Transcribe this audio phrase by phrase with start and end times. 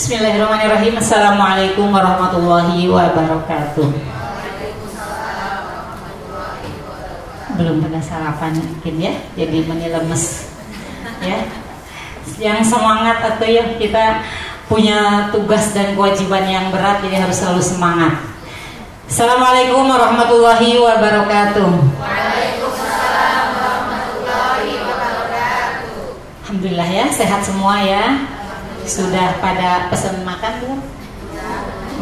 [0.00, 0.96] Bismillahirrahmanirrahim.
[0.96, 3.84] Assalamualaikum warahmatullahi wabarakatuh.
[7.60, 10.56] Belum pernah sarapan mungkin ya, jadi menilemes
[11.20, 11.44] ya.
[12.40, 14.24] Yang semangat atau yang kita
[14.72, 18.24] punya tugas dan kewajiban yang berat, jadi harus selalu semangat.
[19.04, 21.68] Assalamualaikum warahmatullahi wabarakatuh.
[22.00, 25.92] Waalaikumsalam warahmatullahi wabarakatuh.
[26.48, 28.39] Alhamdulillah ya, sehat semua ya.
[28.90, 30.80] Sudah pada pesan makan belum?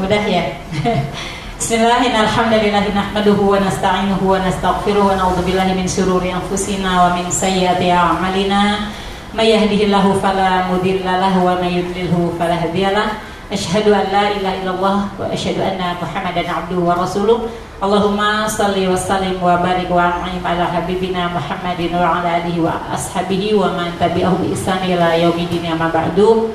[0.09, 0.57] Udah ya.
[1.61, 2.97] Bismillahirrahmanirrahim.
[2.97, 8.89] Nahmaduhu wa nasta'inuhu wa nastaghfiruh wa na'udzu billahi min syururi anfusina wa min sayyiati a'malina.
[9.37, 13.21] May yahdihillahu fala mudilla lahu wa may yudlilhu fala hadiyalah.
[13.53, 17.53] Asyhadu an la ilaha illallah wa asyhadu anna Muhammadan abduhu wa rasuluh.
[17.79, 22.75] Allahumma salli wa sallim wa barik wa an'im ala habibina Muhammadin wa ala alihi wa
[22.91, 26.51] ashabihi wa man tabi'ahu bi ihsan ila yaumil amma ba'du.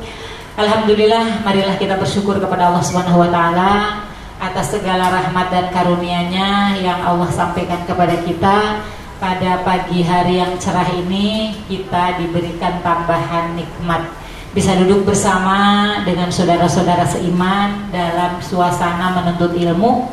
[0.59, 4.03] Alhamdulillah, marilah kita bersyukur kepada Allah Subhanahu wa taala
[4.35, 8.83] atas segala rahmat dan karunia-Nya yang Allah sampaikan kepada kita
[9.23, 14.11] pada pagi hari yang cerah ini kita diberikan tambahan nikmat
[14.51, 20.11] bisa duduk bersama dengan saudara-saudara seiman dalam suasana menuntut ilmu.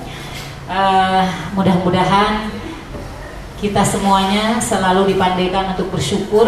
[0.70, 1.26] Uh,
[1.58, 2.46] mudah-mudahan
[3.58, 6.46] kita semuanya selalu dipandaikan untuk bersyukur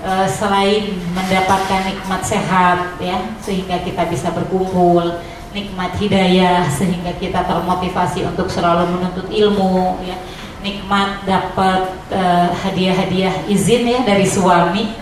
[0.00, 5.20] uh, selain mendapatkan nikmat sehat ya sehingga kita bisa berkumpul
[5.52, 10.16] nikmat hidayah sehingga kita termotivasi untuk selalu menuntut ilmu ya.
[10.64, 14.96] Nikmat dapat uh, hadiah-hadiah izin ya dari suami.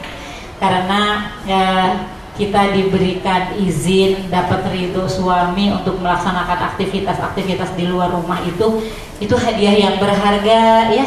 [0.58, 8.84] Karena uh, kita diberikan izin dapat ridho suami untuk melaksanakan aktivitas-aktivitas di luar rumah itu
[9.19, 11.06] itu hadiah yang berharga ya.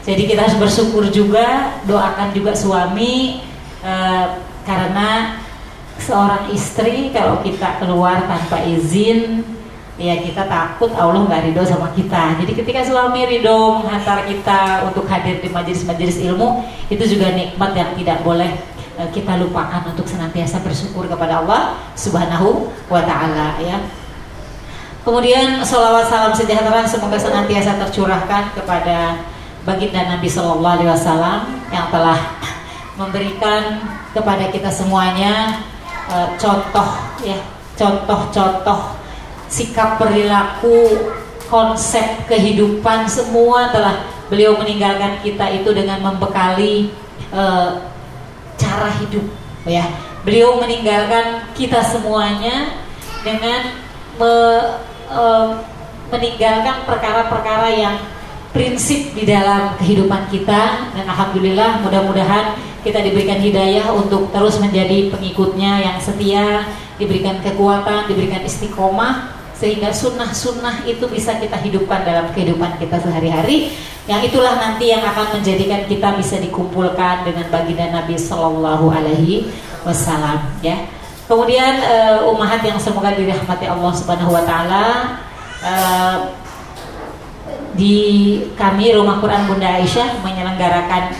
[0.00, 3.44] Jadi kita harus bersyukur juga doakan juga suami
[3.84, 5.36] uh, karena
[6.00, 9.44] seorang istri kalau kita keluar tanpa izin
[10.00, 12.40] ya kita takut Allah nggak ridho sama kita.
[12.40, 17.92] Jadi ketika suami ridho menghantar kita untuk hadir di majelis-majelis ilmu itu juga nikmat yang
[18.00, 18.48] tidak boleh
[19.08, 23.80] kita lupakan untuk senantiasa bersyukur kepada Allah Subhanahu wa taala ya.
[25.00, 29.24] Kemudian salawat salam sejahtera semoga senantiasa tercurahkan kepada
[29.64, 31.40] baginda Nabi Shallallahu alaihi wasallam
[31.72, 32.20] yang telah
[33.00, 33.80] memberikan
[34.12, 35.64] kepada kita semuanya
[36.12, 37.40] uh, contoh ya,
[37.80, 39.00] contoh-contoh
[39.50, 41.10] sikap perilaku,
[41.50, 46.94] konsep kehidupan semua telah beliau meninggalkan kita itu dengan membekali
[47.34, 47.82] uh,
[48.60, 49.24] cara hidup
[49.64, 49.88] ya.
[50.20, 52.76] Beliau meninggalkan kita semuanya
[53.24, 53.72] dengan
[54.20, 54.32] me,
[55.08, 55.22] e,
[56.12, 57.96] meninggalkan perkara-perkara yang
[58.52, 60.92] prinsip di dalam kehidupan kita.
[60.92, 66.68] Dan alhamdulillah mudah-mudahan kita diberikan hidayah untuk terus menjadi pengikutnya yang setia
[67.00, 73.76] diberikan kekuatan diberikan istiqomah sehingga sunnah-sunnah itu bisa kita hidupkan dalam kehidupan kita sehari-hari.
[74.08, 79.52] Yang itulah nanti yang akan menjadikan kita bisa dikumpulkan dengan baginda Nabi Shallallahu Alaihi
[79.84, 80.88] Wasallam ya.
[81.28, 82.24] Kemudian uh,
[82.64, 84.86] yang semoga dirahmati Allah Subhanahu Wa Taala
[85.62, 86.16] uh,
[87.76, 91.14] di kami Rumah Quran Bunda Aisyah menyelenggarakan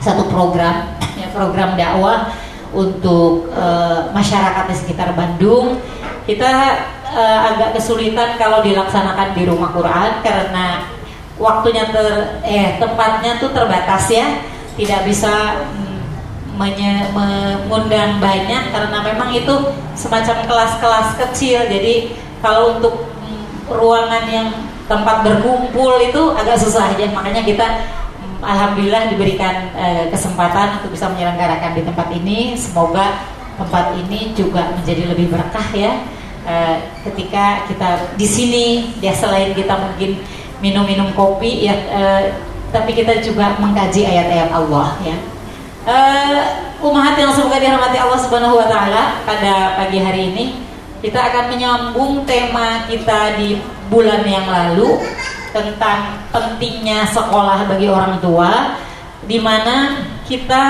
[0.00, 2.32] satu program ya program dakwah
[2.74, 5.78] untuk uh, masyarakat di sekitar Bandung.
[6.26, 6.74] Kita
[7.16, 10.84] uh, agak kesulitan kalau dilaksanakan di rumah Quran karena
[11.40, 14.44] waktunya ter eh tempatnya tuh terbatas ya.
[14.76, 16.60] Tidak bisa mm,
[17.16, 19.54] mengundang banyak karena memang itu
[19.96, 21.64] semacam kelas-kelas kecil.
[21.64, 22.12] Jadi
[22.44, 24.48] kalau untuk mm, ruangan yang
[24.84, 27.08] tempat berkumpul itu agak susah aja.
[27.08, 27.64] Makanya kita
[28.20, 32.52] mm, alhamdulillah diberikan eh, kesempatan untuk bisa menyelenggarakan di tempat ini.
[32.52, 33.24] Semoga
[33.56, 35.96] tempat ini juga menjadi lebih berkah ya
[36.46, 36.76] uh,
[37.10, 38.66] ketika kita di sini
[39.02, 40.22] ya selain kita mungkin
[40.62, 42.22] minum-minum kopi ya uh,
[42.70, 45.16] tapi kita juga mengkaji ayat-ayat Allah ya.
[45.86, 46.40] Uh,
[46.90, 50.44] umat yang semoga dirahmati Allah Subhanahu wa taala pada pagi hari ini
[50.98, 54.98] kita akan menyambung tema kita di bulan yang lalu
[55.54, 58.76] tentang pentingnya sekolah bagi orang tua
[59.24, 60.64] di mana kita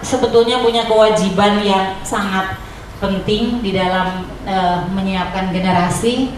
[0.00, 2.54] sebetulnya punya kewajiban yang sangat
[3.02, 6.30] penting di dalam uh, menyiapkan generasi,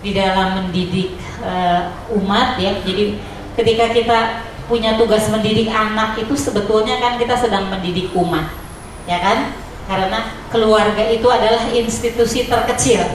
[0.00, 1.12] di dalam mendidik
[1.44, 2.72] uh, umat ya.
[2.80, 3.20] Jadi
[3.60, 4.18] ketika kita
[4.64, 8.48] punya tugas mendidik anak itu sebetulnya kan kita sedang mendidik umat,
[9.04, 9.52] ya kan?
[9.86, 13.06] Karena keluarga itu adalah institusi terkecil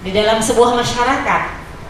[0.00, 1.42] di dalam sebuah masyarakat.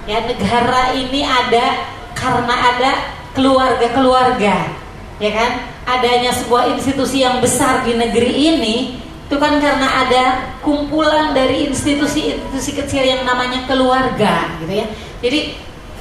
[0.08, 2.90] Ya, negara ini ada karena ada
[3.36, 4.74] keluarga-keluarga,
[5.22, 5.50] ya kan?
[5.86, 8.76] Adanya sebuah institusi yang besar di negeri ini
[9.30, 10.24] itu kan karena ada
[10.58, 14.86] kumpulan dari institusi-institusi kecil yang namanya keluarga gitu ya
[15.22, 15.54] jadi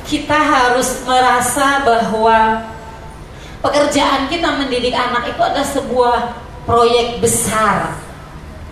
[0.09, 2.65] kita harus merasa bahwa
[3.61, 6.17] pekerjaan kita mendidik anak itu adalah sebuah
[6.65, 8.01] proyek besar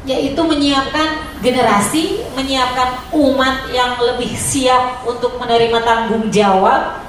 [0.07, 7.04] yaitu menyiapkan generasi, menyiapkan umat yang lebih siap untuk menerima tanggung jawab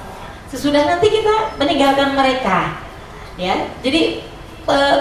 [0.51, 2.75] sesudah nanti kita meninggalkan mereka.
[3.39, 4.28] Ya, jadi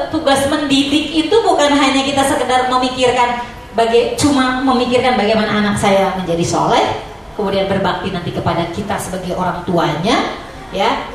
[0.09, 3.43] tugas mendidik itu bukan hanya kita sekedar memikirkan
[3.77, 7.03] bagai cuma memikirkan bagaimana anak saya menjadi soleh,
[7.37, 10.33] kemudian berbakti nanti kepada kita sebagai orang tuanya,
[10.73, 11.05] ya,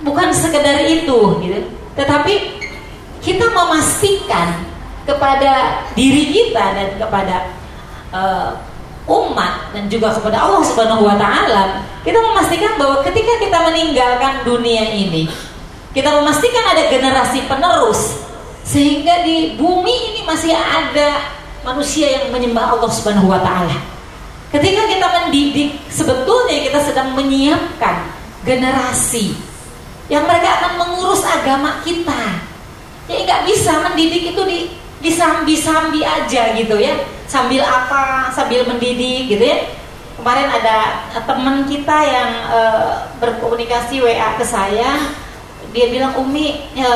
[0.00, 1.60] bukan sekedar itu, gitu.
[1.92, 2.34] Tetapi
[3.20, 4.64] kita memastikan
[5.04, 7.36] kepada diri kita dan kepada
[8.16, 8.50] uh,
[9.04, 14.88] umat dan juga kepada Allah Subhanahu wa taala, kita memastikan bahwa ketika kita meninggalkan dunia
[14.88, 15.28] ini,
[15.90, 18.22] kita memastikan ada generasi penerus
[18.62, 21.34] sehingga di bumi ini masih ada
[21.66, 23.74] manusia yang menyembah Allah Subhanahu wa taala.
[24.50, 28.06] Ketika kita mendidik, sebetulnya kita sedang menyiapkan
[28.42, 29.34] generasi
[30.10, 32.42] yang mereka akan mengurus agama kita.
[33.06, 34.58] Ya nggak bisa mendidik itu di
[35.00, 36.92] disambi-sambi aja gitu ya
[37.24, 39.64] sambil apa sambil mendidik gitu ya
[40.20, 42.60] kemarin ada teman kita yang e,
[43.16, 45.08] berkomunikasi WA ke saya
[45.70, 46.88] dia bilang Umi e,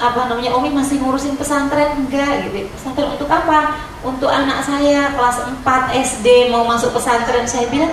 [0.00, 1.92] apa namanya Umi masih ngurusin pesantren?
[1.94, 2.66] Enggak gitu.
[2.74, 3.76] Pesantren untuk apa?
[4.00, 7.44] Untuk anak saya kelas 4 SD mau masuk pesantren.
[7.44, 7.92] Saya bilang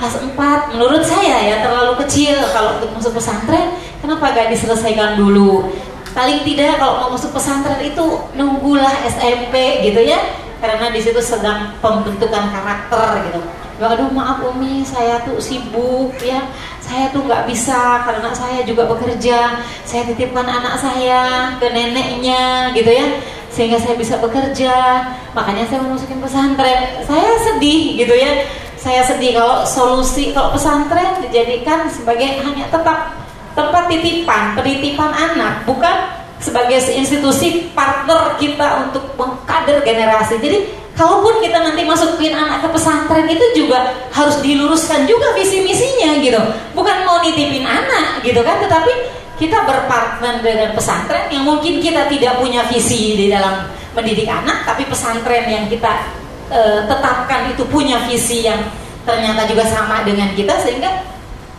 [0.00, 3.76] kelas 4 menurut saya ya terlalu kecil kalau untuk masuk pesantren.
[4.00, 5.70] Kenapa gak diselesaikan dulu?
[6.12, 8.04] Paling tidak kalau mau masuk pesantren itu
[8.34, 10.18] nunggulah SMP gitu ya.
[10.58, 13.40] Karena di situ sedang pembentukan karakter gitu.
[13.82, 16.38] Aduh maaf Umi saya tuh sibuk ya
[16.92, 19.64] saya tuh nggak bisa karena saya juga bekerja.
[19.88, 23.16] Saya titipkan anak saya ke neneknya gitu ya
[23.48, 25.00] sehingga saya bisa bekerja.
[25.32, 27.00] Makanya saya mau masukin pesantren.
[27.08, 28.44] Saya sedih gitu ya.
[28.76, 33.16] Saya sedih kalau solusi kalau pesantren dijadikan sebagai hanya tetap
[33.56, 36.12] tempat titipan, penitipan anak, bukan
[36.44, 40.36] sebagai institusi partner kita untuk mengkader generasi.
[40.42, 46.20] Jadi kalaupun kita nanti masukin anak ke pesantren itu juga harus diluruskan juga visi misinya
[46.20, 46.40] gitu.
[46.76, 48.92] Bukan mau nitipin anak gitu kan, tetapi
[49.40, 54.86] kita berpartner dengan pesantren yang mungkin kita tidak punya visi di dalam mendidik anak, tapi
[54.86, 56.08] pesantren yang kita
[56.48, 58.60] e, tetapkan itu punya visi yang
[59.02, 61.12] ternyata juga sama dengan kita sehingga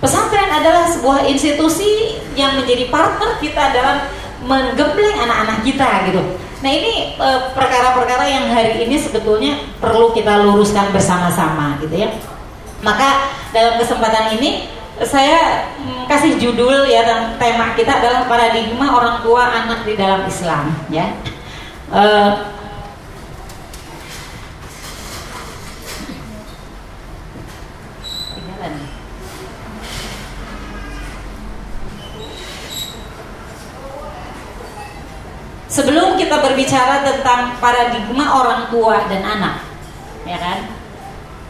[0.04, 4.04] Pesantren adalah sebuah institusi yang menjadi partner kita dalam
[4.44, 6.22] menggembleng anak-anak kita gitu.
[6.64, 12.10] Nah ini e, perkara-perkara yang hari ini sebetulnya perlu kita luruskan bersama-sama gitu ya.
[12.80, 14.72] Maka dalam kesempatan ini
[15.04, 20.24] saya mm, kasih judul ya dan tema kita adalah paradigma orang tua anak di dalam
[20.24, 21.12] Islam ya.
[21.92, 22.04] E,
[35.74, 39.66] Sebelum kita berbicara tentang paradigma orang tua dan anak,
[40.22, 40.70] ya kan?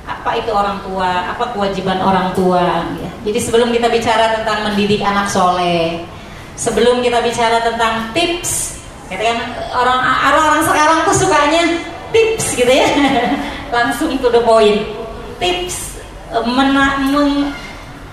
[0.07, 1.35] Apa itu orang tua?
[1.35, 2.87] Apa kewajiban orang tua?
[3.03, 3.11] Ya.
[3.27, 6.07] Jadi sebelum kita bicara tentang mendidik anak soleh,
[6.55, 8.79] sebelum kita bicara tentang tips,
[9.11, 9.99] gitu kan orang
[10.39, 11.83] orang sekarang tuh sukanya
[12.15, 12.87] tips gitu ya,
[13.75, 14.87] langsung to the point.
[15.35, 15.99] Tips
[16.47, 17.51] mena, meng,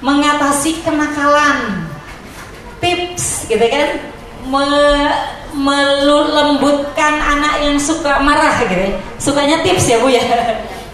[0.03, 1.87] mengatasi kenakalan,
[2.83, 4.03] tips gitu kan,
[4.51, 4.67] me,
[5.55, 8.91] melembutkan anak yang suka marah gitu ya.
[9.21, 10.23] Sukanya tips ya Bu ya.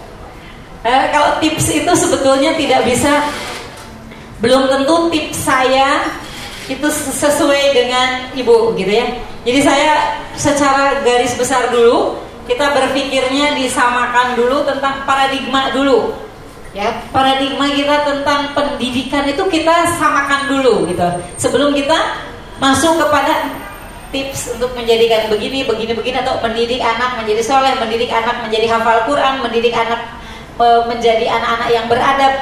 [0.87, 3.25] eh, kalau tips itu sebetulnya tidak bisa
[4.37, 6.05] belum tentu tips saya
[6.67, 9.07] itu sesuai dengan Ibu gitu ya.
[9.47, 16.15] Jadi saya secara garis besar dulu kita berpikirnya disamakan dulu tentang paradigma dulu.
[16.75, 21.07] Ya, paradigma kita tentang pendidikan itu kita samakan dulu gitu.
[21.39, 21.95] Sebelum kita
[22.61, 23.49] masuk kepada
[24.11, 29.03] tips untuk menjadikan begini, begini, begini atau mendidik anak menjadi soleh, mendidik anak menjadi hafal
[29.07, 30.01] Quran, mendidik anak
[30.89, 32.33] menjadi anak-anak yang beradab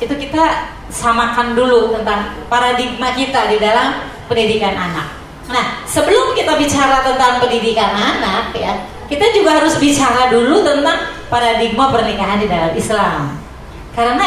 [0.00, 4.00] itu kita samakan dulu tentang paradigma kita di dalam
[4.32, 5.12] pendidikan anak.
[5.52, 8.80] Nah, sebelum kita bicara tentang pendidikan anak ya,
[9.12, 13.36] kita juga harus bicara dulu tentang paradigma pernikahan di dalam Islam.
[13.92, 14.24] Karena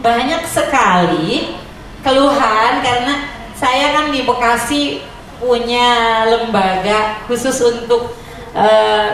[0.00, 1.52] banyak sekali
[2.00, 5.02] keluhan karena saya kan di Bekasi
[5.42, 8.14] punya lembaga khusus untuk
[8.54, 9.08] uh,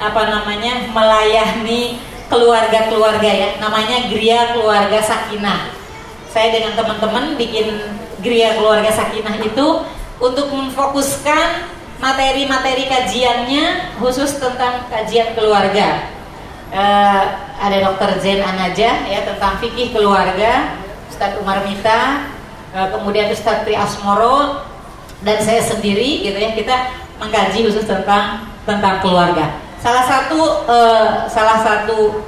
[0.00, 2.00] apa namanya melayani
[2.32, 5.76] keluarga-keluarga ya namanya Gria Keluarga Sakinah
[6.32, 7.76] saya dengan teman-teman bikin
[8.20, 9.66] Gria Keluarga Sakinah itu
[10.20, 16.12] untuk memfokuskan materi-materi kajiannya khusus tentang kajian keluarga.
[16.68, 17.24] Uh,
[17.56, 20.76] ada Dokter Zen Anaja ya tentang fikih keluarga,
[21.08, 22.28] Ustadz Umar Mita,
[22.76, 24.60] uh, kemudian Ustadz Tri Asmoro
[25.26, 29.58] dan saya sendiri gitu ya kita mengkaji khusus tentang tentang keluarga.
[29.82, 30.38] Salah satu
[30.70, 32.22] uh, salah satu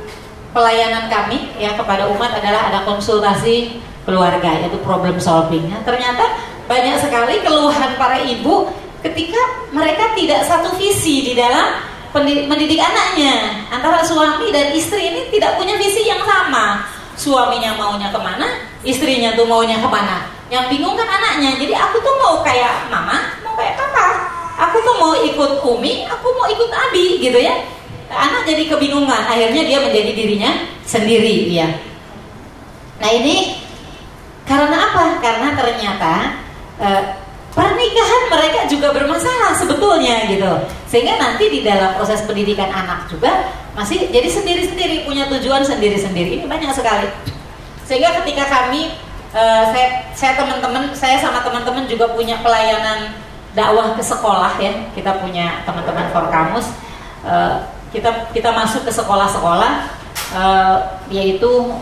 [0.51, 5.79] pelayanan kami ya kepada umat adalah ada konsultasi keluarga yaitu problem solvingnya.
[5.87, 6.27] Ternyata
[6.67, 8.67] banyak sekali keluhan para ibu
[9.07, 11.79] ketika mereka tidak satu visi di dalam
[12.51, 16.83] mendidik anaknya antara suami dan istri ini tidak punya visi yang sama
[17.15, 18.49] suaminya maunya ke mana
[18.83, 21.61] istrinya tuh maunya ke mana yang bingung kan anaknya.
[21.61, 24.07] Jadi aku tuh mau kayak mama mau kayak papa.
[24.69, 27.55] Aku tuh mau ikut umi aku mau ikut abi gitu ya.
[28.09, 29.23] Anak jadi kebingungan.
[29.29, 30.51] Akhirnya dia menjadi dirinya
[30.89, 31.69] sendiri ya
[32.99, 33.55] nah ini
[34.49, 35.21] karena apa?
[35.21, 36.13] Karena ternyata
[36.81, 37.03] eh,
[37.53, 40.51] pernikahan mereka juga bermasalah sebetulnya gitu.
[40.89, 46.41] Sehingga nanti di dalam proses pendidikan anak juga masih jadi sendiri-sendiri punya tujuan sendiri-sendiri.
[46.43, 47.07] Ini banyak sekali.
[47.85, 48.89] Sehingga ketika kami
[49.35, 53.17] uh, saya saya teman-teman saya sama teman-teman juga punya pelayanan
[53.53, 54.73] dakwah ke sekolah ya.
[54.93, 56.69] Kita punya teman-teman for kamus
[57.25, 59.73] uh, kita kita masuk ke sekolah-sekolah
[60.37, 60.77] uh,
[61.09, 61.73] yaitu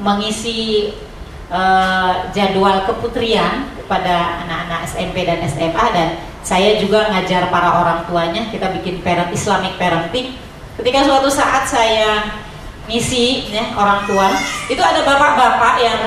[0.00, 0.92] mengisi
[1.52, 6.08] uh, jadwal keputrian kepada anak-anak SMP dan SMA dan
[6.44, 8.48] saya juga ngajar para orang tuanya.
[8.48, 10.36] Kita bikin parent Islamic parenting.
[10.74, 12.24] Ketika suatu saat saya
[12.84, 14.28] misi ya orang tua
[14.68, 16.00] itu ada bapak-bapak yang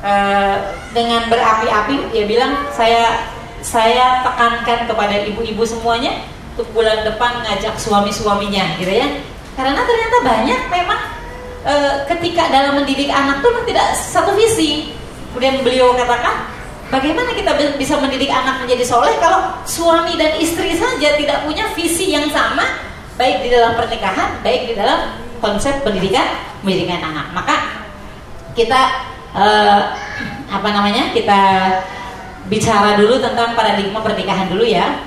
[0.00, 0.56] uh,
[0.92, 3.30] dengan berapi-api dia bilang saya
[3.60, 6.24] saya tekankan kepada ibu-ibu semuanya
[6.56, 9.08] untuk bulan depan ngajak suami-suaminya gitu ya
[9.52, 11.00] karena ternyata banyak memang
[11.68, 11.74] e,
[12.08, 14.96] ketika dalam mendidik anak tuh tidak satu visi
[15.28, 16.48] kemudian beliau katakan
[16.90, 22.10] Bagaimana kita bisa mendidik anak menjadi soleh kalau suami dan istri saja tidak punya visi
[22.10, 22.66] yang sama,
[23.14, 26.26] baik di dalam pernikahan, baik di dalam konsep pendidikan
[26.66, 27.30] pendidikan anak.
[27.30, 27.56] Maka
[28.58, 29.06] kita
[29.36, 29.80] eh,
[30.50, 31.14] apa namanya?
[31.14, 31.40] Kita
[32.50, 35.06] bicara dulu tentang paradigma pernikahan dulu ya.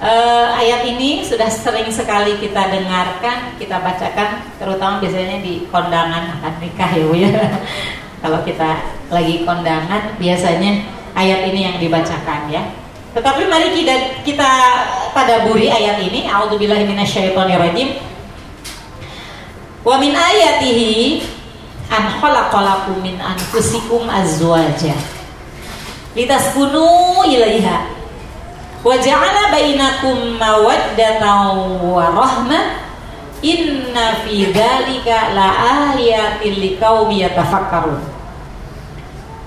[0.00, 6.56] Uh, ayat ini sudah sering sekali kita dengarkan, kita bacakan, terutama biasanya di kondangan akad
[6.56, 7.28] nikah ya Bu ya.
[8.24, 8.80] Kalau kita
[9.12, 12.64] lagi kondangan biasanya ayat ini yang dibacakan ya.
[13.12, 14.50] Tetapi mari kita kita
[15.12, 16.24] tadaburi ayat ini.
[16.32, 18.00] A'udzubillahi minasyaitonirrajim.
[19.84, 21.20] Wa min ayatihi
[21.90, 24.94] an khalaqalakum min anfusikum azwaja
[26.14, 27.90] litaskunu ilaiha
[28.80, 32.90] wa ja'ala bainakum mawaddatan wa rahmah
[33.40, 35.48] Inna fi dzalika la
[35.96, 37.96] ayatin liqaumi yatafakkarun.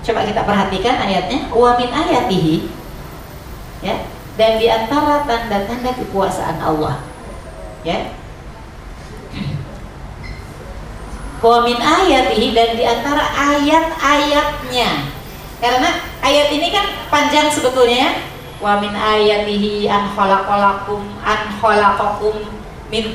[0.02, 2.66] Coba kita perhatikan ayatnya, wa min ayatihi
[3.86, 4.02] ya,
[4.34, 6.98] dan di antara tanda-tanda kekuasaan Allah.
[7.86, 8.10] Ya.
[11.44, 15.12] Wa min ayatihi dan di antara ayat-ayatnya.
[15.60, 15.90] Karena
[16.24, 18.10] ayat ini kan panjang sebetulnya ya.
[18.64, 23.12] Wa min ayatihi an khalaqalakum an khalaqakum min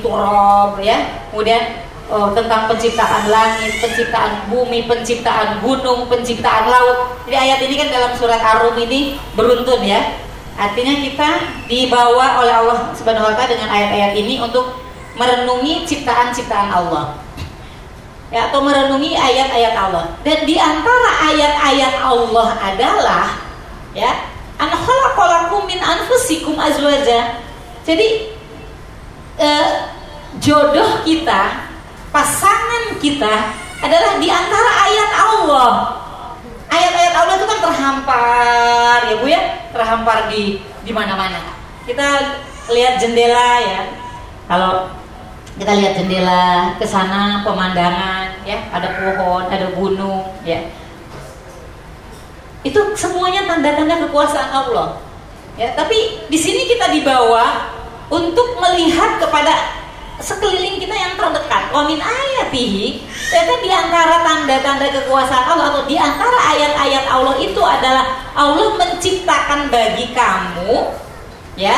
[0.77, 0.97] ya
[1.33, 1.81] kemudian
[2.11, 7.17] oh, tentang penciptaan langit, penciptaan bumi, penciptaan gunung, penciptaan laut.
[7.25, 10.21] Jadi ayat ini kan dalam surat Ar-Rum ini beruntun ya.
[10.59, 11.29] Artinya kita
[11.65, 14.75] dibawa oleh Allah Subhanahu wa taala dengan ayat-ayat ini untuk
[15.15, 17.28] merenungi ciptaan-ciptaan Allah.
[18.29, 20.05] Ya, atau merenungi ayat-ayat Allah.
[20.21, 23.25] Dan di antara ayat-ayat Allah adalah
[23.97, 24.11] ya,
[24.61, 27.41] an khalaqalakum min anfusikum azwaja.
[27.81, 28.29] Jadi
[29.41, 29.69] eh,
[30.37, 31.73] jodoh kita,
[32.13, 33.33] pasangan kita
[33.81, 35.71] adalah di antara ayat Allah.
[36.69, 39.41] Ayat-ayat Allah itu kan terhampar ya Bu ya,
[39.73, 41.57] terhampar di di mana-mana.
[41.89, 42.37] Kita
[42.69, 43.81] lihat jendela ya.
[44.45, 44.98] Kalau
[45.59, 50.63] kita lihat jendela ke sana pemandangan ya, ada pohon, ada gunung ya.
[52.63, 55.03] Itu semuanya tanda-tanda kekuasaan Allah.
[55.59, 57.75] Ya, tapi di sini kita dibawa
[58.07, 59.75] untuk melihat kepada
[60.23, 61.71] sekeliling kita yang terdekat.
[61.75, 67.59] Wa min ayatihi, ternyata di antara tanda-tanda kekuasaan Allah atau di antara ayat-ayat Allah itu
[67.59, 70.95] adalah Allah menciptakan bagi kamu
[71.59, 71.75] ya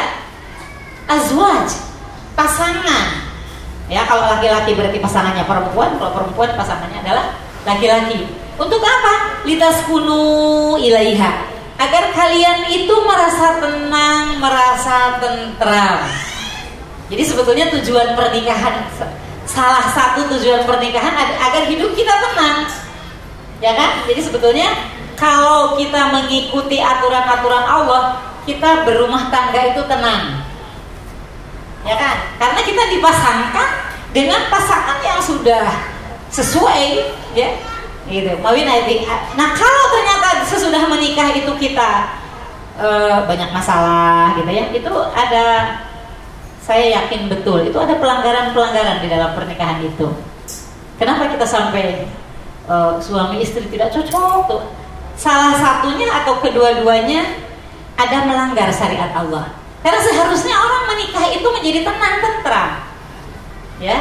[1.10, 1.70] azwaj,
[2.38, 3.31] pasangan.
[3.92, 7.36] Ya, kalau laki-laki berarti pasangannya perempuan, kalau perempuan pasangannya adalah
[7.68, 8.24] laki-laki.
[8.56, 9.44] Untuk apa?
[9.44, 16.08] Litas kunu ilaiha agar kalian itu merasa tenang, merasa tentram.
[17.12, 18.88] Jadi sebetulnya tujuan pernikahan
[19.44, 22.72] salah satu tujuan pernikahan agar hidup kita tenang.
[23.60, 24.08] Ya kan?
[24.08, 24.72] Jadi sebetulnya
[25.20, 30.48] kalau kita mengikuti aturan-aturan Allah, kita berumah tangga itu tenang.
[31.86, 32.16] Ya kan?
[32.38, 33.70] Karena kita dipasangkan
[34.12, 35.66] dengan pasangan yang sudah
[36.30, 36.84] sesuai
[37.34, 37.50] ya.
[38.10, 38.34] Gitu.
[38.42, 38.68] Mawin
[39.38, 42.12] Nah, kalau ternyata sesudah menikah itu kita
[42.82, 45.78] uh, banyak masalah gitu ya, itu ada
[46.62, 50.08] saya yakin betul itu ada pelanggaran-pelanggaran di dalam pernikahan itu.
[50.98, 52.06] Kenapa kita sampai
[52.70, 54.64] uh, suami istri tidak cocok tuh?
[55.18, 57.22] Salah satunya atau kedua-duanya
[57.98, 59.61] ada melanggar syariat Allah.
[59.82, 62.70] Karena seharusnya orang menikah itu menjadi tenang tentram.
[63.82, 63.98] Ya.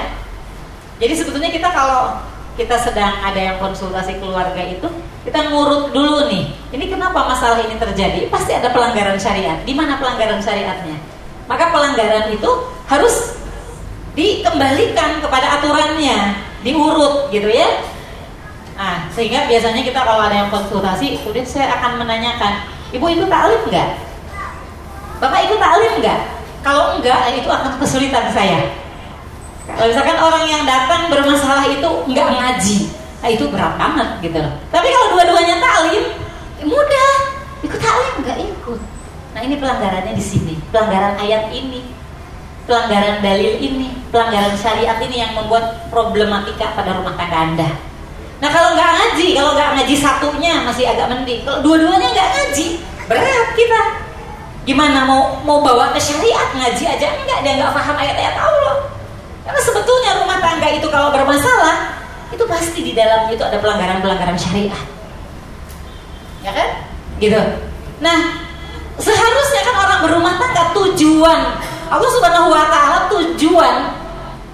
[1.01, 2.21] Jadi sebetulnya kita kalau
[2.61, 4.85] kita sedang ada yang konsultasi keluarga itu,
[5.25, 6.53] kita ngurut dulu nih.
[6.77, 8.29] Ini kenapa masalah ini terjadi?
[8.29, 9.65] Pasti ada pelanggaran syariat.
[9.65, 11.01] Di mana pelanggaran syariatnya?
[11.49, 12.51] Maka pelanggaran itu
[12.85, 13.41] harus
[14.13, 17.81] dikembalikan kepada aturannya, diurut gitu ya.
[18.77, 23.61] Nah, sehingga biasanya kita kalau ada yang konsultasi, kemudian saya akan menanyakan, ibu itu taklim
[23.73, 24.10] nggak?
[25.21, 26.21] Bapak ikut taklim nggak?
[26.65, 28.73] Kalau enggak, itu akan kesulitan saya.
[29.69, 32.77] Kalau misalkan orang yang datang bermasalah itu nggak ngaji,
[33.23, 34.53] nah itu berat banget gitu loh.
[34.73, 36.05] Tapi kalau dua-duanya taklim,
[36.61, 37.13] ya mudah.
[37.61, 38.81] Ikut taklim nggak ikut.
[39.37, 41.85] Nah ini pelanggarannya di sini, pelanggaran ayat ini,
[42.67, 47.71] pelanggaran dalil ini, pelanggaran syariat ini yang membuat problematika pada rumah tangga anda.
[48.41, 51.45] Nah kalau nggak ngaji, kalau nggak ngaji satunya masih agak mending.
[51.45, 52.67] Kalau dua-duanya nggak ngaji,
[53.07, 54.10] berat kita.
[54.69, 58.77] Gimana mau mau bawa ke syariat ngaji aja enggak dia nggak paham ayat-ayat Allah.
[59.45, 61.97] Karena sebetulnya rumah tangga itu kalau bermasalah
[62.31, 64.85] itu pasti di dalamnya itu ada pelanggaran-pelanggaran syariat.
[66.45, 66.69] Ya kan?
[67.19, 67.41] Gitu.
[68.01, 68.19] Nah,
[69.01, 71.41] seharusnya kan orang berumah tangga tujuan
[71.91, 73.97] Allah Subhanahu wa taala tujuan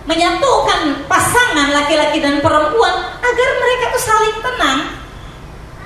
[0.06, 4.80] menyatukan pasangan laki-laki dan perempuan agar mereka tuh saling tenang,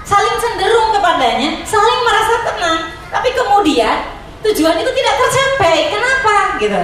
[0.04, 2.99] saling cenderung kepadanya, saling merasa tenang.
[3.10, 4.06] Tapi kemudian
[4.46, 5.90] tujuan itu tidak tercapai.
[5.90, 6.36] Kenapa?
[6.62, 6.82] Gitu.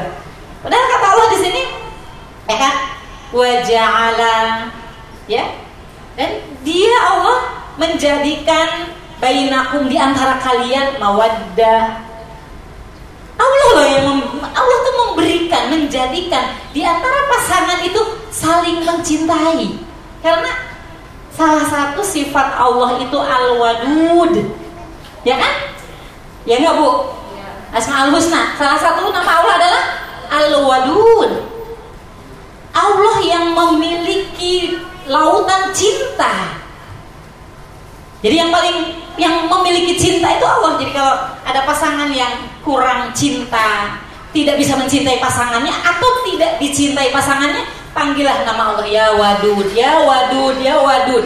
[0.60, 1.62] Padahal kata Allah di sini,
[2.50, 2.74] ya kan?
[3.30, 4.36] Waja'ala
[5.30, 5.44] ya.
[6.18, 8.90] Dan dia Allah menjadikan
[9.22, 12.02] bainakum di antara kalian mawaddah.
[13.36, 14.08] Allah loh yang
[14.40, 18.00] Allah tuh memberikan, menjadikan di antara pasangan itu
[18.32, 19.76] saling mencintai.
[20.24, 20.50] Karena
[21.36, 24.32] salah satu sifat Allah itu al-wadud.
[25.22, 25.75] Ya kan?
[26.46, 26.88] Ya enggak, Bu?
[27.74, 28.54] Asmaul Husna.
[28.56, 29.82] Salah satu nama Allah adalah
[30.30, 31.30] Al-Wadud.
[32.70, 34.78] Allah yang memiliki
[35.10, 36.54] lautan cinta.
[38.22, 40.78] Jadi yang paling yang memiliki cinta itu Allah.
[40.78, 42.32] Jadi kalau ada pasangan yang
[42.62, 43.96] kurang cinta,
[44.30, 47.64] tidak bisa mencintai pasangannya atau tidak dicintai pasangannya,
[47.96, 51.24] panggillah nama Allah ya Wadud, ya Wadud, ya Wadud.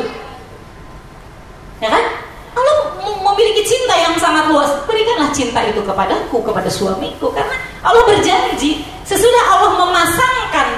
[1.81, 2.05] Ya kan?
[2.51, 4.71] Allah memiliki cinta yang sangat luas.
[4.87, 10.69] Berikanlah cinta itu kepadaku, kepada suamiku karena Allah berjanji sesudah Allah memasangkan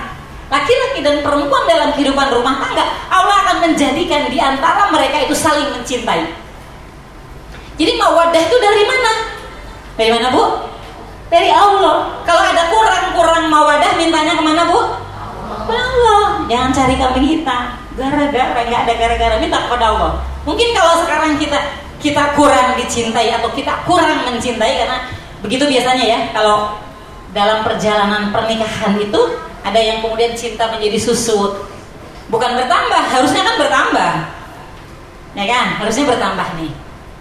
[0.53, 5.65] laki-laki dan perempuan dalam kehidupan rumah tangga, Allah akan menjadikan di antara mereka itu saling
[5.73, 6.29] mencintai.
[7.81, 9.13] Jadi mawadah itu dari mana?
[9.97, 10.45] Dari mana bu?
[11.33, 12.21] Dari Allah.
[12.29, 14.81] Kalau ada kurang-kurang mawadah, mintanya ke mana bu?
[15.73, 16.45] Allah.
[16.53, 17.73] Jangan cari kambing hitam.
[17.97, 20.13] Gara-gara nggak ada gara-gara minta kepada Allah.
[20.43, 21.59] Mungkin kalau sekarang kita
[22.03, 24.99] kita kurang dicintai atau kita kurang mencintai karena
[25.39, 26.75] begitu biasanya ya kalau
[27.31, 29.21] dalam perjalanan pernikahan itu
[29.63, 31.63] ada yang kemudian cinta menjadi susut
[32.27, 34.13] bukan bertambah harusnya kan bertambah.
[35.33, 35.67] Ya kan?
[35.81, 36.73] Harusnya bertambah nih.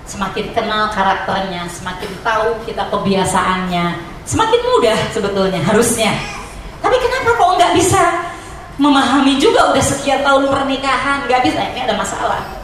[0.09, 3.85] Semakin kenal karakternya semakin tahu kita kebiasaannya.
[4.25, 6.11] Semakin mudah sebetulnya harusnya.
[6.81, 8.01] Tapi kenapa kok nggak bisa
[8.81, 11.61] memahami juga udah sekian tahun pernikahan nggak bisa?
[11.71, 12.60] Ini ada masalah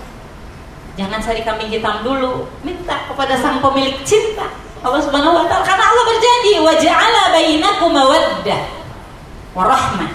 [0.98, 2.50] Jangan cari kambing hitam dulu.
[2.66, 4.50] Minta kepada sang pemilik cinta.
[4.82, 8.62] Allah Subhanahu wa taala karena Allah berjanji wa ja'ala bainakum mawaddah
[9.54, 10.10] warahmah.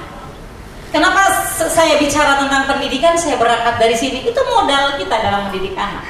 [0.93, 1.25] Kenapa
[1.57, 3.17] saya bicara tentang pendidikan?
[3.17, 4.27] Saya berangkat dari sini.
[4.27, 6.05] Itu modal kita dalam mendidik anak.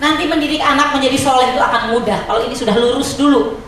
[0.00, 3.58] Nanti mendidik anak menjadi soleh itu akan mudah kalau ini sudah lurus dulu.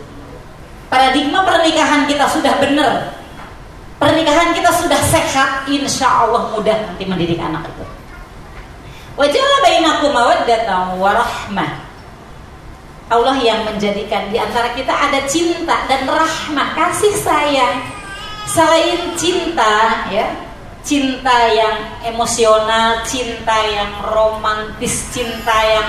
[0.89, 3.13] Paradigma pernikahan kita sudah benar.
[4.01, 7.82] Pernikahan kita sudah sehat, insya Allah mudah nanti mendidik anak itu.
[9.13, 11.85] Wajalla bainakum mawaddatan warahmah.
[13.13, 17.77] Allah yang menjadikan di antara kita ada cinta dan rahmah, kasih sayang.
[18.49, 20.33] Selain cinta, ya,
[20.81, 21.77] cinta yang
[22.09, 25.87] emosional, cinta yang romantis, cinta yang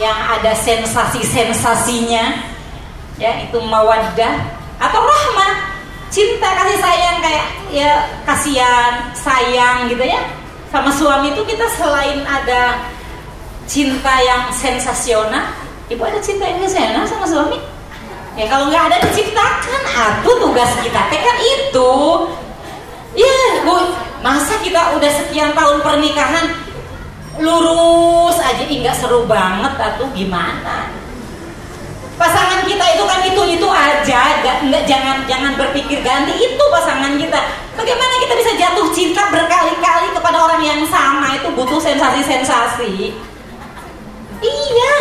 [0.00, 2.40] yang ada sensasi-sensasinya,
[3.20, 4.32] ya itu mawaddah
[4.80, 5.76] atau rahmah,
[6.08, 7.92] cinta kasih sayang kayak ya
[8.24, 10.39] kasihan, sayang gitu ya
[10.70, 12.78] sama suami itu kita selain ada
[13.66, 15.50] cinta yang sensasional,
[15.90, 17.58] ibu ada cinta yang sensasional sama suami?
[18.38, 21.92] Ya kalau nggak ada diciptakan, atuh tugas kita teh kan itu.
[23.18, 23.90] Ya, bu,
[24.22, 26.46] masa kita udah sekian tahun pernikahan
[27.42, 30.99] lurus aja nggak seru banget atau gimana?
[32.20, 36.36] Pasangan kita itu kan itu itu aja, nggak nggak jangan jangan berpikir ganti.
[36.36, 37.40] Itu pasangan kita.
[37.80, 41.32] Bagaimana kita bisa jatuh cinta berkali-kali kepada orang yang sama?
[41.40, 43.16] Itu butuh sensasi-sensasi.
[44.40, 44.96] Iya,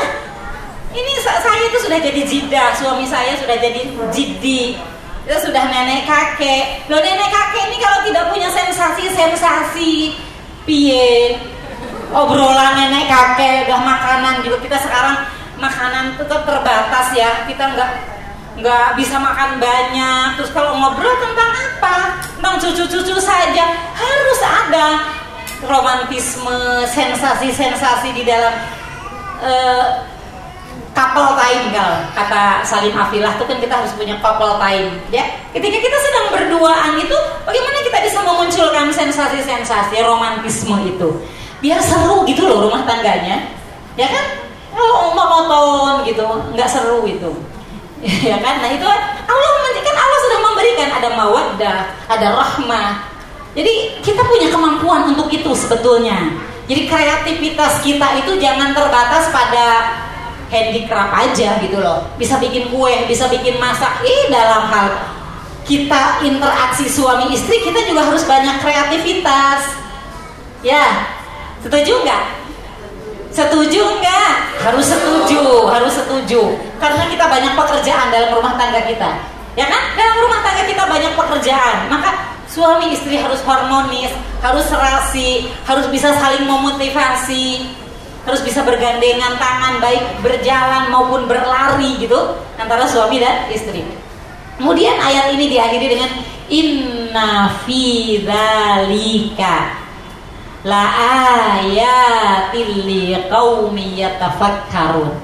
[0.95, 4.79] ini saya itu sudah jadi jida, suami saya sudah jadi jidi,
[5.27, 6.87] kita sudah nenek kakek.
[6.87, 10.15] Loh nenek kakek ini kalau tidak punya sensasi-sensasi,
[10.63, 11.35] piye,
[12.15, 14.57] obrolan nenek kakek, udah makanan juga.
[14.59, 15.23] Kita sekarang
[15.59, 17.45] makanan tetap terbatas ya.
[17.45, 17.91] Kita nggak
[18.59, 20.27] nggak bisa makan banyak.
[20.39, 21.97] Terus kalau ngobrol tentang apa?
[22.39, 23.65] Tentang cucu-cucu saja.
[23.95, 24.87] Harus ada
[25.67, 28.55] romantisme sensasi-sensasi di dalam
[29.43, 30.07] uh,
[30.95, 35.23] couple time kalau kata Salim Afilah itu kan kita harus punya couple time ya.
[35.55, 41.09] Ketika kita sedang berduaan itu bagaimana kita bisa memunculkan sensasi-sensasi romantisme itu?
[41.59, 43.51] Biar seru gitu loh rumah tangganya
[43.99, 44.25] ya kan
[44.79, 46.23] oh monoton gitu.
[46.55, 47.31] Nggak seru itu
[48.29, 48.63] ya kan?
[48.63, 48.87] Nah itu
[49.27, 49.49] Allah
[49.83, 52.89] kan Allah sudah memberikan ada mawaddah ada rahmah.
[53.57, 56.31] Jadi kita punya kemampuan untuk itu sebetulnya.
[56.69, 59.67] Jadi kreativitas kita itu jangan terbatas pada
[60.53, 62.05] handicraft aja gitu loh.
[62.15, 64.05] Bisa bikin kue bisa bikin masak.
[64.05, 64.87] Eh dalam hal
[65.65, 69.75] kita interaksi suami istri kita juga harus banyak kreativitas.
[70.61, 71.09] Ya
[71.59, 72.23] setuju nggak
[73.29, 74.31] Setuju enggak?
[74.65, 76.41] Harus setuju, harus setuju.
[76.81, 79.09] Karena kita banyak pekerjaan dalam rumah tangga kita.
[79.53, 79.81] Ya kan?
[79.93, 81.77] Dalam rumah tangga kita banyak pekerjaan.
[81.93, 82.09] Maka
[82.49, 84.09] suami istri harus harmonis,
[84.41, 87.69] harus serasi, harus bisa saling memotivasi,
[88.25, 92.17] harus bisa bergandengan tangan baik berjalan maupun berlari gitu
[92.57, 93.85] antara suami dan istri.
[94.57, 96.11] Kemudian ayat ini diakhiri dengan
[96.51, 99.87] inna fi dzalika
[100.63, 100.83] la
[101.35, 105.15] ayatil liqaumi yatafakkarun.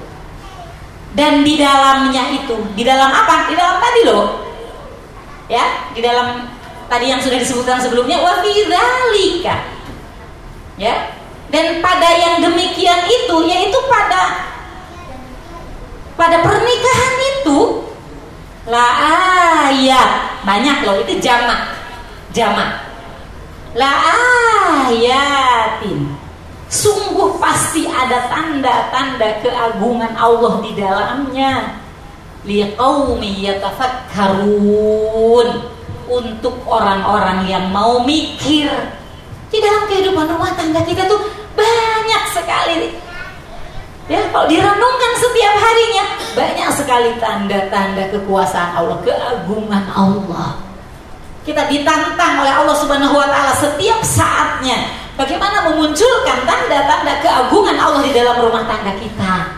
[1.16, 3.48] Dan di dalamnya itu, di dalam apa?
[3.48, 4.26] Di dalam tadi loh.
[5.48, 6.44] Ya, di dalam
[6.86, 8.36] tadi yang sudah disebutkan sebelumnya wa.
[10.76, 10.94] Ya.
[11.46, 14.50] Dan pada yang demikian itu yaitu pada
[16.18, 17.86] pada pernikahan itu
[18.66, 18.88] la
[19.70, 21.70] ayat banyak loh itu jamak
[22.34, 22.85] jamak
[23.76, 23.92] la
[24.88, 26.16] ayatin
[26.66, 31.80] sungguh pasti ada tanda-tanda keagungan Allah di dalamnya.
[32.46, 35.74] Liqaumi yatafakkarun.
[36.06, 38.70] Untuk orang-orang yang mau mikir.
[39.50, 41.18] Di dalam kehidupan rumah tangga kita tuh
[41.58, 42.94] banyak sekali.
[44.06, 46.04] Ya kalau direnungkan setiap harinya
[46.38, 50.65] banyak sekali tanda-tanda kekuasaan Allah keagungan Allah
[51.46, 58.10] kita ditantang oleh Allah Subhanahu wa taala setiap saatnya bagaimana memunculkan tanda-tanda keagungan Allah di
[58.10, 59.54] dalam rumah tangga kita.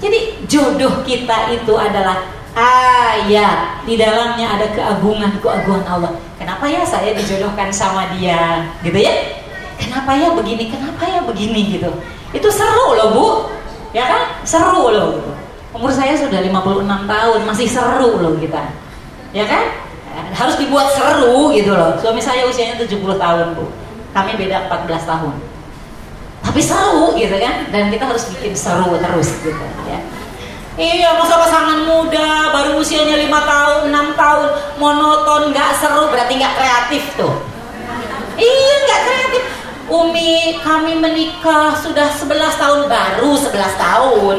[0.00, 2.24] Jadi jodoh kita itu adalah
[2.56, 6.16] ayat di dalamnya ada keagungan-keagungan Allah.
[6.40, 9.12] Kenapa ya saya dijodohkan sama dia, gitu ya?
[9.76, 10.70] Kenapa ya begini?
[10.70, 11.90] Kenapa ya begini gitu?
[12.32, 13.26] Itu seru loh, Bu.
[13.92, 14.22] Ya kan?
[14.46, 15.18] Seru loh.
[15.74, 18.70] Umur saya sudah 56 tahun, masih seru loh kita.
[19.34, 19.87] Ya kan?
[20.34, 21.94] Harus dibuat seru gitu loh.
[21.98, 23.66] Suami saya usianya 70 tahun bu.
[24.12, 25.34] Kami beda 14 tahun.
[26.42, 27.68] Tapi seru gitu kan?
[27.68, 30.00] Dan kita harus bikin seru terus gitu ya.
[30.78, 36.54] Iya masa pasangan muda baru usianya lima tahun, enam tahun monoton nggak seru berarti nggak
[36.54, 37.34] kreatif tuh.
[38.38, 39.42] Iya nggak kreatif.
[39.88, 44.36] Umi kami menikah sudah 11 tahun baru 11 tahun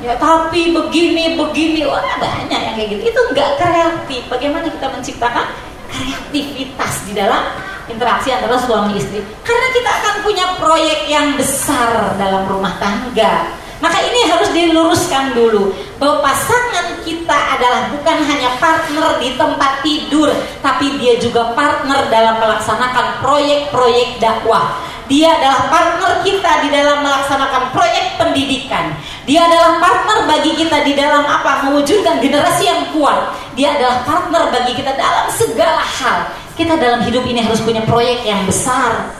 [0.00, 1.84] ya tapi begini begini.
[1.86, 3.02] Wah banyak yang kayak gitu.
[3.12, 4.22] Itu nggak kreatif.
[4.28, 5.46] Bagaimana kita menciptakan
[5.88, 7.42] kreativitas di dalam
[7.86, 9.20] interaksi antara suami istri?
[9.44, 13.56] Karena kita akan punya proyek yang besar dalam rumah tangga.
[13.80, 15.72] Maka ini harus diluruskan dulu.
[15.96, 20.28] Bahwa pasangan kita adalah bukan hanya partner di tempat tidur
[20.60, 24.76] tapi dia juga partner dalam melaksanakan proyek-proyek dakwah.
[25.10, 28.94] Dia adalah partner kita di dalam melaksanakan proyek pendidikan.
[29.30, 31.62] Dia adalah partner bagi kita di dalam apa?
[31.70, 33.30] Mewujudkan generasi yang kuat.
[33.54, 36.34] Dia adalah partner bagi kita dalam segala hal.
[36.58, 39.14] Kita dalam hidup ini harus punya proyek yang besar.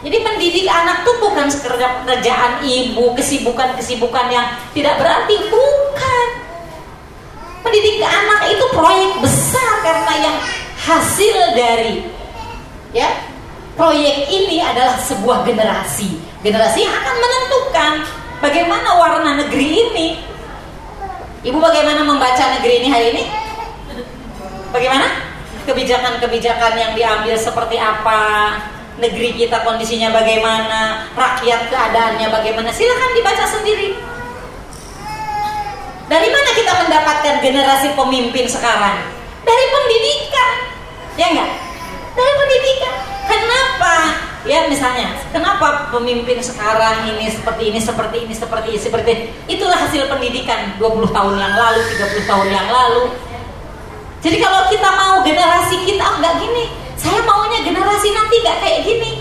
[0.00, 6.28] Jadi mendidik anak tuh bukan sekedar pekerjaan ibu, kesibukan-kesibukan yang tidak berarti, bukan.
[7.60, 10.36] Mendidik anak itu proyek besar karena yang
[10.80, 12.08] hasil dari
[12.96, 13.20] ya
[13.76, 16.08] proyek ini adalah sebuah generasi.
[16.40, 20.08] Generasi akan menentukan bagaimana warna negeri ini.
[21.40, 23.24] Ibu bagaimana membaca negeri ini hari ini?
[24.72, 25.08] Bagaimana?
[25.64, 28.56] Kebijakan-kebijakan yang diambil seperti apa?
[29.00, 31.08] Negeri kita kondisinya bagaimana?
[31.16, 32.68] Rakyat keadaannya bagaimana?
[32.68, 33.96] Silahkan dibaca sendiri.
[36.10, 38.98] Dari mana kita mendapatkan generasi pemimpin sekarang?
[39.46, 40.52] Dari pendidikan.
[41.16, 41.50] Ya enggak?
[42.18, 42.94] Dari pendidikan.
[43.30, 43.96] Kenapa?
[44.48, 49.24] Ya misalnya, kenapa pemimpin sekarang ini seperti ini, seperti ini, seperti ini, seperti ini?
[49.52, 53.12] Itulah hasil pendidikan 20 tahun yang lalu, 30 tahun yang lalu.
[54.24, 59.12] Jadi kalau kita mau generasi kita enggak gini, saya maunya generasi nanti enggak kayak gini.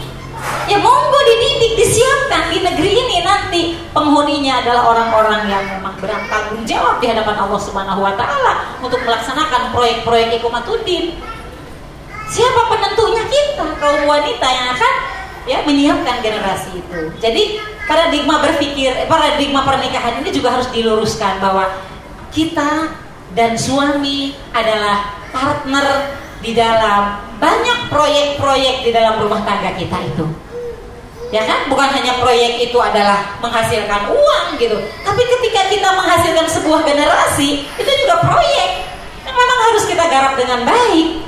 [0.72, 7.04] Ya monggo dididik, disiapkan di negeri ini nanti penghuninya adalah orang-orang yang memang bertanggung jawab
[7.04, 11.20] di hadapan Allah Subhanahu wa taala untuk melaksanakan proyek-proyek Ikomatuddin.
[12.30, 14.94] Siapa penentunya kita kaum wanita yang akan
[15.50, 17.00] ya menyiapkan generasi itu.
[17.18, 17.58] Jadi
[17.90, 21.66] paradigma berpikir, paradigma pernikahan ini juga harus diluruskan bahwa
[22.30, 22.94] kita
[23.34, 26.14] dan suami adalah partner
[26.46, 30.26] di dalam banyak proyek-proyek di dalam rumah tangga kita itu.
[31.30, 31.70] Ya kan?
[31.70, 34.78] Bukan hanya proyek itu adalah menghasilkan uang gitu.
[35.06, 38.70] Tapi ketika kita menghasilkan sebuah generasi, itu juga proyek
[39.26, 41.22] yang memang harus kita garap dengan baik.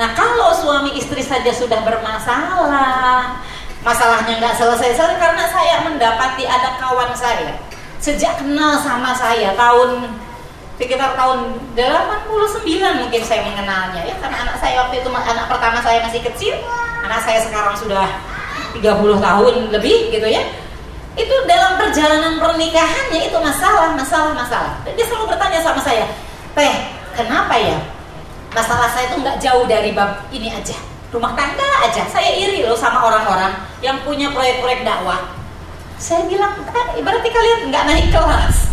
[0.00, 3.36] Nah kalau suami istri saja sudah bermasalah,
[3.84, 7.58] masalahnya nggak selesai-selesai karena saya mendapati ada kawan saya
[8.02, 10.10] sejak kenal sama saya tahun
[10.74, 12.66] sekitar tahun 89
[12.98, 16.58] mungkin saya mengenalnya ya karena anak saya waktu itu anak pertama saya masih kecil,
[17.06, 18.10] anak saya sekarang sudah
[18.74, 18.82] 30
[19.22, 20.42] tahun lebih gitu ya.
[21.14, 24.72] Itu dalam perjalanan pernikahannya itu masalah, masalah, masalah.
[24.82, 26.08] Dia selalu bertanya sama saya,
[26.56, 26.74] "Teh,
[27.14, 27.78] kenapa ya
[28.52, 30.76] masalah saya itu nggak jauh dari bab ini aja.
[31.12, 32.08] Rumah tangga aja.
[32.08, 33.52] Saya iri loh sama orang-orang
[33.84, 35.20] yang punya proyek-proyek dakwah.
[36.00, 36.56] Saya bilang
[37.04, 38.72] berarti kalian nggak naik kelas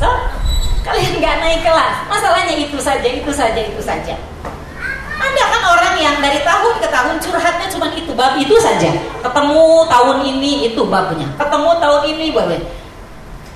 [0.90, 1.96] kalian nggak naik kelas.
[2.10, 4.16] Masalahnya itu saja itu saja itu saja.
[5.20, 8.90] Ada kan orang yang dari tahun ke tahun curhatnya cuma itu bab itu saja.
[9.22, 11.28] Ketemu tahun ini itu babnya.
[11.38, 12.62] Ketemu tahun ini babnya.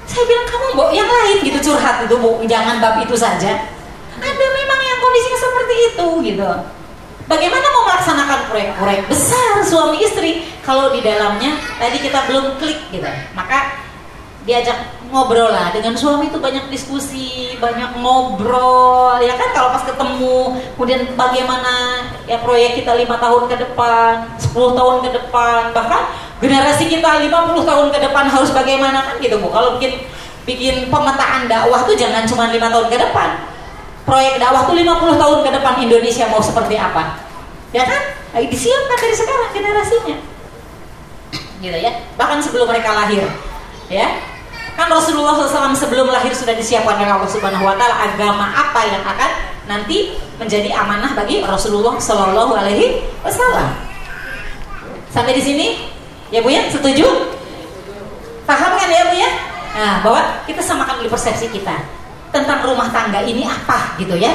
[0.04, 2.44] Saya bilang kamu mau yang lain gitu curhat itu bu.
[2.46, 3.64] Jangan bab itu saja
[4.24, 6.50] ada memang yang kondisinya seperti itu gitu.
[7.24, 13.08] Bagaimana mau melaksanakan proyek-proyek besar suami istri kalau di dalamnya tadi kita belum klik gitu.
[13.36, 13.84] Maka
[14.44, 14.76] diajak
[15.08, 21.02] ngobrol lah dengan suami itu banyak diskusi, banyak ngobrol ya kan kalau pas ketemu kemudian
[21.16, 26.12] bagaimana ya proyek kita lima tahun ke depan, 10 tahun ke depan, bahkan
[26.44, 29.48] generasi kita 50 tahun ke depan harus bagaimana kan gitu Bu.
[29.48, 30.04] Kalau bikin
[30.44, 33.30] bikin pemetaan dakwah tuh jangan cuma lima tahun ke depan,
[34.04, 37.20] proyek dakwah tuh 50 tahun ke depan Indonesia mau seperti apa.
[37.72, 38.02] Ya kan?
[38.36, 40.18] Lagi disiapkan dari sekarang generasinya.
[41.64, 41.92] Gitu ya.
[42.20, 43.24] Bahkan sebelum mereka lahir.
[43.88, 44.08] Ya.
[44.74, 49.06] Kan Rasulullah SAW sebelum lahir sudah disiapkan oleh Allah Subhanahu Wa Taala agama apa yang
[49.06, 49.32] akan
[49.70, 53.70] nanti menjadi amanah bagi Rasulullah Shallallahu Alaihi Wasallam.
[55.14, 55.68] Sampai di sini?
[56.34, 56.66] Ya bu ya?
[56.74, 57.06] Setuju?
[58.50, 59.30] Paham kan ya bu ya?
[59.78, 61.78] Nah bahwa kita samakan dulu persepsi kita
[62.34, 64.34] tentang rumah tangga ini apa gitu ya.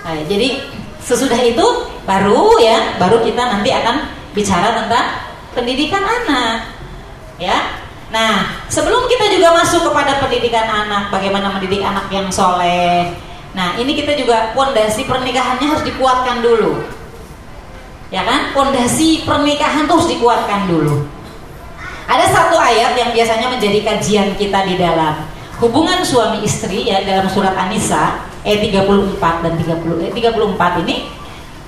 [0.00, 0.64] Nah, jadi
[1.04, 1.66] sesudah itu
[2.08, 5.06] baru ya, baru kita nanti akan bicara tentang
[5.52, 6.72] pendidikan anak.
[7.36, 7.76] Ya.
[8.10, 13.12] Nah, sebelum kita juga masuk kepada pendidikan anak, bagaimana mendidik anak yang soleh.
[13.54, 16.80] Nah, ini kita juga pondasi pernikahannya harus dikuatkan dulu.
[18.10, 18.50] Ya kan?
[18.50, 21.06] Pondasi pernikahan tuh harus dikuatkan dulu.
[22.10, 25.30] Ada satu ayat yang biasanya menjadi kajian kita di dalam
[25.60, 30.96] hubungan suami istri ya dalam surat An-Nisa ayat 34 dan 30 eh, 34 ini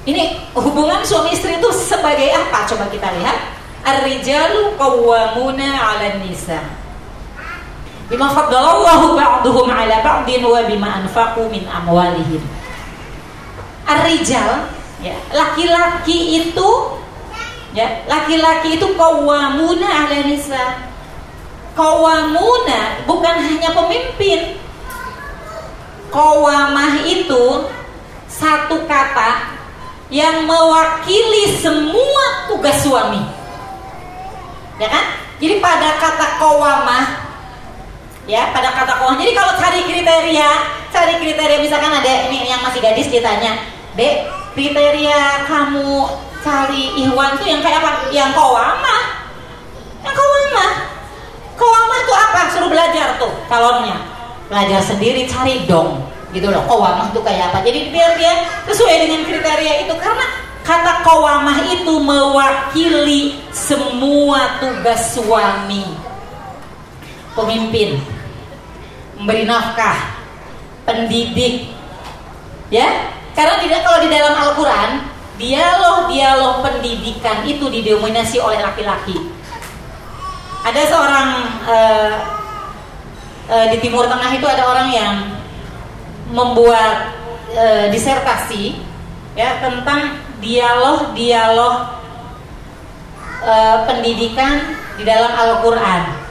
[0.03, 2.67] ini hubungan suami istri itu sebagai apa?
[2.67, 3.39] Coba kita lihat.
[3.83, 6.59] Ar-rijalu qawwamuna 'alan nisa.
[8.11, 12.43] Bima faddalallahu ba'duhum 'ala ba'din wa bima anfaqu min amwalihim.
[13.87, 14.71] Ar-rijal
[15.03, 16.71] ya laki-laki itu
[17.75, 20.91] ya laki-laki itu qawwamuna 'ala nisa
[21.73, 24.61] Kawamuna bukan hanya pemimpin.
[26.13, 27.65] Kawamah itu
[28.29, 29.57] satu kata
[30.13, 33.25] yang mewakili semua tugas suami.
[34.77, 35.05] Ya kan?
[35.41, 37.07] Jadi pada kata kawamah
[38.29, 39.19] ya pada kata kawamah.
[39.25, 40.51] Jadi kalau cari kriteria,
[40.93, 43.57] cari kriteria misalkan ada ini yang masih gadis ditanya,
[43.97, 46.05] "Dek, kriteria kamu
[46.45, 48.13] cari ihwan tuh yang kayak apa?
[48.13, 49.03] Yang kawamah."
[50.05, 50.71] Yang kawamah
[51.57, 52.41] Kawamah itu apa?
[52.53, 53.97] Suruh belajar tuh calonnya.
[54.49, 56.05] Belajar sendiri, cari dong.
[56.33, 57.61] Gitu loh, kawamah itu kayak apa.
[57.61, 59.95] Jadi biar dia sesuai dengan kriteria itu.
[60.01, 60.27] Karena
[60.65, 65.85] kata kawamah itu mewakili semua tugas suami.
[67.37, 68.01] Pemimpin.
[69.21, 70.21] Memberi nafkah.
[70.83, 71.71] pendidik.
[72.75, 74.91] Ya, karena tidak kalau di dalam Al-Quran
[75.39, 79.15] dialog-dialog pendidikan itu didominasi oleh laki-laki.
[80.63, 81.29] Ada seorang
[81.67, 82.13] uh,
[83.51, 85.15] uh, di Timur Tengah itu ada orang yang
[86.31, 87.19] membuat
[87.53, 88.79] uh, disertasi
[89.35, 91.75] ya tentang dialog-dialog
[93.43, 96.23] uh, pendidikan di dalam Al-Quran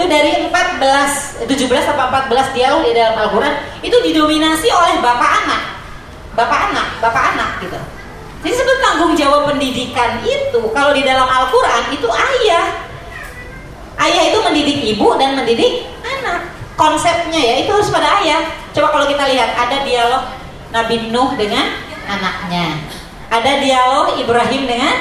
[0.00, 3.52] itu dari 14 17 atau 14 dialog di dalam Al-Qur'an
[3.84, 5.62] itu didominasi oleh bapak anak.
[6.32, 7.76] Bapak anak, bapak anak gitu.
[8.40, 12.88] Jadi sebetulnya tanggung jawab pendidikan itu kalau di dalam Al-Qur'an itu ayah.
[14.00, 16.48] Ayah itu mendidik ibu dan mendidik anak.
[16.74, 18.40] Konsepnya ya itu harus pada ayah.
[18.72, 20.24] Coba kalau kita lihat ada dialog
[20.72, 21.76] Nabi Nuh dengan
[22.08, 22.80] anaknya.
[23.28, 24.96] Ada dialog Ibrahim dengan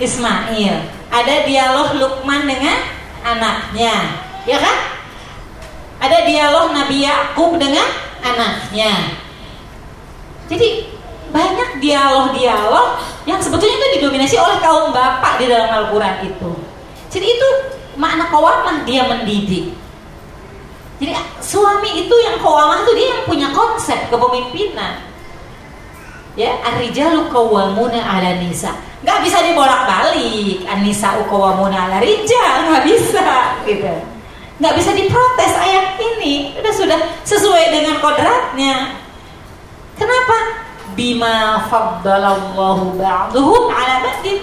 [0.00, 0.74] Ismail.
[1.12, 2.80] Ada dialog Lukman dengan
[3.20, 4.76] anaknya ya kan?
[6.00, 7.84] Ada dialog Nabi Yakub dengan
[8.24, 9.20] anaknya.
[10.48, 10.88] Jadi
[11.30, 12.98] banyak dialog-dialog
[13.28, 16.50] yang sebetulnya itu didominasi oleh kaum bapak di dalam Al-Quran itu.
[17.12, 17.48] Jadi itu
[18.00, 19.76] makna kawamah dia mendidik.
[21.00, 21.12] Jadi
[21.44, 25.04] suami itu yang kawamah itu dia yang punya konsep kepemimpinan.
[26.34, 28.72] Ya, ar-rijalu qawwamuna 'ala nisa.
[29.04, 30.64] Gak bisa dibolak-balik.
[30.64, 33.24] An-nisa qawwamuna 'ala rijal, nggak bisa
[33.68, 33.92] gitu
[34.60, 38.92] nggak bisa diprotes ayat ini sudah sudah sesuai dengan kodratnya
[39.96, 40.36] kenapa
[40.92, 44.36] bima faddalallahu ba'duhum ala ba'din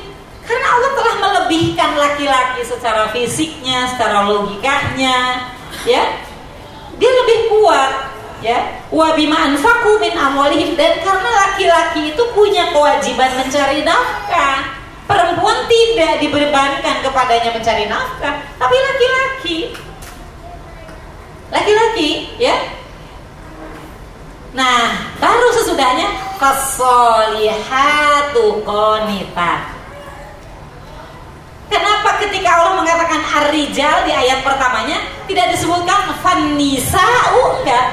[0.48, 5.52] karena Allah telah melebihkan laki-laki secara fisiknya secara logikanya
[5.84, 6.24] ya.
[6.96, 8.80] Dia lebih kuat ya.
[8.88, 10.80] Wa bima anfaqu min amwalihim.
[10.80, 18.40] Dan karena laki-laki itu punya kewajiban mencari nafkah perempuan tidak dibebankan kepadanya mencari nafkah.
[18.56, 19.76] Tapi laki-laki
[21.52, 22.56] laki-laki ya.
[24.56, 26.08] Nah baru sesudahnya
[26.40, 27.84] fasolihatu
[28.64, 29.77] qonitat
[31.68, 37.88] Kenapa ketika Allah mengatakan ar-rijal di ayat pertamanya tidak disebutkan fanisa'u enggak?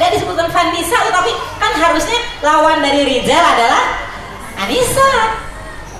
[0.00, 3.84] Enggak disebutkan fanisa'u tapi kan harusnya lawan dari rijal adalah
[4.64, 5.12] anisa.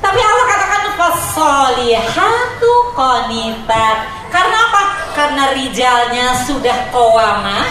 [0.02, 3.96] Tapi Allah katakan fasolihatu qonitat.
[4.32, 4.82] Karena apa?
[5.12, 7.68] Karena rijalnya sudah kowamah.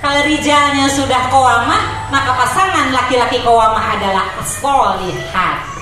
[0.00, 5.79] Kalau rijalnya sudah kowamah, maka pasangan laki-laki kowamah adalah solihat.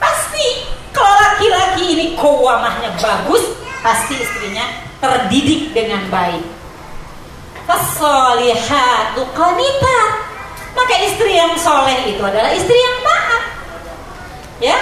[0.00, 0.46] Pasti
[0.90, 3.44] kalau laki-laki ini kowamahnya bagus,
[3.84, 4.64] pasti istrinya
[4.98, 6.42] terdidik dengan baik.
[7.68, 10.10] Fasolihatu qonitat.
[10.74, 13.42] Maka istri yang soleh itu adalah istri yang taat
[14.60, 14.76] ya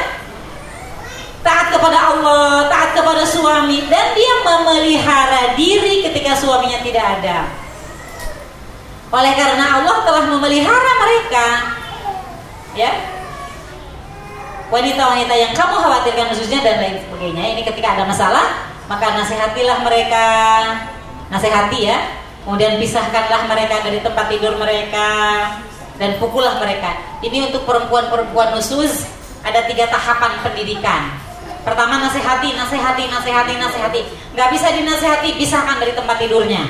[1.48, 7.46] taat kepada Allah, taat kepada suami dan dia memelihara diri ketika suaminya tidak ada.
[9.08, 11.46] Oleh karena Allah telah memelihara mereka.
[12.76, 12.92] Ya.
[14.68, 17.44] Wanita-wanita yang kamu khawatirkan khususnya dan lain sebagainya.
[17.56, 20.26] Ini ketika ada masalah, maka nasihatilah mereka.
[21.32, 21.98] Nasihati ya.
[22.44, 25.08] Kemudian pisahkanlah mereka dari tempat tidur mereka
[26.00, 26.96] dan pukullah mereka.
[27.20, 29.04] Ini untuk perempuan-perempuan khusus
[29.44, 31.16] ada tiga tahapan pendidikan.
[31.64, 34.00] Pertama nasihati, nasihati, nasihati, nasihati.
[34.32, 36.64] Gak bisa dinasihati, pisahkan dari tempat tidurnya.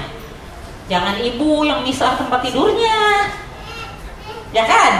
[0.90, 3.30] Jangan ibu yang misah tempat tidurnya.
[4.50, 4.92] Ya kan?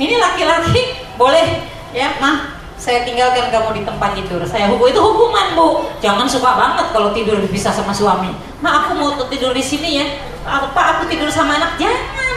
[0.00, 4.44] Ini laki-laki boleh ya, mah saya tinggalkan kamu di tempat tidur.
[4.44, 5.88] Saya hukum itu hukuman bu.
[6.04, 8.36] Jangan suka banget kalau tidur dipisah sama suami.
[8.60, 10.06] Ma aku mau tidur di sini ya.
[10.44, 11.80] Apa aku tidur sama anak?
[11.80, 12.36] Jangan.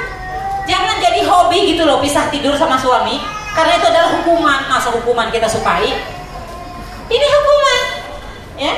[0.64, 3.18] Jangan jadi hobi gitu loh pisah tidur sama suami
[3.58, 5.90] karena itu adalah hukuman masa hukuman kita sukai
[7.10, 7.84] ini hukuman
[8.56, 8.76] ya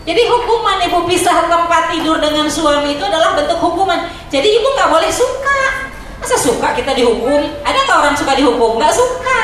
[0.00, 4.10] Jadi hukuman ibu pisah tempat tidur dengan suami itu adalah bentuk hukuman.
[4.32, 5.89] Jadi ibu nggak boleh suka.
[6.20, 7.40] Masa suka kita dihukum?
[7.64, 8.76] Ada nggak orang suka dihukum?
[8.76, 9.40] Nggak suka.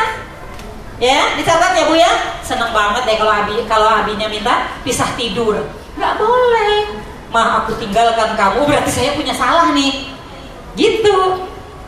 [0.96, 2.12] Ya, dicatat ya bu ya.
[2.44, 5.64] Seneng banget deh kalau abi kalau abinya minta pisah tidur.
[5.96, 6.94] Nggak boleh.
[7.32, 10.16] Mah aku tinggalkan kamu berarti saya punya salah nih
[10.76, 11.16] gitu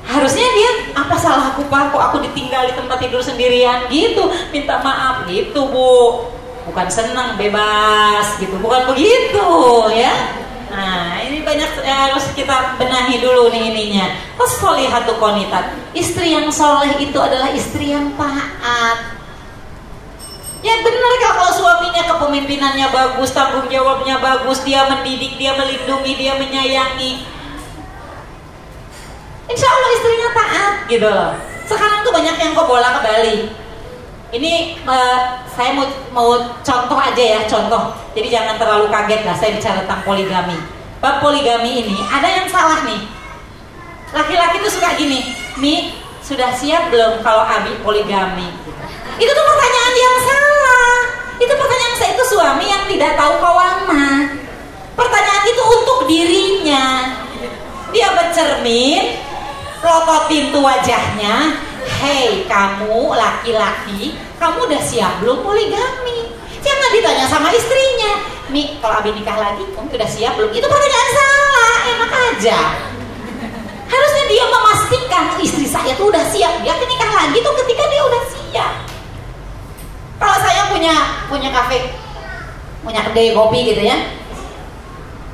[0.09, 4.81] harusnya dia apa salah aku pak kok aku ditinggal di tempat tidur sendirian gitu minta
[4.81, 6.25] maaf gitu bu
[6.65, 9.49] bukan senang bebas gitu bukan begitu
[9.93, 10.13] ya
[10.69, 14.07] nah ini banyak ya, harus kita benahi dulu nih ininya
[14.39, 19.19] solihatu konitat istri yang soleh itu adalah istri yang taat
[20.59, 27.23] Ya benar kalau suaminya kepemimpinannya bagus, tanggung jawabnya bagus, dia mendidik, dia melindungi, dia menyayangi,
[29.49, 31.33] Insya Allah istrinya taat gitu loh.
[31.65, 33.37] Sekarang tuh banyak yang kok bola ke Bali.
[34.29, 37.97] Ini uh, saya mau mau contoh aja ya, contoh.
[38.13, 40.59] Jadi jangan terlalu kaget lah saya bicara tentang poligami.
[41.01, 43.09] Bab poligami ini ada yang salah nih.
[44.13, 48.53] Laki-laki tuh suka gini, Mi sudah siap belum kalau Abi poligami?
[49.17, 50.97] Itu tuh pertanyaan yang salah.
[51.41, 54.29] Itu pertanyaan saya itu suami yang tidak tahu kawama.
[54.93, 57.17] Pertanyaan itu untuk dirinya.
[57.97, 59.25] Dia bercermin,
[59.81, 61.57] rototin tuh wajahnya,
[61.97, 66.29] Hei kamu laki-laki, kamu udah siap belum poligami?
[66.61, 68.21] Jangan ditanya sama istrinya.
[68.53, 70.53] Mi, kalau Abi nikah lagi, kamu udah siap belum?
[70.53, 72.59] Itu pertanyaan salah, enak aja.
[73.89, 76.61] Harusnya dia memastikan istri saya tuh udah siap.
[76.61, 78.73] Dia nikah lagi tuh ketika dia udah siap.
[80.21, 80.95] Kalau saya punya
[81.33, 81.89] punya kafe,
[82.85, 83.97] punya kedai kopi gitu ya,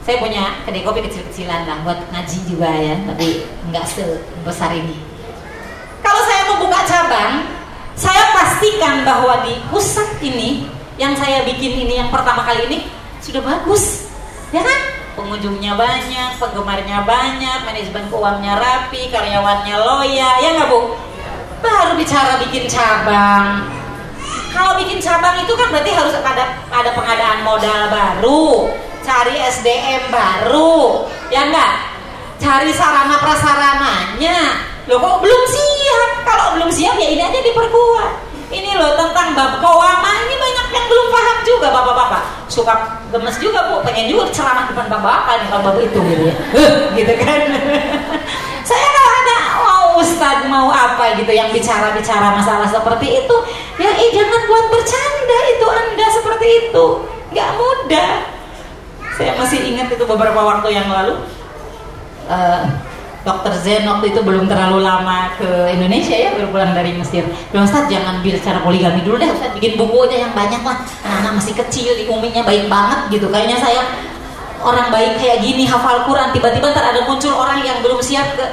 [0.04, 5.13] saya punya kedai kopi kecil-kecilan lah buat ngaji juga ya, tapi nggak sebesar ini
[6.04, 7.32] kalau saya mau buka cabang,
[7.96, 10.68] saya pastikan bahwa di pusat ini
[11.00, 12.78] yang saya bikin ini yang pertama kali ini
[13.24, 14.12] sudah bagus,
[14.52, 14.78] ya kan?
[15.16, 20.92] Pengunjungnya banyak, penggemarnya banyak, manajemen keuangannya rapi, karyawannya loya, ya nggak bu?
[21.64, 23.64] Baru bicara bikin cabang.
[24.52, 28.70] Kalau bikin cabang itu kan berarti harus ada ada pengadaan modal baru,
[29.02, 31.72] cari SDM baru, ya enggak?
[32.38, 34.38] Cari sarana prasarananya,
[34.84, 36.10] Loh kok belum siap?
[36.28, 38.12] Kalau belum siap ya ini aja diperkuat.
[38.52, 42.22] Ini loh tentang bab kawama ini banyak yang belum paham juga bapak-bapak.
[42.52, 42.74] Suka
[43.08, 46.34] gemes juga bu, pengen juga ceramah depan bapak nih kalau bab itu gitu ya.
[47.00, 47.40] gitu kan.
[48.68, 53.36] Saya kalau ada mau ustad mau apa gitu yang bicara-bicara masalah seperti itu,
[53.80, 56.84] ya eh jangan buat bercanda itu anda seperti itu,
[57.32, 58.10] nggak mudah.
[59.16, 61.16] Saya masih ingat itu beberapa waktu yang lalu.
[62.24, 62.64] Uh,
[63.24, 67.24] Dokter Zen waktu itu belum terlalu lama ke Indonesia ya baru pulang dari Mesir.
[67.48, 70.84] Bilang Ustaz jangan bicara poligami dulu deh Ustaz bikin buku aja yang banyak lah.
[71.00, 73.32] Anak-anak masih kecil di uminya baik banget gitu.
[73.32, 73.80] Kayaknya saya
[74.60, 78.44] orang baik kayak gini hafal Quran tiba-tiba ntar ada muncul orang yang belum siap ke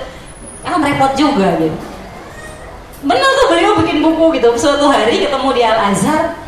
[0.63, 1.75] kan repot juga gitu.
[3.03, 4.55] Benar tuh beliau bikin buku gitu.
[4.55, 6.39] Suatu hari ketemu di Al Azhar,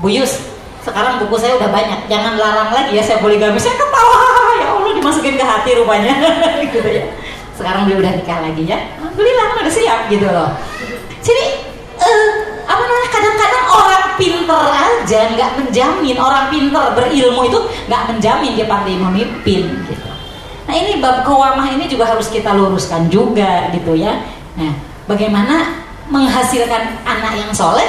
[0.00, 0.40] Buyus,
[0.80, 2.08] sekarang buku saya udah banyak.
[2.08, 3.60] Jangan larang lagi ya saya poligami.
[3.60, 4.16] Saya ketawa,
[4.64, 6.14] ya Allah dimasukin ke hati rupanya
[6.72, 7.25] gitu ya
[7.56, 8.78] sekarang dia udah nikah lagi ya.
[9.00, 10.50] Alhamdulillah udah siap gitu loh.
[11.24, 11.44] Jadi
[11.98, 12.30] uh,
[12.68, 16.16] apa namanya kadang-kadang orang pinter aja nggak menjamin.
[16.20, 17.58] Orang pinter berilmu itu
[17.90, 20.08] nggak menjamin dia pandai memimpin gitu.
[20.66, 24.22] Nah ini bab kewamah ini juga harus kita luruskan juga gitu ya.
[24.54, 24.76] Nah
[25.10, 25.82] bagaimana
[26.12, 27.86] menghasilkan anak yang soleh?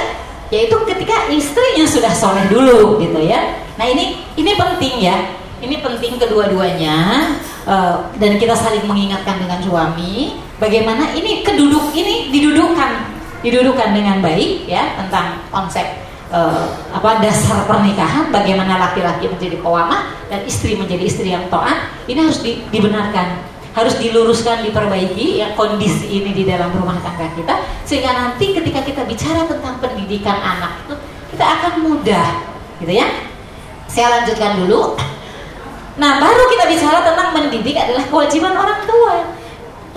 [0.48, 3.60] Yaitu ketika istrinya sudah soleh dulu gitu ya.
[3.76, 5.36] Nah ini ini penting ya.
[5.58, 7.34] Ini penting kedua-duanya
[7.68, 14.66] uh, dan kita saling mengingatkan dengan suami bagaimana ini keduduk ini didudukkan didudukkan dengan baik
[14.66, 15.84] ya tentang konsep
[16.32, 22.18] uh, apa dasar pernikahan bagaimana laki-laki menjadi kawama dan istri menjadi istri yang taat ini
[22.24, 23.44] harus di, dibenarkan
[23.76, 27.54] harus diluruskan diperbaiki ya kondisi ini di dalam rumah tangga kita
[27.86, 30.94] sehingga nanti ketika kita bicara tentang pendidikan anak itu
[31.30, 32.28] kita akan mudah
[32.82, 33.06] gitu ya.
[33.88, 34.98] Saya lanjutkan dulu
[35.98, 39.34] Nah, baru kita bicara tentang mendidik adalah kewajiban orang tua.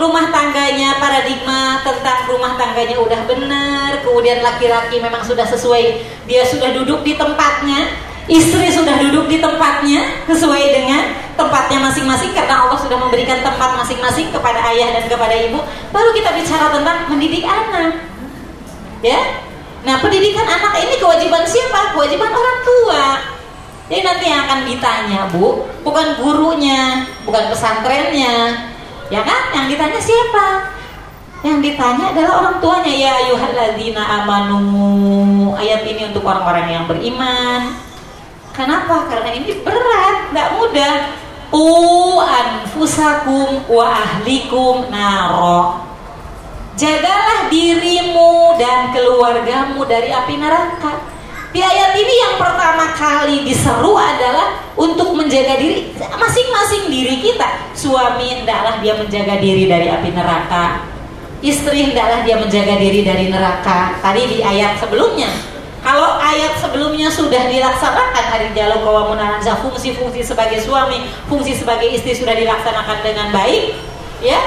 [0.02, 6.74] Rumah tangganya, paradigma tentang rumah tangganya udah benar, kemudian laki-laki memang sudah sesuai, dia sudah
[6.74, 7.86] duduk di tempatnya,
[8.26, 14.34] istri sudah duduk di tempatnya sesuai dengan tempatnya masing-masing karena Allah sudah memberikan tempat masing-masing
[14.34, 15.62] kepada ayah dan kepada ibu.
[15.93, 18.02] Baru kita bicara tentang mendidik anak.
[19.06, 19.22] Ya.
[19.86, 21.93] Nah, pendidikan anak ini kewajiban siapa?
[21.93, 23.06] Kewajiban orang tua.
[23.92, 28.56] Jadi nanti yang akan ditanya bu, bukan gurunya, bukan pesantrennya,
[29.12, 29.52] ya kan?
[29.52, 30.48] Yang ditanya siapa?
[31.44, 35.52] Yang ditanya adalah orang tuanya ya ayuhalladzina amanu.
[35.60, 37.76] Ayat ini untuk orang-orang yang beriman.
[38.56, 39.12] Kenapa?
[39.12, 40.96] Karena ini berat, nggak mudah.
[41.52, 41.68] U
[42.24, 45.84] anfusakum wa ahlikum naro.
[46.80, 50.96] Jagalah dirimu dan keluargamu dari api neraka.
[51.52, 57.76] Di ayat ini yang pertama kali diseru adalah untuk menjaga diri masing-masing diri kita.
[57.76, 60.88] Suami hendaklah dia menjaga diri dari api neraka.
[61.43, 63.99] Istri hendaklah dia menjaga diri dari neraka.
[63.99, 65.28] Tadi di ayat sebelumnya.
[65.84, 72.38] Kalau ayat sebelumnya sudah dilaksanakan hari jalur kawamunanza fungsi-fungsi sebagai suami, fungsi sebagai istri sudah
[72.38, 73.76] dilaksanakan dengan baik,
[74.24, 74.39] ya.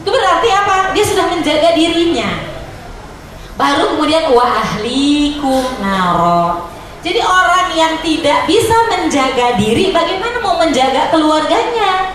[0.00, 0.96] Itu berarti apa?
[0.96, 2.53] Dia sudah menjaga dirinya
[3.54, 6.68] baru kemudian wa ahlikum naro
[7.04, 12.14] jadi orang yang tidak bisa menjaga diri bagaimana mau menjaga keluarganya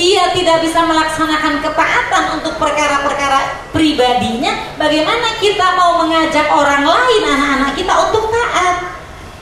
[0.00, 7.22] dia tidak bisa melaksanakan ketaatan untuk perkara-perkara pribadi pribadinya, bagaimana kita mau mengajak orang lain
[7.24, 8.96] anak-anak kita untuk taat?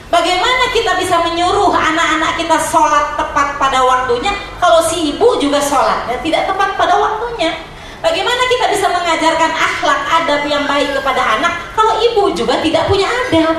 [0.09, 6.09] Bagaimana kita bisa menyuruh anak-anak kita sholat tepat pada waktunya kalau si ibu juga sholat
[6.09, 7.55] ya, tidak tepat pada waktunya?
[7.99, 13.11] Bagaimana kita bisa mengajarkan akhlak adab yang baik kepada anak kalau ibu juga tidak punya
[13.11, 13.59] adab?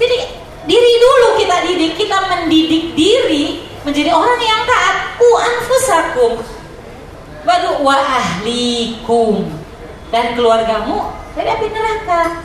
[0.00, 0.18] Jadi
[0.64, 4.96] diri dulu kita didik, kita mendidik diri menjadi orang yang taat.
[5.20, 6.32] Ku anfusakum
[7.44, 9.48] baru wa ahlikum
[10.08, 12.40] dan keluargamu dari api neraka.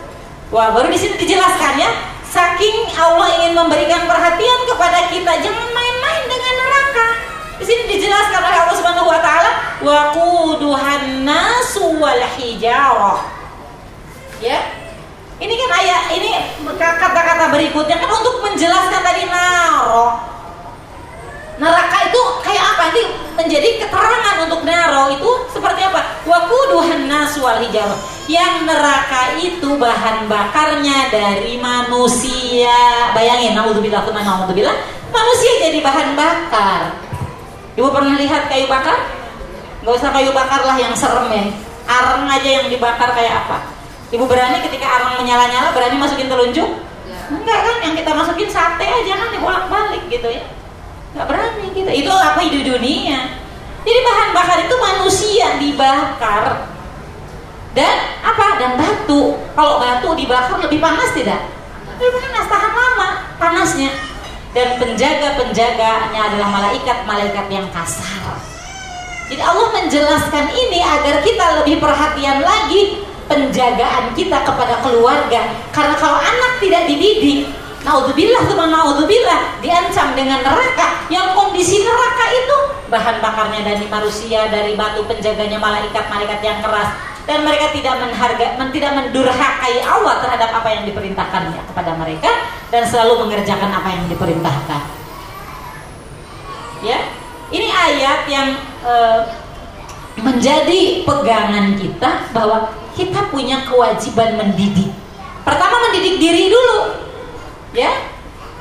[0.51, 1.91] Wah, baru di sini dijelaskan ya
[2.35, 7.24] Saking Allah ingin memberikan perhatian kepada kita, jangan main-main dengan neraka.
[7.55, 13.23] Di sini dijelaskan oleh Allah Subhanahu wa taala, wa quduhan nasu wal hijarah.
[14.43, 14.59] Ya.
[15.35, 16.31] Ini kan ayat ini
[16.79, 20.15] kata-kata berikutnya kan untuk menjelaskan tadi naro.
[21.59, 22.83] Neraka itu kayak apa?
[22.91, 23.03] Ini
[23.35, 26.23] menjadi keterangan untuk naro itu seperti apa?
[26.23, 33.13] Wa quduhan nasu wal hijarah yang neraka itu bahan bakarnya dari manusia.
[33.13, 34.77] Bayangin, naudzubillah, naudzubillah,
[35.13, 37.04] manusia jadi bahan bakar.
[37.75, 38.95] Ibu pernah lihat kayu bakar?
[39.83, 41.43] Gak usah kayu bakar lah yang serem ya.
[41.85, 43.67] Arang aja yang dibakar kayak apa?
[44.09, 46.69] Ibu berani ketika arang menyala-nyala berani masukin telunjuk?
[47.25, 50.45] Enggak kan, yang kita masukin sate aja kan dibolak-balik gitu ya.
[51.13, 51.91] Gak berani kita.
[51.91, 53.19] Itu apa di dunia?
[53.85, 56.73] Jadi bahan bakar itu manusia dibakar
[57.75, 61.43] dan apa dan batu kalau batu dibakar lebih panas tidak
[61.99, 63.91] lebih panas tahan lama panasnya
[64.55, 68.39] dan penjaga-penjaganya adalah malaikat-malaikat yang kasar.
[69.27, 75.51] Jadi Allah menjelaskan ini agar kita lebih perhatian lagi penjagaan kita kepada keluarga.
[75.75, 77.51] Karena kalau anak tidak dididik
[77.85, 81.05] Naudzubillah teman naudzubillah diancam dengan neraka.
[81.05, 82.57] Yang kondisi neraka itu
[82.89, 88.91] bahan bakarnya dari manusia dari batu penjaganya malaikat-malaikat yang keras dan mereka tidak menghargai, tidak
[88.93, 92.31] mendurhakai Allah terhadap apa yang diperintahkannya kepada mereka
[92.69, 94.81] dan selalu mengerjakan apa yang diperintahkan.
[96.85, 96.99] Ya,
[97.49, 98.49] ini ayat yang
[98.85, 98.93] e,
[100.21, 104.93] menjadi pegangan kita bahwa kita punya kewajiban mendidik.
[105.41, 106.93] Pertama mendidik diri dulu,
[107.73, 107.89] ya,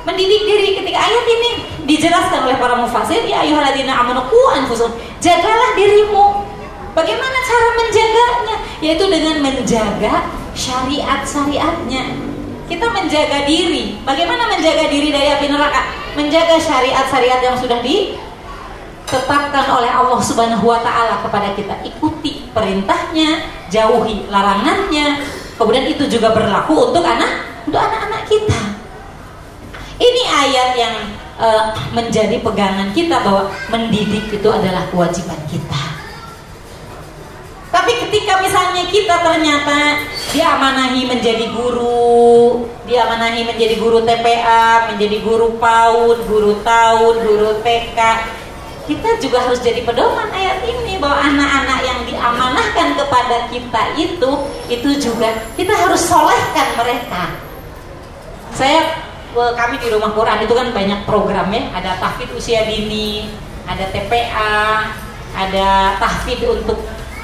[0.09, 1.49] mendidik diri ketika ayat ini
[1.85, 6.45] dijelaskan oleh para mufasir ya ayuhaladina amanu anfusakum jagalah dirimu
[6.95, 8.55] Bagaimana cara menjaganya?
[8.79, 12.03] Yaitu dengan menjaga syariat-syariatnya.
[12.71, 13.99] Kita menjaga diri.
[14.07, 15.91] Bagaimana menjaga diri dari api neraka?
[16.15, 21.75] Menjaga syariat-syariat yang sudah ditetapkan oleh Allah Subhanahu wa taala kepada kita.
[21.83, 25.19] Ikuti perintahnya, jauhi larangannya.
[25.59, 28.61] Kemudian itu juga berlaku untuk anak untuk anak-anak kita.
[29.99, 30.95] Ini ayat yang
[31.39, 35.94] uh, menjadi pegangan kita bahwa mendidik itu adalah kewajiban kita.
[38.05, 39.97] Ketika misalnya kita ternyata
[40.29, 47.99] diamanahi menjadi guru, diamanahi menjadi guru TPA, menjadi guru PAUD, guru TAUD, guru TK,
[48.85, 54.31] kita juga harus jadi pedoman ayat ini bahwa anak-anak yang diamanahkan kepada kita itu
[54.69, 57.41] itu juga kita harus solehkan mereka.
[58.53, 59.01] Saya
[59.33, 63.33] kami di rumah Quran itu kan banyak program ya, ada tahfidz usia dini,
[63.65, 64.93] ada TPA,
[65.33, 66.77] ada tahfidz untuk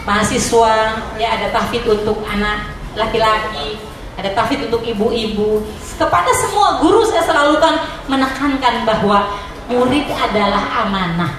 [0.05, 3.77] mahasiswa, ya ada tahfidz untuk anak laki-laki,
[4.17, 5.61] ada tahfidz untuk ibu-ibu.
[5.97, 7.75] Kepada semua guru saya selalu kan
[8.09, 9.29] menekankan bahwa
[9.69, 11.33] murid adalah amanah.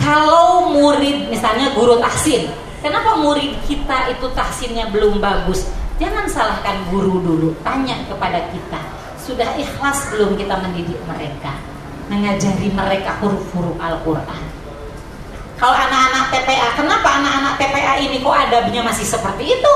[0.00, 2.48] Kalau murid misalnya guru tahsin,
[2.80, 5.68] kenapa murid kita itu tahsinnya belum bagus?
[5.96, 8.80] Jangan salahkan guru dulu, tanya kepada kita.
[9.16, 11.56] Sudah ikhlas belum kita mendidik mereka?
[12.06, 14.55] Mengajari mereka huruf-huruf Al-Quran
[15.56, 19.74] kalau anak-anak TPA, kenapa anak-anak TPA ini kok adabnya masih seperti itu?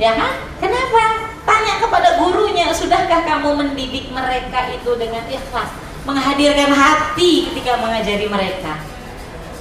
[0.00, 0.32] Ya kan?
[0.60, 1.28] Kenapa?
[1.44, 5.68] Tanya kepada gurunya, sudahkah kamu mendidik mereka itu dengan ikhlas?
[6.08, 8.80] Menghadirkan hati ketika mengajari mereka.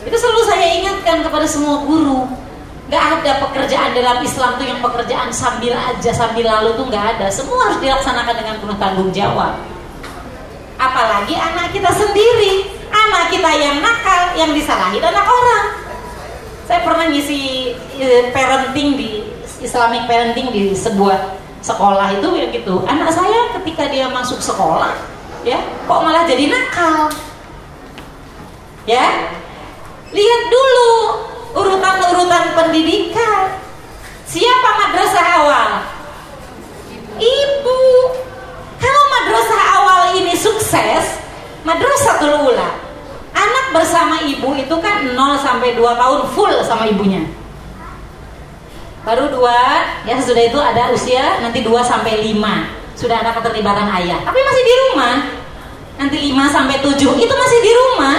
[0.08, 2.32] Itu selalu saya ingatkan kepada semua guru.
[2.88, 7.28] Gak ada pekerjaan dalam Islam tuh yang pekerjaan sambil aja sambil lalu tuh gak ada.
[7.28, 9.60] Semua harus dilaksanakan dengan penuh tanggung jawab.
[10.78, 15.66] Apalagi anak kita sendiri anak kita yang nakal yang disalahin anak orang.
[16.66, 19.10] Saya pernah ngisi e, parenting di
[19.62, 22.82] Islamic parenting di sebuah sekolah itu ya gitu.
[22.88, 24.96] Anak saya ketika dia masuk sekolah
[25.46, 27.14] ya kok malah jadi nakal?
[28.90, 29.34] Ya
[30.10, 30.92] lihat dulu
[31.54, 33.62] urutan-urutan pendidikan.
[34.26, 35.70] Siapa madrasah awal?
[37.16, 37.82] Ibu.
[38.82, 41.26] Kalau madrasah awal ini sukses
[41.66, 42.85] madrasatul ula
[43.36, 47.28] anak bersama ibu itu kan 0 sampai 2 tahun full sama ibunya.
[49.06, 54.18] Baru dua ya sudah itu ada usia nanti 2 sampai 5 sudah ada keterlibatan ayah.
[54.24, 55.16] Tapi masih di rumah.
[55.96, 58.18] Nanti 5 sampai 7 itu masih di rumah.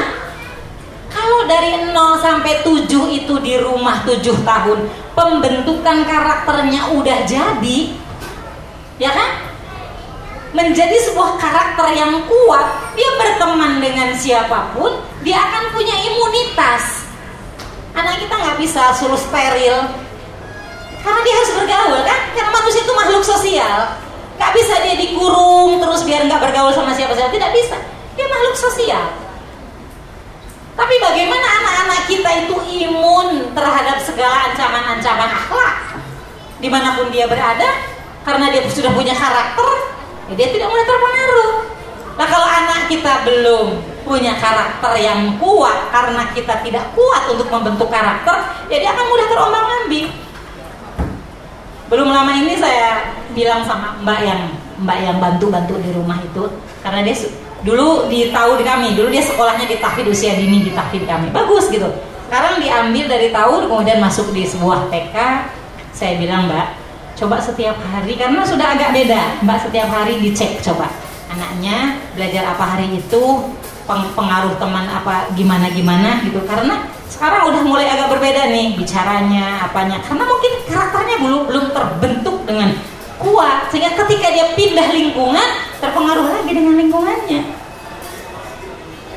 [1.11, 4.79] Kalau dari 0 sampai 7 itu di rumah 7 tahun
[5.17, 7.79] pembentukan karakternya udah jadi
[9.01, 9.46] ya kan
[10.57, 14.89] menjadi sebuah karakter yang kuat dia berteman dengan siapa pun
[15.21, 17.05] dia akan punya imunitas
[17.93, 19.85] anak kita nggak bisa suruh steril
[21.07, 22.21] karena dia harus bergaul kan?
[22.35, 23.79] Karena manusia itu makhluk sosial.
[24.43, 27.31] Gak bisa dia dikurung terus biar nggak bergaul sama siapa-siapa.
[27.31, 27.79] Tidak bisa.
[28.19, 29.07] Dia makhluk sosial.
[30.75, 35.77] Tapi bagaimana anak-anak kita itu imun terhadap segala ancaman-ancaman akhlak?
[36.59, 37.71] Di mana pun dia berada,
[38.27, 39.96] karena dia sudah punya karakter,
[40.31, 41.53] ya dia tidak mudah terpengaruh.
[42.17, 43.67] Nah kalau anak kita belum
[44.07, 48.37] punya karakter yang kuat karena kita tidak kuat untuk membentuk karakter,
[48.71, 50.27] ya dia akan mudah terombang-ambing
[51.87, 54.43] belum lama ini saya bilang sama mbak yang
[54.83, 56.51] mbak yang bantu-bantu di rumah itu
[56.83, 57.15] karena dia
[57.63, 61.31] dulu di tahu di kami dulu dia sekolahnya di tahfidz usia dini di tahfidz kami.
[61.31, 61.87] Bagus gitu.
[62.27, 65.17] Sekarang diambil dari tahun kemudian masuk di sebuah TK
[65.95, 66.75] saya bilang mbak
[67.17, 69.41] coba setiap hari karena sudah agak beda.
[69.43, 70.93] Mbak setiap hari dicek coba.
[71.33, 73.25] Anaknya belajar apa hari itu
[73.89, 76.45] pengaruh teman apa gimana gimana gitu.
[76.45, 79.99] Karena sekarang udah mulai agak berbeda nih bicaranya apanya.
[80.05, 82.77] Karena mungkin karakternya belum belum terbentuk dengan
[83.17, 83.73] kuat.
[83.73, 85.49] Sehingga ketika dia pindah lingkungan
[85.81, 87.43] terpengaruh lagi dengan lingkungannya.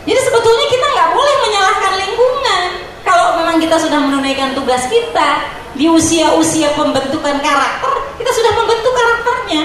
[0.07, 2.61] Jadi sebetulnya kita nggak boleh menyalahkan lingkungan.
[3.03, 9.63] Kalau memang kita sudah menunaikan tugas kita di usia-usia pembentukan karakter kita sudah membentuk karakternya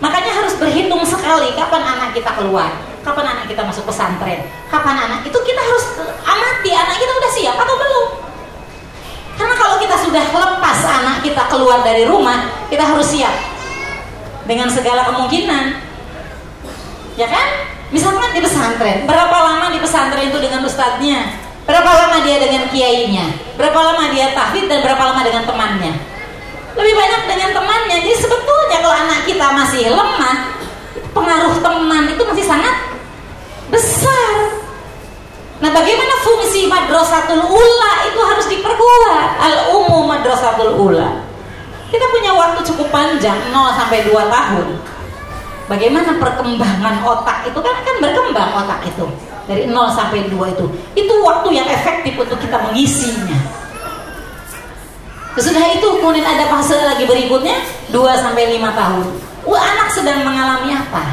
[0.00, 2.72] makanya harus berhitung sekali kapan anak kita keluar
[3.06, 5.84] kapan anak kita masuk pesantren, kapan anak itu kita harus
[6.26, 8.08] amati anak kita udah siap atau belum.
[9.38, 13.30] Karena kalau kita sudah lepas anak kita keluar dari rumah, kita harus siap
[14.50, 15.86] dengan segala kemungkinan.
[17.14, 17.46] Ya kan?
[17.94, 21.45] Misalkan di pesantren, berapa lama di pesantren itu dengan ustadznya?
[21.66, 23.26] Berapa lama dia dengan kiainya?
[23.58, 25.92] Berapa lama dia tahfidz dan berapa lama dengan temannya?
[26.78, 27.96] Lebih banyak dengan temannya.
[28.06, 30.36] Jadi sebetulnya kalau anak kita masih lemah,
[31.10, 32.74] pengaruh teman itu masih sangat
[33.66, 34.62] besar.
[35.58, 39.28] Nah, bagaimana fungsi madrasatul ula itu harus diperkuat.
[39.42, 41.18] Al umum madrasatul ula.
[41.90, 44.68] Kita punya waktu cukup panjang 0 sampai 2 tahun.
[45.66, 49.06] Bagaimana perkembangan otak itu kan kan berkembang otak itu
[49.46, 50.66] dari 0 sampai 2 itu.
[50.98, 53.38] Itu waktu yang efektif untuk kita mengisinya.
[55.38, 57.62] Sesudah itu kemudian ada fase lagi berikutnya
[57.94, 59.06] 2 sampai 5 tahun.
[59.46, 61.04] Wah, anak sedang mengalami apa?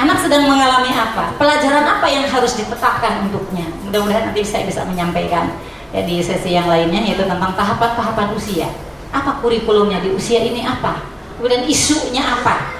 [0.00, 1.36] Anak sedang mengalami apa?
[1.36, 3.68] Pelajaran apa yang harus ditetapkan untuknya?
[3.84, 5.52] Mudah-mudahan nanti saya bisa menyampaikan
[5.92, 8.72] ya di sesi yang lainnya yaitu tentang tahapan-tahapan usia.
[9.12, 11.04] Apa kurikulumnya di usia ini apa?
[11.36, 12.72] Kemudian isunya apa?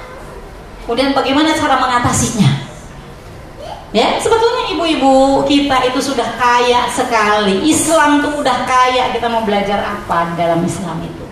[0.89, 2.72] Kemudian bagaimana cara mengatasinya?
[3.93, 7.61] Ya, sebetulnya ibu-ibu kita itu sudah kaya sekali.
[7.69, 9.13] Islam tuh udah kaya.
[9.13, 11.25] Kita mau belajar apa dalam Islam itu?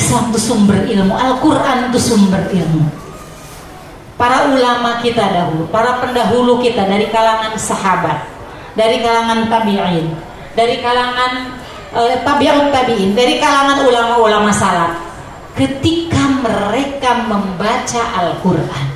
[0.00, 1.12] Islam itu sumber ilmu.
[1.12, 3.02] Al-Quran itu sumber ilmu
[4.22, 8.22] para ulama kita dahulu, para pendahulu kita dari kalangan sahabat,
[8.78, 10.14] dari kalangan tabi'in,
[10.54, 11.58] dari kalangan
[11.90, 14.94] uh, tabi'ut tabi'in, dari kalangan ulama-ulama salaf.
[15.58, 18.91] Ketika mereka membaca Al-Qur'an,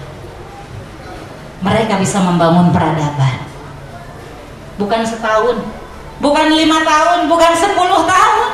[1.66, 3.42] mereka bisa membangun peradaban.
[4.78, 5.58] Bukan setahun,
[6.22, 8.48] bukan lima tahun, bukan sepuluh tahun,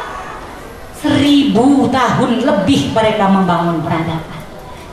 [0.96, 4.40] seribu tahun lebih mereka membangun peradaban.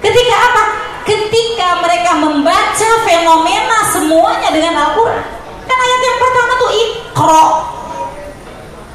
[0.03, 0.63] Ketika apa?
[1.09, 5.25] ketika mereka membaca fenomena semuanya dengan Al-Quran
[5.65, 7.45] kan ayat yang pertama tuh ikro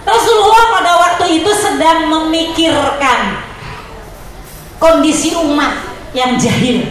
[0.05, 3.41] Rasulullah pada waktu itu sedang memikirkan
[4.79, 5.75] kondisi umat
[6.14, 6.87] yang jahil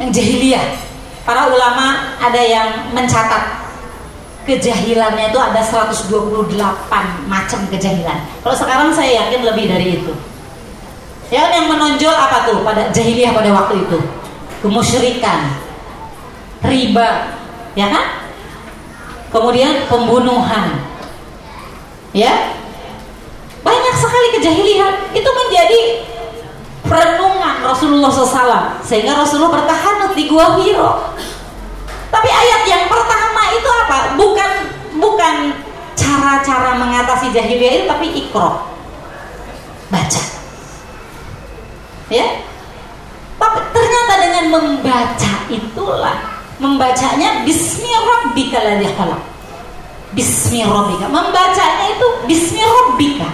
[0.00, 0.66] yang jahiliyah
[1.22, 3.60] para ulama ada yang mencatat
[4.48, 6.08] kejahilannya itu ada 128
[7.28, 10.12] macam kejahilan kalau sekarang saya yakin lebih dari itu
[11.30, 13.98] Ya yang menonjol apa tuh pada jahiliyah pada waktu itu?
[14.66, 15.54] Kemusyrikan,
[16.66, 17.38] riba,
[17.78, 18.34] ya kan?
[19.30, 20.82] Kemudian pembunuhan.
[22.10, 22.58] Ya.
[23.62, 25.80] Banyak sekali kejahilian itu menjadi
[26.90, 31.14] perenungan Rasulullah SAW sehingga Rasulullah bertahan di gua Hiro.
[32.10, 33.98] Tapi ayat yang pertama itu apa?
[34.18, 34.50] Bukan
[34.98, 35.34] bukan
[35.94, 38.66] cara-cara mengatasi jahiliyah itu tapi ikro.
[39.90, 40.22] Baca
[42.10, 42.26] ya
[43.38, 46.18] tapi ternyata dengan membaca itulah
[46.58, 49.22] membacanya Bismi Rabbika ladzi khalaq
[50.10, 51.06] Bismi Rabbika.
[51.06, 53.30] Membacanya itu Bismi Rabbika.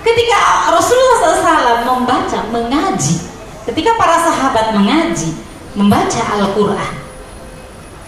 [0.00, 0.40] Ketika
[0.72, 3.20] Rasulullah SAW membaca, mengaji,
[3.68, 5.36] ketika para sahabat mengaji,
[5.76, 6.94] membaca Al-Quran,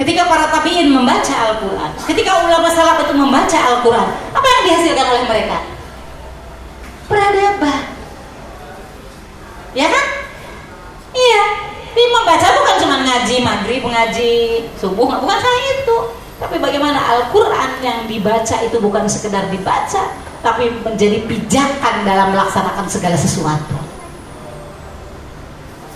[0.00, 5.24] ketika para tabiin membaca Al-Quran, ketika ulama salaf itu membaca Al-Quran, apa yang dihasilkan oleh
[5.28, 5.58] mereka?
[7.12, 7.82] Peradaban.
[9.76, 10.06] Ya kan?
[11.12, 11.42] Iya.
[11.92, 14.32] Tapi membaca bukan cuma ngaji maghrib, ngaji
[14.80, 15.96] subuh, bukan hanya itu.
[16.40, 20.08] Tapi bagaimana Al-Quran yang dibaca itu bukan sekedar dibaca,
[20.42, 23.78] tapi menjadi pijakan dalam melaksanakan segala sesuatu.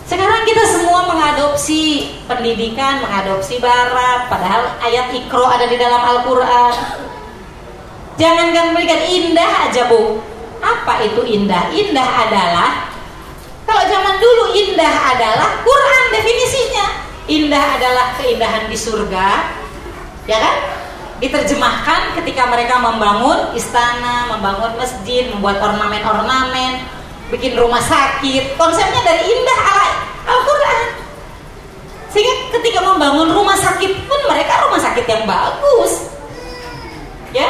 [0.06, 6.74] Sekarang kita semua mengadopsi pendidikan, mengadopsi barat, padahal ayat ikro ada di dalam Al-Quran.
[8.14, 10.22] Jangankan berikan indah aja bu.
[10.62, 11.74] Apa itu indah?
[11.74, 12.86] Indah adalah
[13.66, 16.86] kalau zaman dulu indah adalah Quran definisinya.
[17.26, 19.28] Indah adalah keindahan di surga,
[20.30, 20.56] ya kan?
[21.16, 26.84] Diterjemahkan ketika mereka membangun istana, membangun masjid, membuat ornamen-ornamen,
[27.32, 28.56] bikin rumah sakit.
[28.60, 29.88] Konsepnya dari indah ala
[30.28, 30.86] Al-Quran.
[32.12, 36.12] Sehingga ketika membangun rumah sakit pun mereka rumah sakit yang bagus.
[37.32, 37.48] Ya,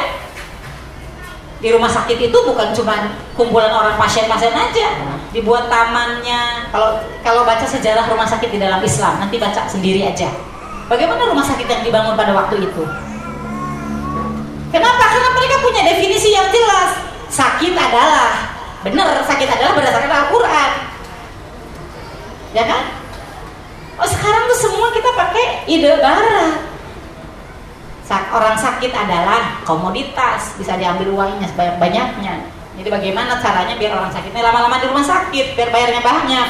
[1.57, 4.93] di rumah sakit itu bukan cuma kumpulan orang pasien-pasien aja
[5.33, 10.29] dibuat tamannya kalau kalau baca sejarah rumah sakit di dalam Islam nanti baca sendiri aja
[10.85, 12.83] bagaimana rumah sakit yang dibangun pada waktu itu
[14.77, 15.03] kenapa?
[15.09, 17.01] Karena mereka punya definisi yang jelas.
[17.33, 18.53] Sakit adalah
[18.85, 20.71] benar sakit adalah berdasarkan Al-Quran.
[22.55, 22.83] Ya kan?
[23.97, 26.77] Oh sekarang tuh semua kita pakai ide barat
[28.31, 32.35] orang sakit adalah komoditas bisa diambil uangnya sebanyak-banyaknya.
[32.77, 36.49] Jadi bagaimana caranya biar orang sakitnya lama-lama di rumah sakit biar bayarnya banyak?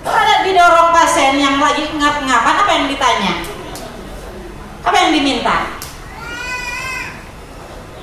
[0.00, 2.54] Kalau ada didorong pasien yang lagi ngap-ngapan?
[2.62, 3.32] Apa yang ditanya?
[4.84, 5.56] Apa yang diminta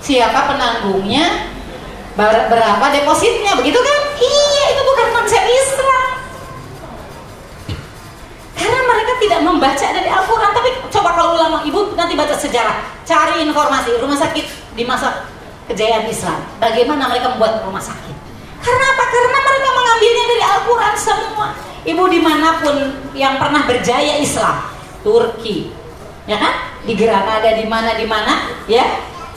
[0.08, 1.52] siapa penanggungnya
[2.16, 4.00] berapa depositnya begitu kan?
[4.16, 6.08] Iya itu bukan konsep Islam.
[8.58, 10.52] Karena mereka tidak membaca dari Al-Quran.
[10.56, 13.04] Tapi coba kalau ulama ibu nanti baca sejarah.
[13.04, 15.28] Cari informasi rumah sakit di masa
[15.68, 16.40] kejayaan Islam.
[16.58, 18.16] Bagaimana mereka membuat rumah sakit?
[18.64, 19.04] Karena apa?
[19.12, 21.48] Karena mereka mengambilnya dari Al-Quran semua.
[21.86, 22.76] Ibu di mana pun
[23.14, 24.72] yang pernah berjaya Islam.
[25.06, 25.70] Turki.
[26.26, 26.82] Ya kan?
[26.88, 28.08] Di Granada di mana di
[28.72, 28.84] ya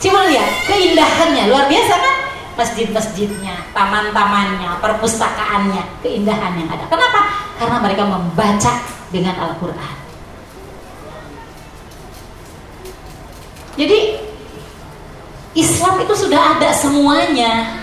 [0.01, 2.15] Coba lihat keindahannya luar biasa kan
[2.57, 6.85] masjid-masjidnya, taman-tamannya, perpustakaannya, keindahan yang ada.
[6.89, 7.19] Kenapa?
[7.61, 8.71] Karena mereka membaca
[9.13, 9.95] dengan Al-Quran.
[13.79, 13.99] Jadi
[15.55, 17.81] Islam itu sudah ada semuanya.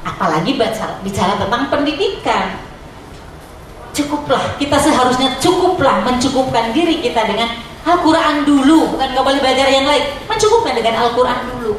[0.00, 2.56] Apalagi baca, bicara tentang pendidikan.
[3.90, 9.88] Cukuplah, kita seharusnya cukuplah mencukupkan diri kita dengan Al-Quran dulu, bukan nggak boleh belajar yang
[9.88, 10.04] lain.
[10.28, 11.72] Mencukupkan dengan Al-Quran dulu.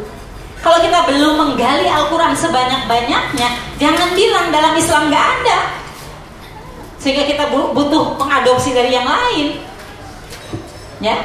[0.61, 3.47] Kalau kita belum menggali Al-Quran sebanyak-banyaknya,
[3.81, 5.59] jangan bilang dalam Islam nggak ada.
[7.01, 9.57] Sehingga kita butuh mengadopsi dari yang lain.
[11.01, 11.17] Ya,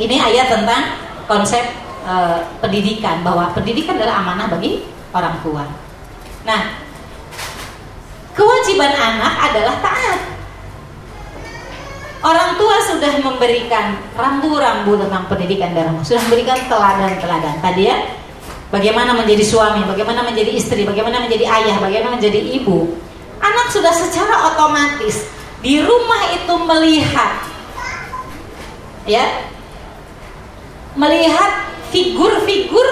[0.00, 0.96] ini ayat tentang
[1.28, 1.60] konsep
[2.08, 2.14] e,
[2.64, 5.68] pendidikan bahwa pendidikan adalah amanah bagi orang tua.
[6.48, 6.80] Nah,
[8.32, 10.20] kewajiban anak adalah taat.
[12.22, 17.58] Orang tua sudah memberikan rambu-rambu tentang pendidikan darahmu, sudah memberikan teladan-teladan.
[17.58, 17.98] Tadi ya,
[18.70, 22.94] bagaimana menjadi suami, bagaimana menjadi istri, bagaimana menjadi ayah, bagaimana menjadi ibu.
[23.42, 25.26] Anak sudah secara otomatis
[25.66, 27.42] di rumah itu melihat,
[29.02, 29.26] ya,
[30.94, 32.86] melihat figur-figur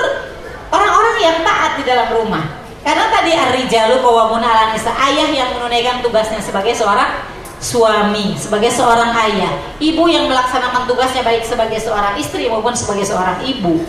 [0.75, 2.45] orang-orang yang taat di dalam rumah.
[2.83, 10.09] Karena tadi Ar-Rijalu Qawwamun ayah yang menunaikan tugasnya sebagai seorang suami, sebagai seorang ayah, ibu
[10.09, 13.85] yang melaksanakan tugasnya baik sebagai seorang istri maupun sebagai seorang ibu.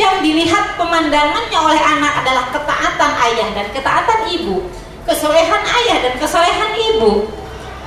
[0.00, 4.64] Yang dilihat pemandangannya oleh anak adalah ketaatan ayah dan ketaatan ibu,
[5.04, 7.28] kesolehan ayah dan kesolehan ibu.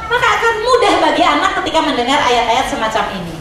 [0.05, 3.35] Maka akan mudah bagi anak ketika mendengar ayat-ayat semacam ini.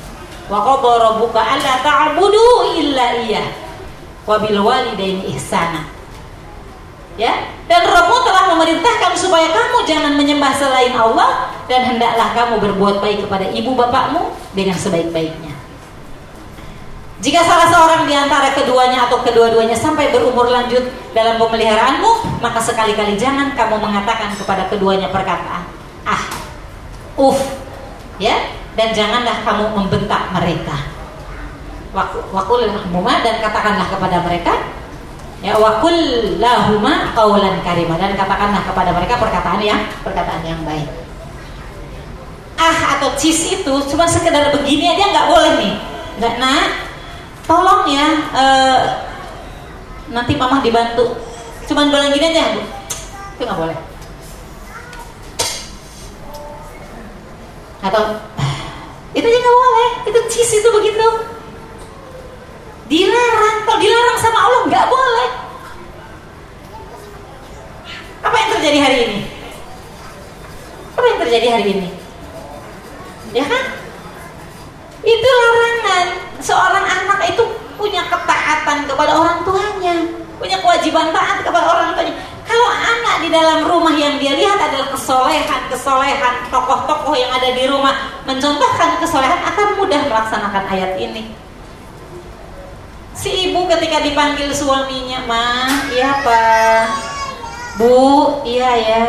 [0.49, 3.47] Wa qadara rabbuka alla ta'budu illa iyyah
[4.25, 5.37] wa bil walidaini
[7.17, 7.33] ya?
[7.69, 13.25] Dan Rabbmu telah memerintahkan supaya kamu jangan menyembah selain Allah dan hendaklah kamu berbuat baik
[13.29, 15.53] kepada ibu bapakmu dengan sebaik-baiknya.
[17.23, 20.83] Jika salah seorang di antara keduanya atau kedua-duanya sampai berumur lanjut
[21.15, 25.63] dalam pemeliharaanmu maka sekali-kali jangan kamu mengatakan kepada keduanya perkataan
[26.03, 26.23] ah
[27.15, 27.39] uf
[28.19, 28.35] ya?
[28.73, 30.77] Dan janganlah kamu membentak mereka.
[32.33, 32.65] Wakul
[33.05, 34.53] dan katakanlah kepada mereka
[35.43, 35.99] ya wakul
[36.39, 40.87] lahuma kaulan karimah dan katakanlah kepada mereka perkataan yang perkataan yang baik.
[42.55, 45.75] Ah atau cis itu cuma sekedar begini aja nggak boleh nih.
[46.23, 46.69] Nggak nak.
[47.43, 48.81] Tolong ya uh,
[50.15, 51.19] nanti mama dibantu.
[51.67, 52.63] Cuman bilang gini aja bu.
[53.35, 53.79] Itu nggak boleh.
[57.83, 58.03] Atau
[59.11, 59.89] itu aja nggak boleh.
[60.07, 61.07] Itu cis itu begitu
[62.93, 65.31] dilarang kalau dilarang sama Allah nggak boleh.
[68.23, 69.19] Apa yang terjadi hari ini?
[70.93, 71.89] Apa yang terjadi hari ini?
[73.33, 73.65] Ya kan?
[75.03, 76.07] Itu larangan.
[76.43, 77.43] Seorang anak itu
[77.81, 79.97] punya ketaatan kepada orang tuanya.
[80.37, 82.15] Punya kewajiban taat kepada orang tuanya.
[82.45, 87.65] Kalau anak di dalam rumah yang dia lihat adalah kesolehan kesolehan tokoh-tokoh yang ada di
[87.71, 87.95] rumah
[88.29, 91.33] mencontohkan kesolehan akan mudah melaksanakan ayat ini
[93.13, 96.85] si ibu ketika dipanggil suaminya mah iya pak
[97.77, 99.07] bu iya ya.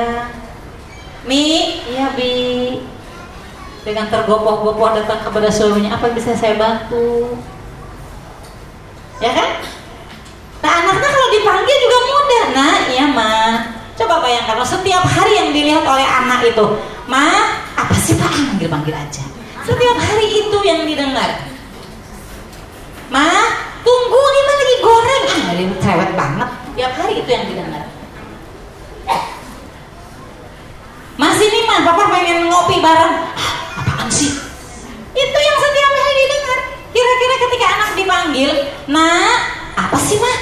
[1.23, 2.79] Mi iya bi.
[3.83, 7.35] Dengan tergopoh-gopoh datang kepada suaminya apa bisa saya bantu?
[9.19, 9.49] Ya kan?
[10.63, 13.51] Nah anaknya kalau dipanggil juga mudah nah iya mah
[13.93, 16.65] coba bayangkan setiap hari yang dilihat oleh anak itu
[17.07, 18.31] mah apa sih pak?
[18.31, 19.23] Panggil panggil aja.
[19.63, 21.51] Setiap hari itu yang didengar.
[23.11, 25.23] Mah tunggu ini mah lagi goreng.
[25.27, 26.49] Ah ini cewek banget.
[26.73, 27.85] Tiap hari itu yang didengar.
[31.13, 33.13] Masih nih mah papa pengen ngopi bareng.
[33.37, 33.53] Ah,
[33.85, 34.33] apaan sih?
[35.13, 36.59] Itu yang setiap hari didengar.
[36.89, 38.51] Kira-kira ketika anak dipanggil
[38.89, 39.37] nah
[39.73, 40.37] apa sih mah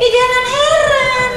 [0.00, 1.30] eh jangan heran.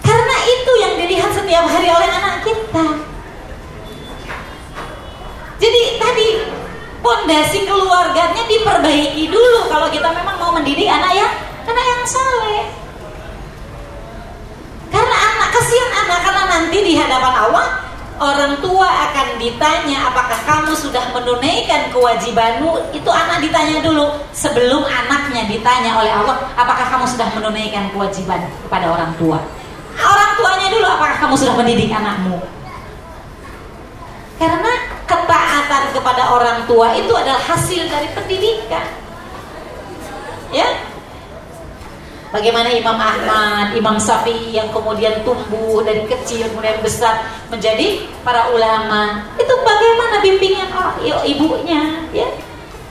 [0.00, 2.86] Karena itu yang dilihat setiap hari oleh anak kita.
[5.58, 6.28] Jadi tadi
[7.02, 11.32] pondasi keluarganya diperbaiki dulu kalau kita memang mau mendidik anak yang
[11.68, 12.64] anak yang soleh
[14.88, 17.66] karena anak kasihan anak karena nanti di hadapan Allah
[18.18, 22.90] orang tua akan ditanya apakah kamu sudah menunaikan kewajibanmu?
[22.90, 28.90] Itu anak ditanya dulu sebelum anaknya ditanya oleh Allah apakah kamu sudah menunaikan kewajiban kepada
[28.90, 29.38] orang tua?
[29.98, 32.38] Orang tuanya dulu apakah kamu sudah mendidik anakmu
[34.38, 34.72] karena
[35.04, 38.86] ketaatan kepada orang tua itu adalah hasil dari pendidikan
[40.54, 40.66] ya
[42.28, 49.24] Bagaimana Imam Ahmad, Imam Syafi'i yang kemudian tumbuh dari kecil kemudian besar menjadi para ulama.
[49.40, 52.28] Itu bagaimana bimbingan orang ibunya, ya.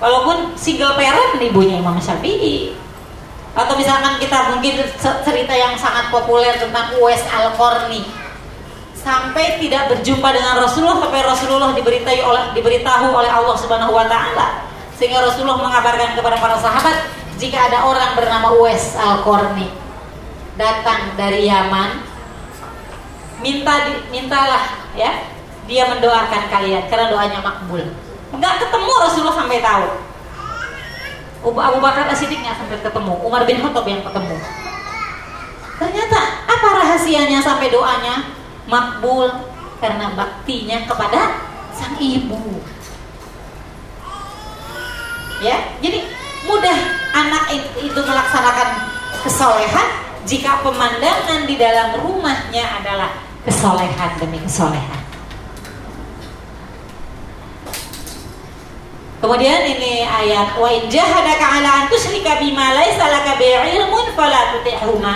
[0.02, 2.74] Walaupun single parent ibunya Imam Syafi'i.
[3.54, 8.10] Atau misalkan kita mungkin cerita yang sangat populer tentang Uwais Al-Qarni.
[9.08, 14.68] Sampai tidak berjumpa dengan Rasulullah sampai Rasulullah diberitahu oleh diberitahu oleh Allah Subhanahu wa taala.
[15.00, 17.08] Sehingga Rasulullah mengabarkan kepada para sahabat
[17.40, 19.72] jika ada orang bernama Uwais Al-Qarni
[20.60, 22.04] datang dari Yaman
[23.40, 25.24] minta mintalah ya
[25.72, 27.88] dia mendoakan kalian karena doanya makbul.
[28.36, 29.88] Nggak ketemu Rasulullah sampai tahu.
[31.48, 33.16] Abu Bakar As-Siddiq sampai ketemu.
[33.24, 34.36] Umar bin Khattab yang ketemu.
[35.80, 38.36] Ternyata apa rahasianya sampai doanya
[38.68, 39.32] makbul
[39.80, 41.42] karena baktinya kepada
[41.74, 42.60] sang ibu
[45.44, 46.00] ya jadi
[46.48, 46.78] mudah
[47.14, 47.52] anak
[47.82, 48.70] itu melaksanakan
[49.22, 49.88] kesolehan
[50.28, 53.16] jika pemandangan di dalam rumahnya adalah
[53.48, 55.04] kesolehan demi kesolehan.
[59.18, 65.16] Kemudian ini ayat wa in jahadaka ala an tusyrika bima laysa laka bi'ilmun fala tuti'huma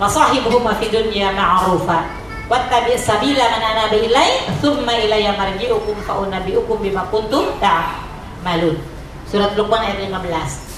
[0.00, 2.17] wa sahibuhuma fi dunya ma'rufa
[2.48, 8.76] wattabi sabila man anaba ilai thumma ilayya marji'ukum fa unabbi'ukum bima kuntum ta'malun.
[9.28, 10.68] Surat Luqman ayat 15.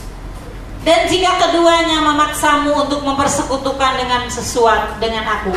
[0.82, 5.54] Dan jika keduanya memaksamu untuk mempersekutukan dengan sesuatu dengan aku.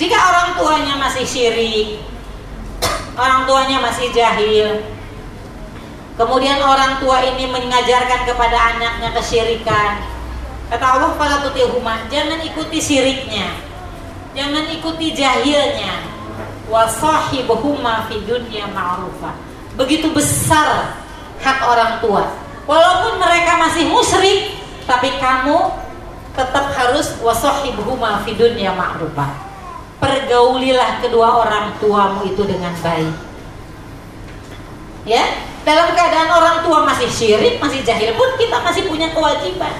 [0.00, 2.00] Jika orang tuanya masih syirik,
[3.14, 4.82] orang tuanya masih jahil.
[6.14, 10.00] Kemudian orang tua ini mengajarkan kepada anaknya kesyirikan.
[10.70, 13.73] Kata Allah tutihuma, jangan ikuti syiriknya.
[14.34, 16.02] Jangan ikuti jahilnya.
[16.66, 19.30] Wasahibuhuma fi dunya ma'rufa.
[19.78, 20.98] Begitu besar
[21.38, 22.34] hak orang tua.
[22.66, 24.58] Walaupun mereka masih musyrik,
[24.90, 25.70] tapi kamu
[26.34, 29.30] tetap harus wasahibuhuma fi dunya ma'rufa.
[30.02, 33.14] Pergaulilah kedua orang tuamu itu dengan baik.
[35.04, 35.22] Ya,
[35.62, 39.72] dalam keadaan orang tua masih syirik, masih jahil pun kita masih punya kewajiban.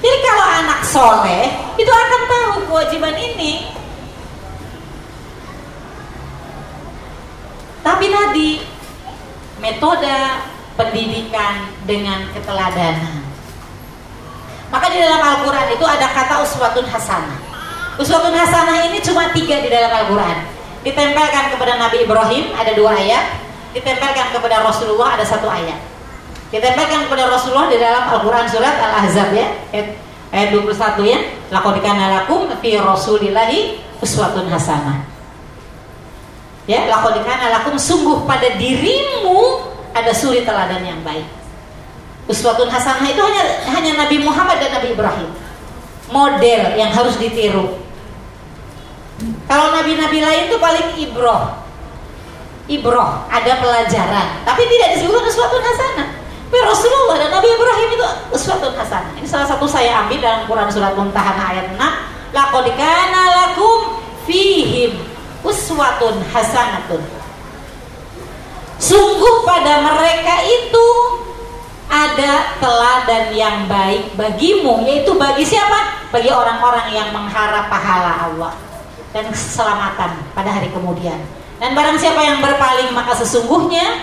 [0.00, 3.68] Jadi kalau anak soleh itu akan tahu kewajiban ini.
[7.90, 8.62] Tapi tadi
[9.58, 10.14] metode
[10.78, 13.26] pendidikan dengan keteladanan.
[14.70, 17.34] Maka di dalam Al-Quran itu ada kata uswatun hasanah.
[17.98, 20.38] Uswatun hasanah ini cuma tiga di dalam Al-Quran.
[20.86, 23.42] Ditempelkan kepada Nabi Ibrahim ada dua ayat.
[23.70, 25.78] ditempelkan kepada Rasulullah ada satu ayat.
[26.54, 29.50] Ditempelkan kepada Rasulullah di dalam Al-Qur'an surat Al-Ahzab ya.
[29.74, 29.98] Ayat,
[30.30, 31.18] ayat 21 ya.
[31.50, 35.09] Laqad kana lakum fi Rasulillahi uswatun hasanah.
[36.70, 39.58] Ya, laqad kana lakum sungguh pada dirimu
[39.90, 41.26] ada suri teladan yang baik.
[42.30, 43.42] Uswatun hasanah itu hanya
[43.74, 45.34] hanya Nabi Muhammad dan Nabi Ibrahim.
[46.14, 47.74] Model yang harus ditiru.
[49.50, 51.58] Kalau nabi-nabi lain itu paling ibroh.
[52.70, 56.08] Ibroh, ada pelajaran, tapi tidak disebutkan uswatun hasanah.
[56.46, 59.10] Tapi Rasulullah dan Nabi Ibrahim itu uswatun hasanah.
[59.18, 61.82] Ini salah satu saya ambil dalam Quran surat Mumtahanah ayat 6.
[62.30, 65.09] Laqad kana lakum fihim
[65.44, 67.02] uswatun hasanatun.
[68.80, 70.86] Sungguh pada mereka itu
[71.90, 76.08] ada teladan yang baik bagimu yaitu bagi siapa?
[76.14, 78.52] Bagi orang-orang yang mengharap pahala Allah
[79.12, 81.18] dan keselamatan pada hari kemudian.
[81.60, 84.00] Dan barang siapa yang berpaling maka sesungguhnya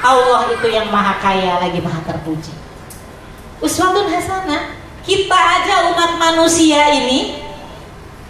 [0.00, 2.54] Allah itu yang maha kaya lagi maha terpuji.
[3.60, 4.78] Uswatun hasanah.
[5.00, 7.49] Kita aja umat manusia ini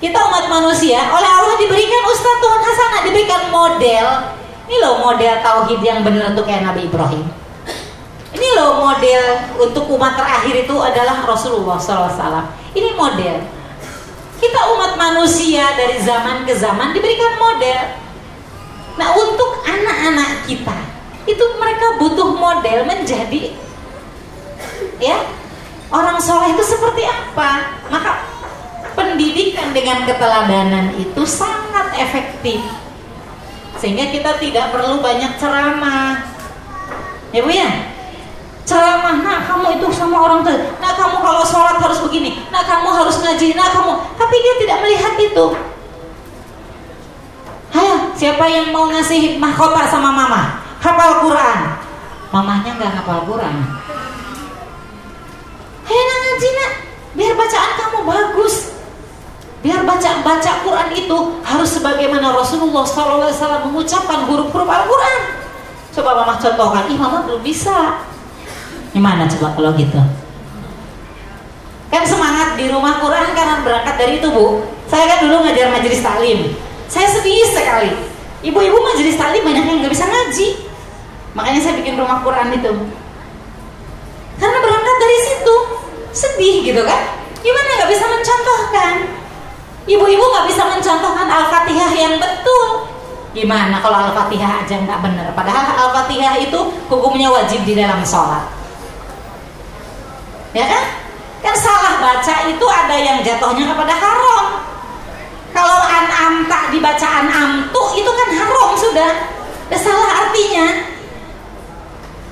[0.01, 4.07] kita umat manusia oleh Allah diberikan uswatun hasanah, diberikan model.
[4.64, 7.28] Ini loh model tauhid yang benar untuk kayak Nabi Ibrahim.
[8.32, 9.22] Ini loh model
[9.61, 12.48] untuk umat terakhir itu adalah Rasulullah SAW.
[12.72, 13.44] Ini model.
[14.40, 17.80] Kita umat manusia dari zaman ke zaman diberikan model.
[18.96, 20.78] Nah untuk anak-anak kita
[21.28, 23.53] itu mereka butuh model menjadi
[24.96, 25.20] ya
[25.92, 28.24] orang soleh itu seperti apa maka
[29.11, 32.62] pendidikan dengan keteladanan itu sangat efektif.
[33.82, 36.22] Sehingga kita tidak perlu banyak ceramah.
[37.34, 37.70] Ya bu ya?
[38.62, 42.38] Ceramah nah kamu itu sama orang tuh nah kamu kalau sholat harus begini.
[42.54, 43.58] Nah kamu harus ngaji.
[43.58, 45.46] Nah kamu tapi dia tidak melihat itu.
[47.70, 50.58] Hah, siapa yang mau ngasih mahkota sama mama?
[50.82, 51.58] hafal Quran.
[52.34, 53.54] Mamahnya nggak hafal Quran.
[55.86, 56.72] Hei ngaji nak.
[57.11, 58.80] Biar bacaan kamu bagus
[59.61, 65.20] biar baca baca Quran itu harus sebagaimana Rasulullah SAW mengucapkan huruf-huruf Al-Quran.
[65.90, 66.88] Coba mama contohkan.
[66.88, 68.00] Ih mama belum bisa.
[68.96, 70.00] Gimana coba kalau gitu?
[71.90, 74.64] Kan semangat di rumah Quran karena berangkat dari itu bu.
[74.88, 76.54] Saya kan dulu ngajar majelis taklim.
[76.88, 77.92] Saya sedih sekali.
[78.40, 80.70] Ibu-ibu majelis taklim banyak yang nggak bisa ngaji.
[81.36, 82.72] Makanya saya bikin rumah Quran itu.
[84.40, 85.56] Karena berangkat dari situ,
[86.16, 87.20] sedih gitu kan?
[87.44, 89.19] Gimana nggak bisa mencontohkan?
[89.89, 92.89] Ibu-ibu nggak bisa mencontohkan Al-Fatihah yang betul.
[93.33, 95.26] Gimana kalau Al-Fatihah aja nggak benar?
[95.33, 96.59] Padahal Al-Fatihah itu
[96.89, 98.45] hukumnya wajib di dalam sholat.
[100.53, 100.85] Ya kan?
[101.41, 104.47] Kan salah baca itu ada yang jatuhnya kepada haram.
[105.51, 109.12] Kalau an-am tak dibaca an-am tuh itu kan haram sudah.
[109.70, 110.91] Udah salah artinya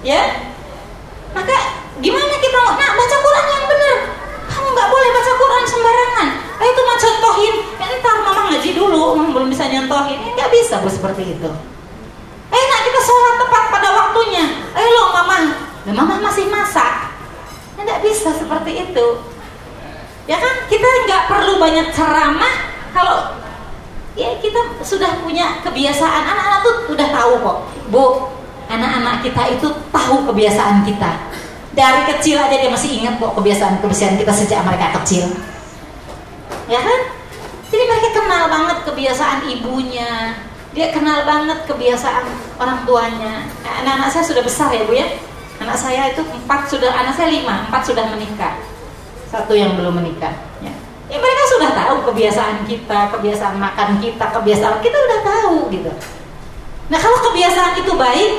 [0.06, 0.22] ya
[1.34, 1.56] maka
[1.98, 3.96] gimana kita nak baca Quran yang benar
[4.68, 6.28] kamu nggak boleh baca Quran sembarangan.
[6.60, 7.54] Ayo tuh mau contohin.
[7.80, 10.20] Ya, ntar mama ngaji dulu belum bisa nyontohin.
[10.20, 11.50] Ya, nggak bisa bu seperti itu.
[12.52, 14.44] Eh nak kita sholat tepat pada waktunya.
[14.76, 15.36] Ayo lo mama.
[15.88, 17.16] Dan mama masih masak.
[17.80, 19.06] Ya, nggak bisa seperti itu.
[20.28, 20.68] Ya kan?
[20.68, 22.54] Kita nggak perlu banyak ceramah.
[22.92, 23.40] Kalau
[24.20, 26.28] ya kita sudah punya kebiasaan.
[26.28, 27.58] Anak-anak tuh udah tahu kok.
[27.88, 28.04] Bu
[28.68, 31.08] anak-anak kita itu tahu kebiasaan kita
[31.76, 35.28] dari kecil aja dia masih ingat kok kebiasaan-kebiasaan kita sejak mereka kecil.
[36.68, 37.00] Ya kan?
[37.68, 40.36] Jadi mereka kenal banget kebiasaan ibunya.
[40.72, 42.24] Dia kenal banget kebiasaan
[42.56, 43.44] orang tuanya.
[43.64, 45.08] Anak-anak saya sudah besar ya bu ya?
[45.58, 48.56] Anak saya itu empat sudah anak saya lima empat sudah menikah.
[49.28, 50.32] Satu yang belum menikah
[50.64, 50.72] ya.
[51.12, 55.92] ya mereka sudah tahu kebiasaan kita kebiasaan makan kita kebiasaan kita udah tahu gitu.
[56.88, 58.32] Nah kalau kebiasaan itu baik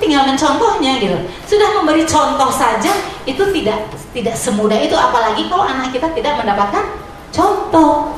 [0.00, 1.18] tinggal mencontohnya gitu.
[1.46, 2.92] Sudah memberi contoh saja
[3.26, 6.84] itu tidak tidak semudah itu apalagi kalau anak kita tidak mendapatkan
[7.34, 8.16] contoh.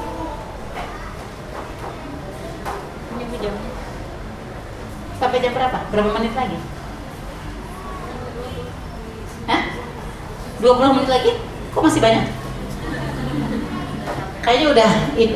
[5.19, 5.79] Sampai jam berapa?
[5.91, 6.59] Berapa menit lagi?
[9.51, 9.63] Hah?
[10.63, 11.31] 20 menit lagi?
[11.75, 12.25] Kok masih banyak?
[14.47, 14.91] Kayaknya udah,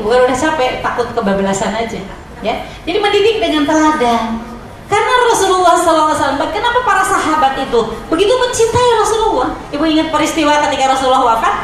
[0.07, 2.01] udah, udah capek, takut kebablasan aja.
[2.47, 4.52] Ya, jadi mendidik dengan teladan
[5.01, 7.81] karena Rasulullah SAW, kenapa para sahabat itu
[8.13, 9.49] begitu mencintai Rasulullah?
[9.73, 11.55] Ibu ingat peristiwa ketika Rasulullah wafat?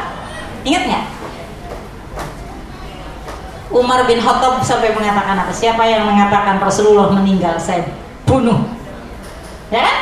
[0.65, 1.05] Ingat nggak?
[3.69, 5.53] Umar bin Khattab sampai mengatakan apa?
[5.53, 7.53] Siapa yang mengatakan Rasulullah meninggal?
[7.61, 7.85] Saya
[8.25, 8.57] bunuh.
[9.69, 9.97] Ya kan?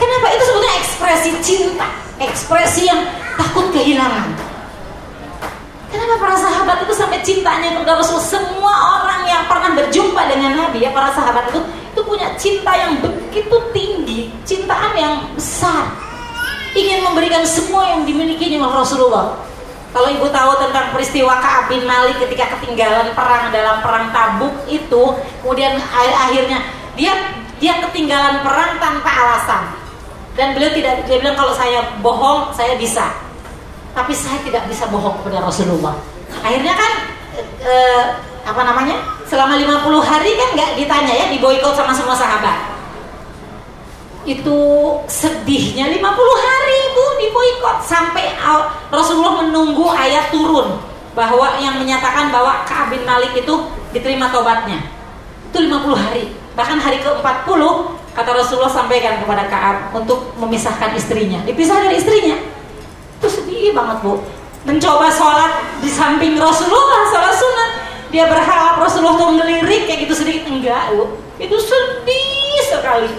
[0.00, 3.04] Kenapa itu sebetulnya ekspresi cinta, ekspresi yang
[3.36, 4.47] takut kehilangan.
[5.88, 8.20] Kenapa para sahabat itu sampai cintanya kepada Rasul?
[8.20, 13.00] Semua orang yang pernah berjumpa dengan Nabi ya para sahabat itu itu punya cinta yang
[13.00, 15.88] begitu tinggi, cintaan yang besar.
[16.76, 19.32] Ingin memberikan semua yang dimilikinya oleh Rasulullah.
[19.88, 25.02] Kalau ibu tahu tentang peristiwa Ka'ab bin Malik ketika ketinggalan perang dalam perang Tabuk itu,
[25.40, 26.60] kemudian akhirnya
[26.92, 27.16] dia
[27.56, 29.64] dia ketinggalan perang tanpa alasan.
[30.36, 33.27] Dan beliau tidak dia bilang kalau saya bohong saya bisa.
[33.98, 35.98] Tapi saya tidak bisa bohong kepada Rasulullah.
[36.46, 36.92] Akhirnya kan
[37.66, 38.04] eh,
[38.46, 39.02] apa namanya?
[39.26, 42.78] Selama 50 hari kan nggak ditanya ya, diboikot sama semua sahabat
[44.28, 44.60] itu
[45.08, 46.04] sedihnya 50
[46.44, 48.36] hari itu diboikot sampai
[48.92, 50.76] Rasulullah menunggu ayat turun
[51.16, 53.54] bahwa yang menyatakan bahwa Ka'ab bin Malik itu
[53.90, 54.78] diterima tobatnya.
[55.50, 56.30] Itu 50 hari.
[56.54, 57.62] Bahkan hari ke-40
[58.14, 61.40] kata Rasulullah sampaikan kepada Ka'ab untuk memisahkan istrinya.
[61.48, 62.36] Dipisah dari istrinya.
[63.18, 64.22] Itu sedih banget, Bu.
[64.62, 67.70] Mencoba sholat di samping Rasulullah, sholat sunat.
[68.08, 71.10] Dia berharap Rasulullah tuh ngelirik kayak gitu sedikit enggak, Bu.
[71.42, 73.10] Itu sedih sekali.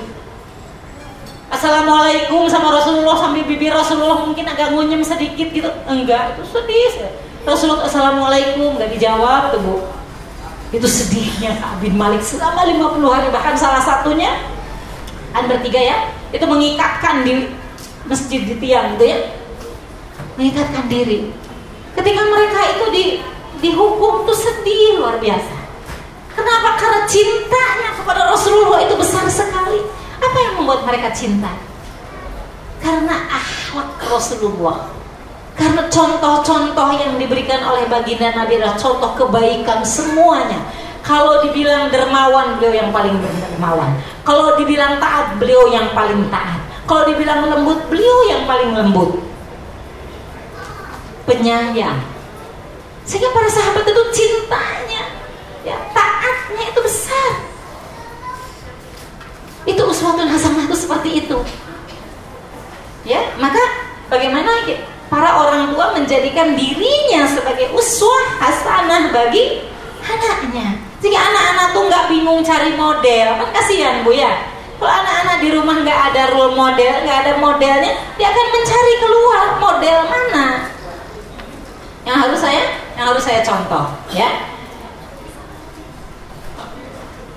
[1.49, 5.69] Assalamualaikum sama Rasulullah sambil bibir Rasulullah mungkin agak ngunyem sedikit gitu.
[5.89, 7.09] Enggak itu sedih
[7.41, 9.75] Rasulullah Assalamualaikum nggak dijawab tuh bu.
[10.69, 12.21] Itu sedihnya Kak bin Malik.
[12.21, 14.29] Selama 50 hari bahkan salah satunya
[15.33, 15.97] kan bertiga ya
[16.29, 17.49] itu mengikatkan di
[18.05, 19.17] masjid di tiang gitu ya
[20.39, 21.27] mengikatkan diri
[21.99, 23.05] ketika mereka itu di
[23.59, 25.55] dihukum tuh sedih luar biasa
[26.31, 31.51] kenapa karena cintanya kepada Rasulullah itu besar sekali apa yang membuat mereka cinta?
[32.83, 34.91] Karena akhlak Rasulullah.
[35.55, 40.59] Karena contoh-contoh yang diberikan oleh baginda Nabi adalah contoh kebaikan semuanya.
[41.03, 43.91] Kalau dibilang dermawan, beliau yang paling dermawan.
[44.23, 46.59] Kalau dibilang taat, beliau yang paling taat.
[46.87, 49.19] Kalau dibilang lembut, beliau yang paling lembut.
[51.29, 52.01] Penyayang.
[53.05, 55.05] Sehingga para sahabat itu cintanya,
[55.61, 57.31] ya taatnya itu besar.
[59.69, 61.37] Itu uswatun hasanah itu seperti itu.
[63.05, 63.61] Ya, maka
[64.09, 64.65] bagaimana
[65.13, 69.61] para orang tua menjadikan dirinya sebagai uswah hasanah bagi
[70.01, 70.81] anaknya.
[70.97, 74.33] Jika anak-anak tuh nggak bingung cari model, kan kasihan bu ya.
[74.81, 79.41] Kalau anak-anak di rumah nggak ada role model, nggak ada modelnya, dia akan mencari keluar
[79.61, 80.78] model mana
[82.09, 82.63] yang harus saya,
[82.97, 84.49] yang harus saya contoh, ya.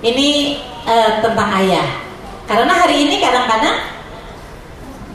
[0.01, 0.57] Ini
[0.89, 2.01] uh, tentang ayah.
[2.49, 3.77] Karena hari ini kadang-kadang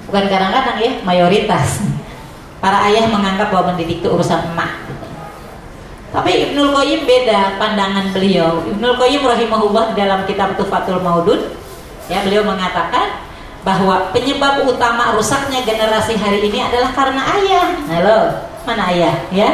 [0.07, 1.83] bukan kadang-kadang ya, mayoritas
[2.63, 4.71] para ayah menganggap bahwa mendidik itu urusan emak.
[6.09, 8.65] Tapi Ibnul Qayyim beda pandangan beliau.
[8.65, 11.53] Ibnul Qayyim rahimahullah dalam kitab Tufatul Maudud
[12.09, 13.29] ya beliau mengatakan
[13.61, 17.69] bahwa penyebab utama rusaknya generasi hari ini adalah karena ayah.
[17.93, 19.49] Halo, mana ayah ya?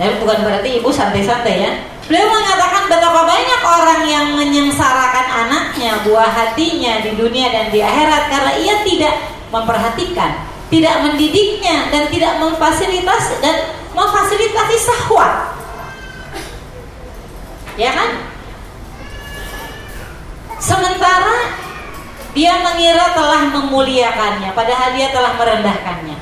[0.00, 1.70] Nah, bukan berarti ibu santai-santai ya.
[2.08, 8.32] Beliau mengatakan betapa banyak orang yang menyengsarakan anaknya, buah hatinya di dunia dan di akhirat
[8.32, 9.14] karena ia tidak
[9.52, 15.52] memperhatikan, tidak mendidiknya dan tidak memfasilitas dan memfasilitasi sahwat.
[17.76, 18.10] Ya kan?
[20.58, 21.54] Sementara
[22.32, 26.17] dia mengira telah memuliakannya, padahal dia telah merendahkannya.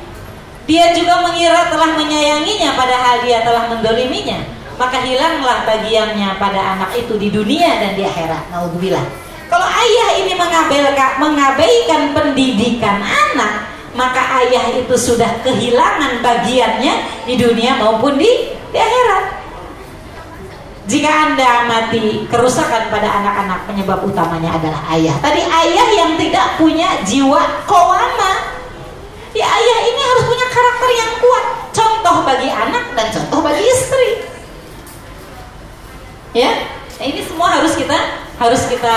[0.67, 7.17] Dia juga mengira telah menyayanginya, padahal dia telah mendoliminya maka hilanglah bagiannya pada anak itu
[7.17, 8.53] di dunia dan di akhirat.
[8.53, 9.05] Naudzubillah.
[9.49, 17.81] Kalau ayah ini mengabaikan, mengabaikan pendidikan anak, maka ayah itu sudah kehilangan bagiannya di dunia
[17.81, 18.29] maupun di,
[18.75, 19.25] di akhirat.
[20.87, 25.19] Jika anda mati kerusakan pada anak-anak penyebab utamanya adalah ayah.
[25.19, 28.55] Tadi ayah yang tidak punya jiwa kowama.
[29.37, 31.45] Ya ayah ini harus punya karakter yang kuat.
[31.77, 34.37] Contoh bagi anak dan contoh bagi istri
[36.37, 36.53] ya
[37.01, 37.97] nah, ini semua harus kita
[38.37, 38.97] harus kita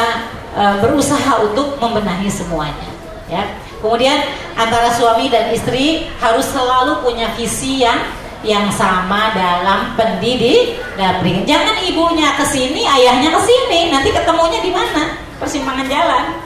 [0.59, 2.89] uh, berusaha untuk membenahi semuanya
[3.31, 3.47] ya
[3.79, 4.19] kemudian
[4.59, 7.95] antara suami dan istri harus selalu punya visi yang
[8.39, 11.19] yang sama dalam pendidik dan.
[11.43, 15.11] Jangan ibunya ke sini, ayahnya ke sini, nanti ketemunya di mana?
[15.43, 16.39] Persimpangan jalan.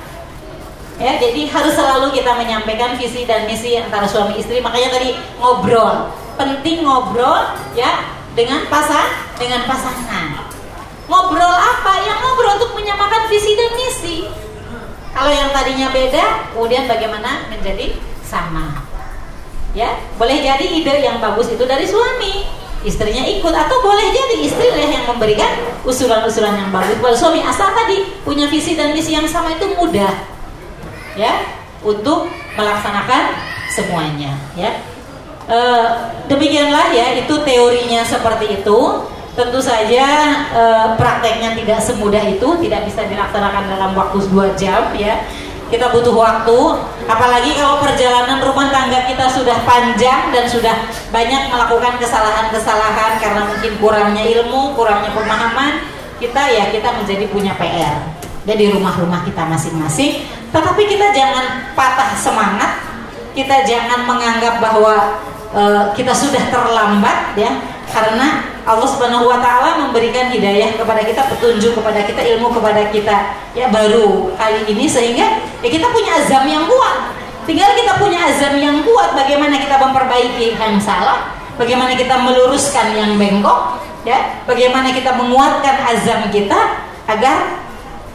[1.02, 4.62] Ya, jadi harus selalu kita menyampaikan visi dan misi antara suami istri.
[4.62, 9.10] Makanya tadi ngobrol, penting ngobrol ya dengan pasang
[9.42, 10.46] dengan pasangan.
[11.10, 11.94] Ngobrol apa?
[12.06, 14.18] Yang ngobrol untuk menyamakan visi dan misi.
[15.14, 18.86] Kalau yang tadinya beda, kemudian bagaimana menjadi sama.
[19.74, 22.46] Ya, boleh jadi ide yang bagus itu dari suami,
[22.86, 25.50] istrinya ikut atau boleh jadi istri yang memberikan
[25.82, 30.12] usulan-usulan yang bagus buat suami asal tadi punya visi dan misi yang sama itu mudah
[31.14, 31.34] ya
[31.84, 33.36] untuk melaksanakan
[33.70, 34.72] semuanya ya
[35.50, 35.60] e,
[36.30, 38.80] demikianlah ya itu teorinya seperti itu
[39.34, 40.06] Tentu saja
[40.54, 40.64] e,
[40.94, 45.26] prakteknya tidak semudah itu, tidak bisa dilaksanakan dalam waktu dua jam ya.
[45.74, 46.60] Kita butuh waktu,
[47.10, 53.74] apalagi kalau perjalanan rumah tangga kita sudah panjang dan sudah banyak melakukan kesalahan-kesalahan karena mungkin
[53.82, 55.82] kurangnya ilmu, kurangnya pemahaman,
[56.22, 58.23] kita ya kita menjadi punya PR.
[58.44, 62.84] Jadi rumah-rumah kita masing-masing, tetapi kita jangan patah semangat,
[63.32, 65.16] kita jangan menganggap bahwa
[65.56, 65.64] e,
[65.96, 67.56] kita sudah terlambat ya,
[67.88, 73.16] karena Allah Subhanahu wa taala memberikan hidayah kepada kita, petunjuk kepada kita, ilmu kepada kita
[73.56, 74.92] ya baru kali ini.
[74.92, 77.16] Sehingga ya kita punya azam yang kuat.
[77.44, 83.20] Tinggal kita punya azam yang kuat bagaimana kita memperbaiki yang salah, bagaimana kita meluruskan yang
[83.20, 86.60] bengkok, ya, bagaimana kita menguatkan azam kita
[87.04, 87.63] agar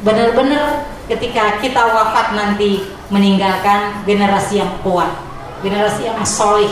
[0.05, 5.11] benar-benar ketika kita wafat nanti meninggalkan generasi yang kuat,
[5.65, 6.71] generasi yang solih,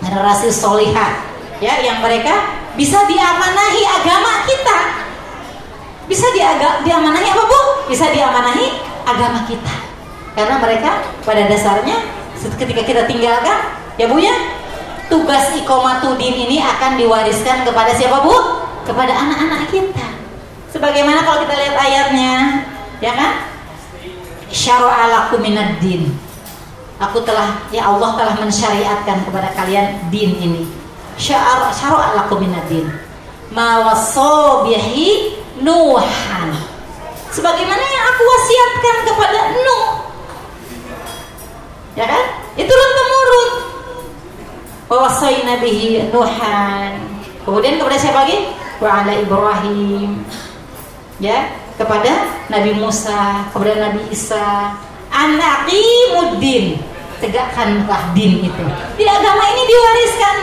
[0.00, 1.22] generasi solihah,
[1.62, 4.78] ya, yang mereka bisa diamanahi agama kita
[6.08, 7.60] bisa diaga, diamanahi apa bu?
[7.86, 8.66] bisa diamanahi
[9.06, 9.74] agama kita
[10.32, 10.90] karena mereka
[11.22, 11.98] pada dasarnya
[12.58, 14.32] ketika kita tinggalkan ya bu ya
[15.06, 18.34] tugas ikomatudin ini akan diwariskan kepada siapa bu?
[18.82, 20.06] kepada anak-anak kita
[20.72, 22.32] sebagaimana kalau kita lihat ayatnya
[22.98, 23.32] ya kan?
[24.52, 25.40] Syara'alaku
[25.78, 26.12] din.
[27.00, 30.64] Aku telah ya Allah telah mensyariatkan kepada kalian din ini.
[31.20, 32.88] Syar syara lakum minadin
[33.52, 36.48] ma wasabihi nuhan.
[37.32, 39.86] Sebagaimana yang aku wasiatkan kepada Nuh.
[41.96, 42.24] Ya kan?
[42.56, 43.50] Itu temurun.
[44.92, 46.92] Wasaina bihi nuhan.
[47.48, 48.52] Kemudian kepada siapa lagi?
[48.76, 50.20] Wa ala ibrahim
[51.22, 51.46] ya
[51.78, 54.74] kepada Nabi Musa kepada Nabi Isa
[55.14, 56.82] anaqimuddin
[57.22, 58.64] tegakkanlah din itu
[58.98, 60.36] di agama ini diwariskan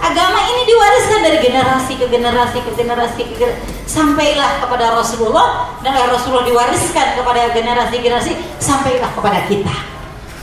[0.00, 5.92] Agama ini diwariskan dari generasi ke generasi ke generasi ke generasi sampailah kepada Rasulullah dan
[6.08, 9.76] Rasulullah diwariskan kepada generasi-generasi sampailah kepada kita.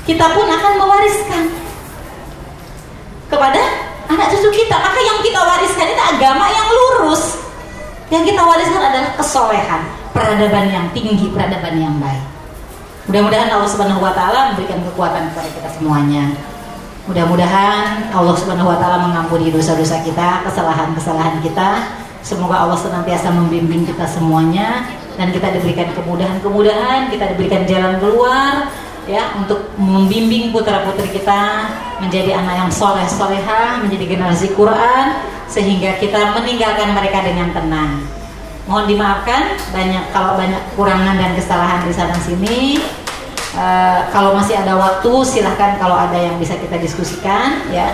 [0.05, 1.43] Kita pun akan mewariskan
[3.34, 3.61] kepada
[4.14, 4.77] anak cucu kita.
[4.77, 7.47] Maka yang kita wariskan itu agama yang lurus.
[8.07, 9.81] Yang kita wariskan adalah kesolehan,
[10.15, 12.23] peradaban yang tinggi, peradaban yang baik.
[13.11, 16.31] Mudah-mudahan Allah Subhanahu wa taala memberikan kekuatan kepada kita semuanya.
[17.07, 21.84] Mudah-mudahan Allah Subhanahu wa taala mengampuni dosa-dosa kita, kesalahan-kesalahan kita.
[22.23, 28.71] Semoga Allah senantiasa membimbing kita semuanya dan kita diberikan kemudahan-kemudahan, kita diberikan jalan keluar
[29.07, 31.71] ya untuk membimbing putra-putri kita
[32.03, 35.17] menjadi anak yang soleh soleha, menjadi generasi Quran
[35.47, 38.03] sehingga kita meninggalkan mereka dengan tenang.
[38.67, 42.84] Mohon dimaafkan banyak kalau banyak kekurangan dan kesalahan di sana sini.
[43.57, 47.89] Uh, kalau masih ada waktu silahkan kalau ada yang bisa kita diskusikan ya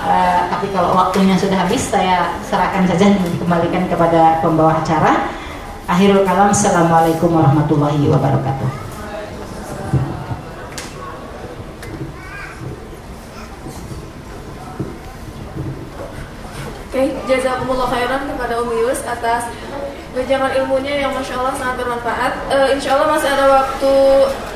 [0.00, 5.28] uh, tapi kalau waktunya sudah habis saya serahkan saja dikembalikan kepada pembawa acara
[5.84, 8.91] akhirul kalam assalamualaikum warahmatullahi wabarakatuh
[16.92, 19.48] Oke, okay, jazakumullah khairan kepada Umi Yus atas
[20.12, 22.32] wejangan ilmunya yang masya Allah sangat bermanfaat.
[22.52, 23.92] Uh, insya Allah masih ada waktu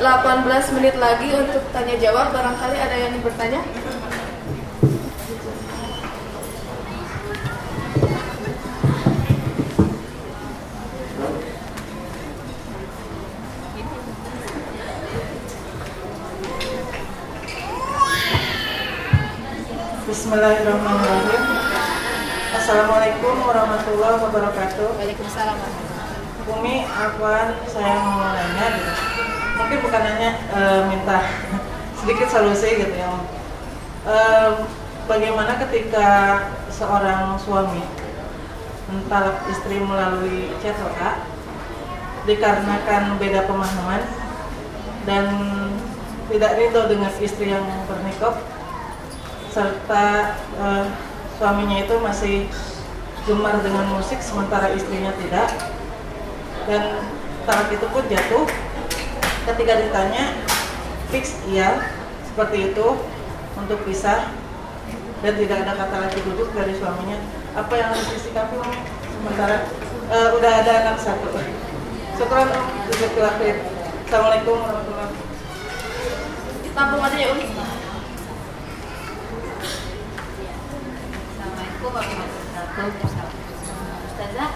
[0.05, 2.29] 18 menit lagi untuk tanya jawab.
[2.29, 3.65] Barangkali ada yang bertanya.
[20.05, 21.56] Bismillahirrahmanirrahim.
[22.67, 24.99] Assalamualaikum warahmatullahi wabarakatuh.
[24.99, 25.55] Waalaikumsalam.
[26.51, 28.91] Umi, apa saya mau nanya gitu.
[29.55, 30.59] Mungkin bukan nanya e,
[30.91, 31.31] minta
[32.03, 33.23] sedikit solusi gitu ya.
[34.03, 34.15] E,
[35.07, 37.87] bagaimana ketika seorang suami
[38.91, 41.23] mentalak istri melalui chat WA
[42.27, 44.03] dikarenakan beda pemahaman
[45.07, 45.25] dan
[46.27, 48.35] tidak ridho dengan istri yang bernikah
[49.55, 50.65] serta e,
[51.37, 52.35] suaminya itu masih
[53.29, 55.49] gemar dengan musik sementara istrinya tidak.
[56.67, 57.05] Dan
[57.45, 58.45] talak itu pun jatuh.
[59.47, 60.35] Ketika ditanya
[61.07, 61.79] fix iya
[62.27, 62.87] seperti itu
[63.55, 64.33] untuk pisah.
[65.17, 67.17] Dan tidak ada kata lagi duduk dari suaminya.
[67.57, 68.61] Apa yang harus disikapi
[69.17, 69.65] sementara
[70.13, 71.25] uh, udah ada anak satu.
[72.17, 72.65] Syukuran om.
[74.07, 76.71] Assalamualaikum warahmatullahi wabarakatuh.
[76.77, 77.76] Tampung aja ya
[81.87, 82.19] Umi
[84.07, 84.51] Ustazah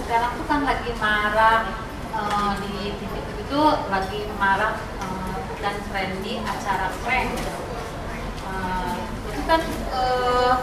[0.00, 1.70] sekarang tuh kan lagi marah
[2.16, 3.14] uh, di TV
[3.46, 3.62] itu
[3.92, 7.30] lagi marah uh, dan trendy acara prank.
[8.42, 8.94] Uh,
[9.30, 9.62] itu kan
[9.94, 10.54] uh,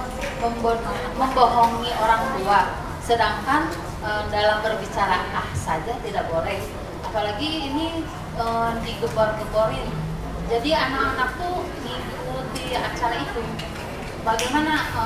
[1.15, 2.61] membohongi orang tua.
[3.07, 3.71] Sedangkan
[4.03, 6.59] e, dalam berbicara ah saja tidak boleh.
[7.07, 8.03] Apalagi ini
[8.35, 8.45] e,
[8.83, 9.87] digebor-geborin.
[10.51, 13.41] Jadi anak-anak tuh mengikuti acara itu
[14.27, 15.03] bagaimana e,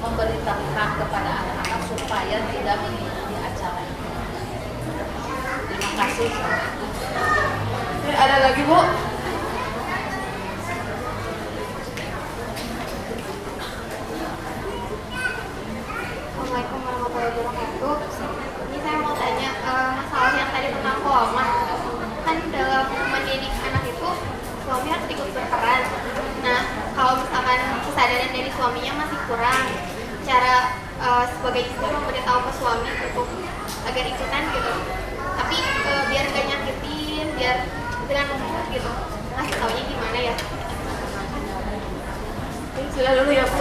[0.00, 4.08] memberitahukan kepada anak-anak supaya tidak mengikuti acara itu
[5.68, 6.30] terima kasih
[8.02, 8.80] Oke, ada lagi bu
[16.32, 17.94] Assalamualaikum warahmatullahi wabarakatuh.
[18.72, 21.46] Ini saya mau tanya eh, masalah yang tadi tentang koma.
[22.26, 24.08] Kan dalam mendidik anak itu
[24.66, 25.82] suami harus ikut berperan.
[26.42, 26.60] Nah,
[26.92, 27.81] kalau misalkan
[28.62, 29.66] suaminya masih kurang,
[30.22, 30.70] cara
[31.02, 33.26] eh, sebagai istri memberitahu ke suami untuk
[33.90, 34.74] agar ikutan gitu.
[35.34, 37.56] Tapi eh, biar gak nyakitin, biar
[38.06, 38.90] dengan lembut gitu.
[39.34, 40.34] Kasih taunya gimana ya?
[42.92, 43.60] sudah dulu ya bu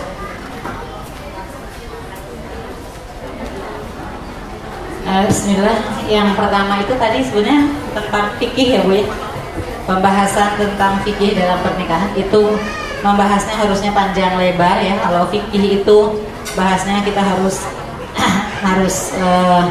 [5.01, 5.79] Nah, Bismillah.
[6.07, 9.07] Yang pertama itu tadi sebenarnya tentang fikih ya Bu ya.
[9.89, 12.41] Pembahasan tentang fikih dalam pernikahan itu
[13.01, 14.97] membahasnya harusnya panjang lebar ya.
[15.01, 15.97] Kalau fikih itu
[16.53, 17.65] bahasnya kita harus
[18.65, 19.65] harus eh,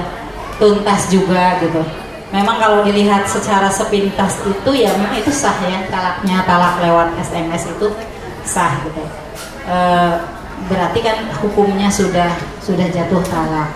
[0.58, 1.82] tuntas juga gitu.
[2.30, 7.74] Memang kalau dilihat secara sepintas itu ya memang itu sah ya talaknya talak lewat SMS
[7.74, 7.90] itu
[8.46, 9.02] sah gitu.
[9.66, 10.14] Eh,
[10.70, 12.30] berarti kan hukumnya sudah
[12.62, 13.70] sudah jatuh talak.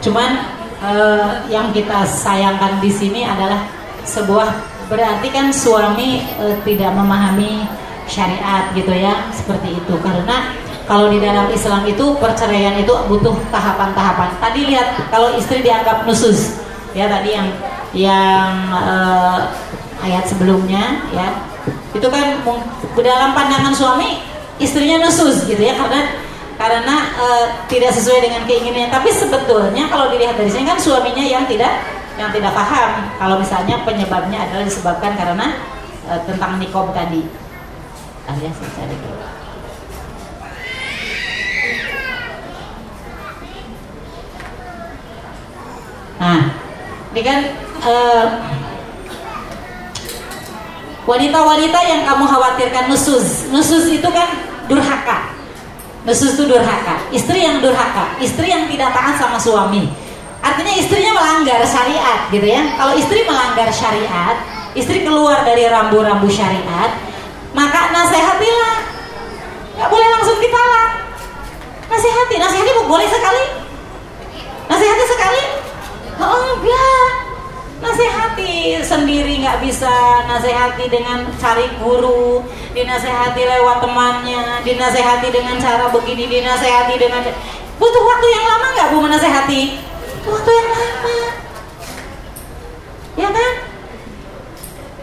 [0.00, 0.40] Cuman
[0.84, 3.66] eh, yang kita sayangkan di sini adalah
[4.08, 4.48] sebuah
[4.88, 7.68] berarti kan suami eh, tidak memahami
[8.08, 10.56] syariat gitu ya seperti itu karena
[10.88, 14.40] kalau di dalam Islam itu perceraian itu butuh tahapan-tahapan.
[14.40, 16.56] Tadi lihat kalau istri dianggap nusus
[16.96, 17.48] ya tadi yang
[17.92, 19.38] yang eh,
[20.08, 21.28] ayat sebelumnya ya
[21.92, 22.40] itu kan
[22.96, 24.24] dalam pandangan suami
[24.56, 26.08] istrinya nusus gitu ya karena
[26.56, 28.88] karena eh, tidak sesuai dengan keinginannya.
[28.88, 31.84] Tapi sebetulnya kalau dilihat dari sini kan suaminya yang tidak
[32.16, 35.52] yang tidak paham kalau misalnya penyebabnya adalah disebabkan karena
[36.08, 37.47] eh, tentang nikom tadi.
[38.28, 39.24] Alias saya cari dulu.
[46.20, 46.42] Nah,
[47.16, 47.38] ini kan
[47.88, 48.26] eh,
[51.08, 54.28] wanita-wanita yang kamu khawatirkan nusus, nusus itu kan
[54.68, 55.32] durhaka.
[56.04, 57.00] Nusus itu durhaka.
[57.08, 59.88] Istri yang durhaka, istri yang tidak taat sama suami.
[60.44, 62.76] Artinya istrinya melanggar syariat gitu ya.
[62.76, 64.36] Kalau istri melanggar syariat,
[64.76, 66.92] istri keluar dari rambu-rambu syariat,
[67.56, 68.76] maka nasihatilah.
[69.78, 70.90] Gak boleh langsung ditalak.
[71.88, 73.44] Nasihati, nasihati boleh sekali.
[74.68, 75.42] Nasihati sekali.
[76.18, 77.08] Oh enggak.
[77.78, 82.42] Nasihati sendiri nggak bisa nasihati dengan cari guru,
[82.74, 87.22] dinasehati lewat temannya, dinasehati dengan cara begini, dinasehati dengan
[87.78, 89.62] butuh waktu yang lama nggak bu menasehati?
[90.26, 91.18] Waktu yang lama,
[93.14, 93.52] ya kan?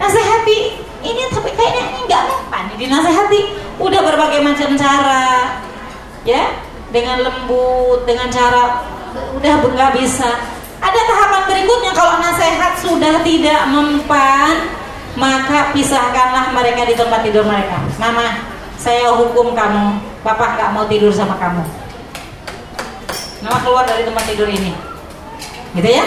[0.03, 0.59] Nasehati
[1.05, 3.41] ini tapi kayaknya ini nggak mempan dinasehati.
[3.77, 5.61] Udah berbagai macam cara,
[6.25, 6.57] ya
[6.89, 8.81] dengan lembut, dengan cara
[9.35, 10.55] udah nggak bisa
[10.85, 14.69] ada tahapan berikutnya kalau nasihat sudah tidak mempan,
[15.17, 17.79] maka pisahkanlah mereka di tempat tidur mereka.
[17.97, 18.43] Mama,
[18.77, 21.63] saya hukum kamu, papa nggak mau tidur sama kamu.
[23.41, 24.73] Mama keluar dari tempat tidur ini,
[25.73, 26.05] gitu ya?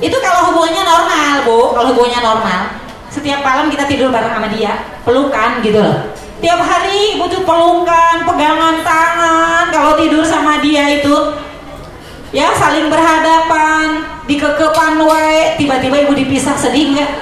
[0.00, 1.58] Itu kalau hubungannya normal, bu.
[1.76, 2.60] Kalau hubungannya normal,
[3.16, 4.76] setiap malam kita tidur bareng sama dia,
[5.08, 6.12] pelukan gitu loh.
[6.36, 9.64] Tiap hari butuh pelukan, pegangan tangan.
[9.72, 11.16] Kalau tidur sama dia itu
[12.36, 17.12] ya saling berhadapan dikekepan wae tiba-tiba ibu dipisah sedih nggak?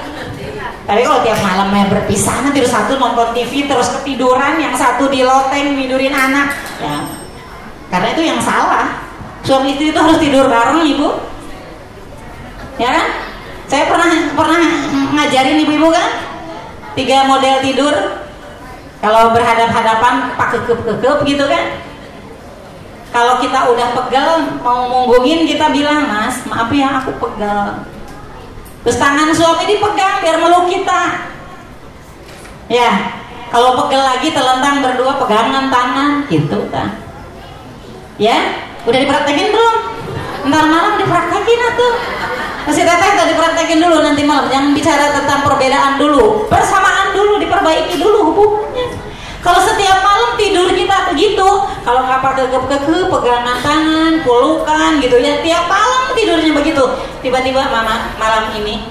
[0.85, 5.23] Tapi kalau tiap malamnya berpisah nanti tidur satu nonton TV terus ketiduran yang satu di
[5.23, 6.51] loteng tidurin anak.
[6.83, 7.07] Ya.
[7.89, 8.99] Karena itu yang salah.
[9.47, 11.09] Suami istri itu harus tidur bareng ibu.
[12.75, 13.07] Ya kan
[13.65, 14.63] saya pernah pernah
[15.15, 16.09] ngajarin ibu-ibu kan?
[16.95, 17.95] Tiga model tidur.
[19.03, 21.65] Kalau berhadap-hadapan pak kekep-kekep gitu kan?
[23.13, 24.27] Kalau kita udah pegal
[24.59, 27.87] mau munggungin kita bilang mas maaf ya aku pegal
[28.85, 31.01] terus tangan suami dipegang biar meluk kita.
[32.69, 32.91] Ya
[33.55, 36.91] kalau pegal lagi telentang berdua pegangan tangan gitu kan
[38.19, 38.35] ya
[38.83, 39.75] udah dipraktekin belum
[40.45, 41.93] ntar malam dipraktekin atuh
[42.65, 48.01] masih teteh tadi dipraktekin dulu nanti malam jangan bicara tentang perbedaan dulu bersamaan dulu diperbaiki
[48.01, 49.05] dulu hubungannya
[49.45, 51.45] kalau setiap malam tidur kita begitu,
[51.85, 56.81] kalau nggak pakai keke pegangan tangan, pelukan gitu ya, tiap malam tidurnya begitu.
[57.21, 58.89] Tiba-tiba mama malam ini,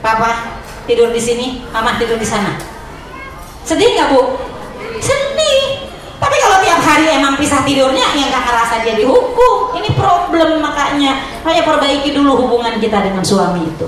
[0.00, 0.56] papa
[0.88, 2.56] tidur di sini, mama tidur di sana.
[3.68, 4.32] Sedih nggak bu?
[4.96, 5.92] Sedih.
[6.16, 9.78] Tapi kalau tiap hari emang pisah tidurnya yang gak ngerasa dia dihukum.
[9.78, 11.22] Ini problem makanya.
[11.46, 13.86] Makanya perbaiki dulu hubungan kita dengan suami itu.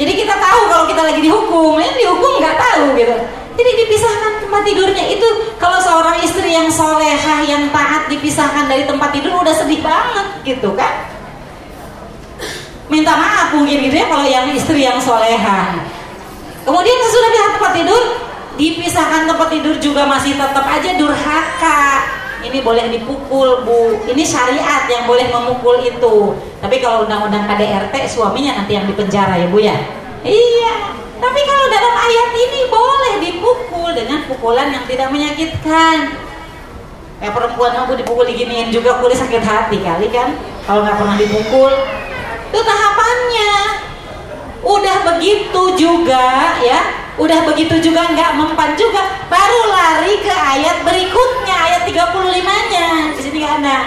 [0.00, 3.12] Jadi kita tahu kalau kita lagi dihukum ini dihukum nggak tahu gitu.
[3.52, 5.04] Jadi dipisahkan tempat tidurnya.
[5.12, 5.28] Itu
[5.60, 10.72] kalau seorang istri yang solehah yang taat dipisahkan dari tempat tidur udah sedih banget gitu
[10.72, 11.12] kan?
[12.88, 15.76] Minta maaf mungkin gitu ya kalau yang istri yang solehah.
[16.64, 18.02] Kemudian sesudah di tempat tidur
[18.62, 21.82] dipisahkan tempat tidur juga masih tetap aja durhaka.
[22.42, 24.02] Ini boleh dipukul bu.
[24.06, 26.38] Ini syariat yang boleh memukul itu.
[26.62, 29.74] Tapi kalau undang-undang KDRT suaminya nanti yang dipenjara ya bu ya?
[30.22, 30.74] Iya.
[31.18, 36.18] Tapi kalau dalam ayat ini boleh dipukul dengan pukulan yang tidak menyakitkan.
[37.22, 40.34] Kayak perempuan aku dipukul diginiin juga kulit sakit hati kali kan?
[40.66, 41.70] Kalau nggak pernah dipukul.
[42.50, 43.54] Itu tahapannya
[44.62, 46.80] udah begitu juga ya.
[47.20, 49.02] Udah begitu juga nggak mempan juga.
[49.28, 53.78] Baru lari ke ayat berikutnya ayat 35 nya di sini nggak ada.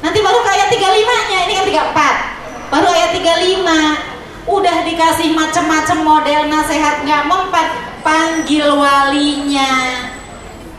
[0.00, 5.98] Nanti baru ke ayat 35 nya ini kan 34 baru ayat 35 udah dikasih macam-macam
[6.00, 7.68] model nasihat nggak mempan.
[7.98, 9.74] Panggil walinya.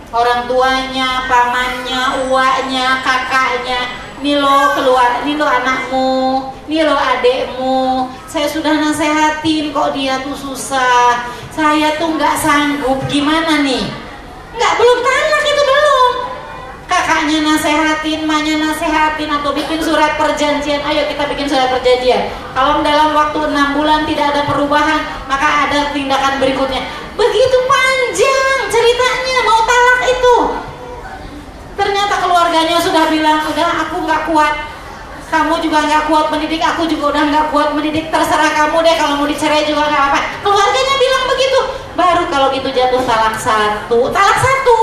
[0.09, 8.11] Orang tuanya pamannya uaknya kakaknya ini lo keluar, ini lo anakmu, ini lo adekmu.
[8.27, 11.23] Saya sudah nasehatin kok dia tuh susah.
[11.55, 12.99] Saya tuh nggak sanggup.
[13.07, 13.87] Gimana nih?
[14.59, 16.11] Nggak belum talak itu belum.
[16.89, 20.83] Kakaknya nasehatin, emaknya nasehatin atau bikin surat perjanjian.
[20.83, 22.27] Ayo kita bikin surat perjanjian.
[22.51, 24.99] Kalau dalam waktu enam bulan tidak ada perubahan,
[25.31, 26.83] maka ada tindakan berikutnya.
[27.15, 30.35] Begitu panjang ceritanya mau talak itu
[31.79, 34.53] ternyata keluarganya sudah bilang udah aku nggak kuat.
[35.29, 38.11] Kamu juga nggak kuat mendidik aku juga udah nggak kuat mendidik.
[38.11, 41.59] Terserah kamu deh kalau mau dicerai juga nggak apa keluarganya bilang begitu.
[41.95, 43.99] Baru kalau gitu jatuh talak satu.
[44.11, 44.77] Talak satu.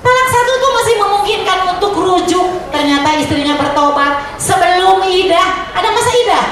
[0.00, 2.48] Talak satu tuh masih memungkinkan untuk rujuk.
[2.70, 4.38] Ternyata istrinya bertobat.
[4.38, 6.46] Sebelum idah ada masa idah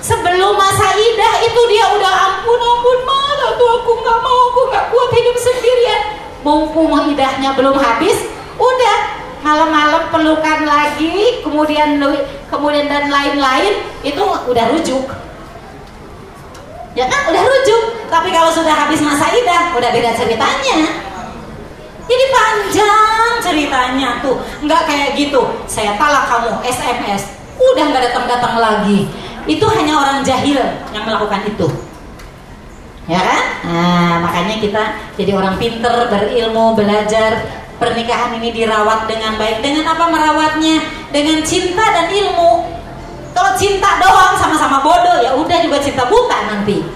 [0.00, 4.84] sebelum masa idah itu dia udah ampun ampun malah tuh aku nggak mau aku nggak
[4.88, 6.02] kuat hidup sendirian
[6.40, 8.16] mumpung idahnya belum habis
[8.56, 8.98] udah
[9.40, 11.96] malam-malam pelukan lagi kemudian
[12.48, 15.06] kemudian dan lain-lain itu udah rujuk.
[16.92, 17.82] Ya kan udah rujuk.
[18.10, 20.78] Tapi kalau sudah habis masa idah udah beda ceritanya.
[22.10, 24.42] Jadi panjang ceritanya tuh.
[24.66, 25.40] Nggak kayak gitu.
[25.70, 29.06] Saya talak kamu SMS udah nggak datang-datang lagi.
[29.48, 30.60] Itu hanya orang jahil
[30.92, 31.90] yang melakukan itu
[33.10, 33.42] ya kan?
[33.66, 34.82] Nah, makanya kita
[35.18, 37.42] jadi orang pinter, berilmu, belajar
[37.82, 39.58] pernikahan ini dirawat dengan baik.
[39.66, 40.78] Dengan apa merawatnya?
[41.10, 42.70] Dengan cinta dan ilmu.
[43.34, 46.86] Kalau cinta doang sama-sama bodoh, ya udah juga cinta buta nanti.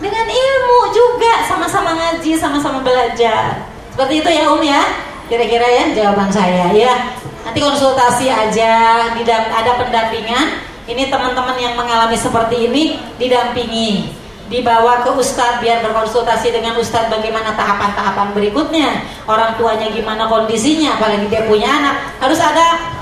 [0.00, 3.68] Dengan ilmu juga sama-sama ngaji, sama-sama belajar.
[3.92, 4.82] Seperti itu ya Om ya.
[5.28, 7.12] Kira-kira ya jawaban saya ya.
[7.44, 8.72] Nanti konsultasi aja,
[9.12, 10.64] ada pendampingan.
[10.88, 14.19] Ini teman-teman yang mengalami seperti ini didampingi
[14.50, 19.06] dibawa ke ustadz biar berkonsultasi dengan ustadz bagaimana tahapan-tahapan berikutnya.
[19.30, 21.94] Orang tuanya gimana kondisinya apalagi dia punya anak.
[22.18, 22.98] Harus ada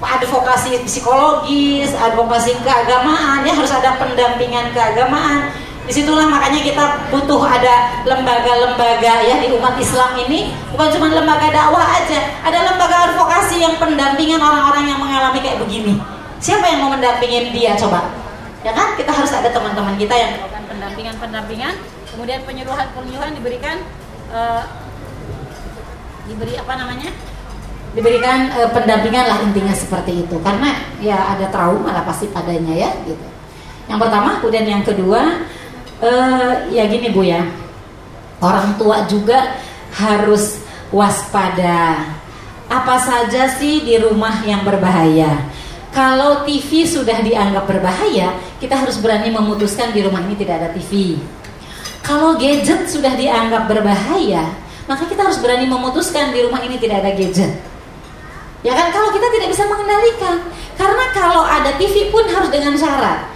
[0.00, 5.50] advokasi psikologis advokasi keagamaan ya harus ada pendampingan keagamaan.
[5.84, 10.54] Di situlah makanya kita butuh ada lembaga-lembaga ya di umat Islam ini.
[10.72, 15.98] Bukan cuma lembaga dakwah aja ada lembaga advokasi yang pendampingan orang-orang yang mengalami kayak begini.
[16.38, 18.23] Siapa yang mau mendampingin dia coba
[18.64, 18.96] ya kan?
[18.96, 21.74] Kita harus ada teman-teman kita yang melakukan pendampingan-pendampingan
[22.10, 23.76] kemudian penyuluhan-penyuluhan diberikan
[24.32, 24.64] uh,
[26.24, 27.10] diberi apa namanya?
[27.94, 30.40] Diberikan uh, pendampingan lah intinya seperti itu.
[30.40, 33.26] Karena ya ada trauma lah pasti padanya ya gitu.
[33.86, 35.44] Yang pertama kemudian yang kedua
[36.00, 37.44] uh, ya gini bu ya.
[38.40, 39.60] Orang tua juga
[39.94, 40.58] harus
[40.90, 42.02] waspada.
[42.64, 45.52] Apa saja sih di rumah yang berbahaya
[45.94, 51.14] kalau TV sudah dianggap berbahaya, kita harus berani memutuskan di rumah ini tidak ada TV.
[52.02, 54.52] Kalau gadget sudah dianggap berbahaya,
[54.90, 57.54] maka kita harus berani memutuskan di rumah ini tidak ada gadget.
[58.66, 60.36] Ya kan kalau kita tidak bisa mengendalikan.
[60.74, 63.30] Karena kalau ada TV pun harus dengan syarat.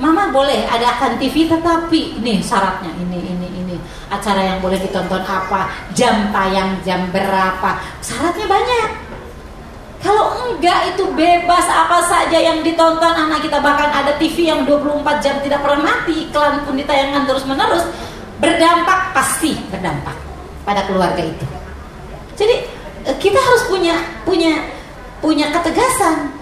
[0.00, 3.76] Mama boleh adakan TV tetapi ini syaratnya ini ini ini
[4.08, 7.82] acara yang boleh ditonton apa, jam tayang jam berapa.
[8.00, 9.07] Syaratnya banyak.
[9.98, 11.66] Kalau enggak itu bebas.
[11.66, 16.30] Apa saja yang ditonton anak kita bahkan ada TV yang 24 jam tidak pernah mati.
[16.30, 17.84] Iklan pun ditayangkan terus menerus
[18.38, 20.14] berdampak pasti berdampak
[20.62, 21.46] pada keluarga itu.
[22.38, 22.56] Jadi
[23.10, 24.62] eh, kita harus punya punya
[25.18, 26.38] punya ketegasan.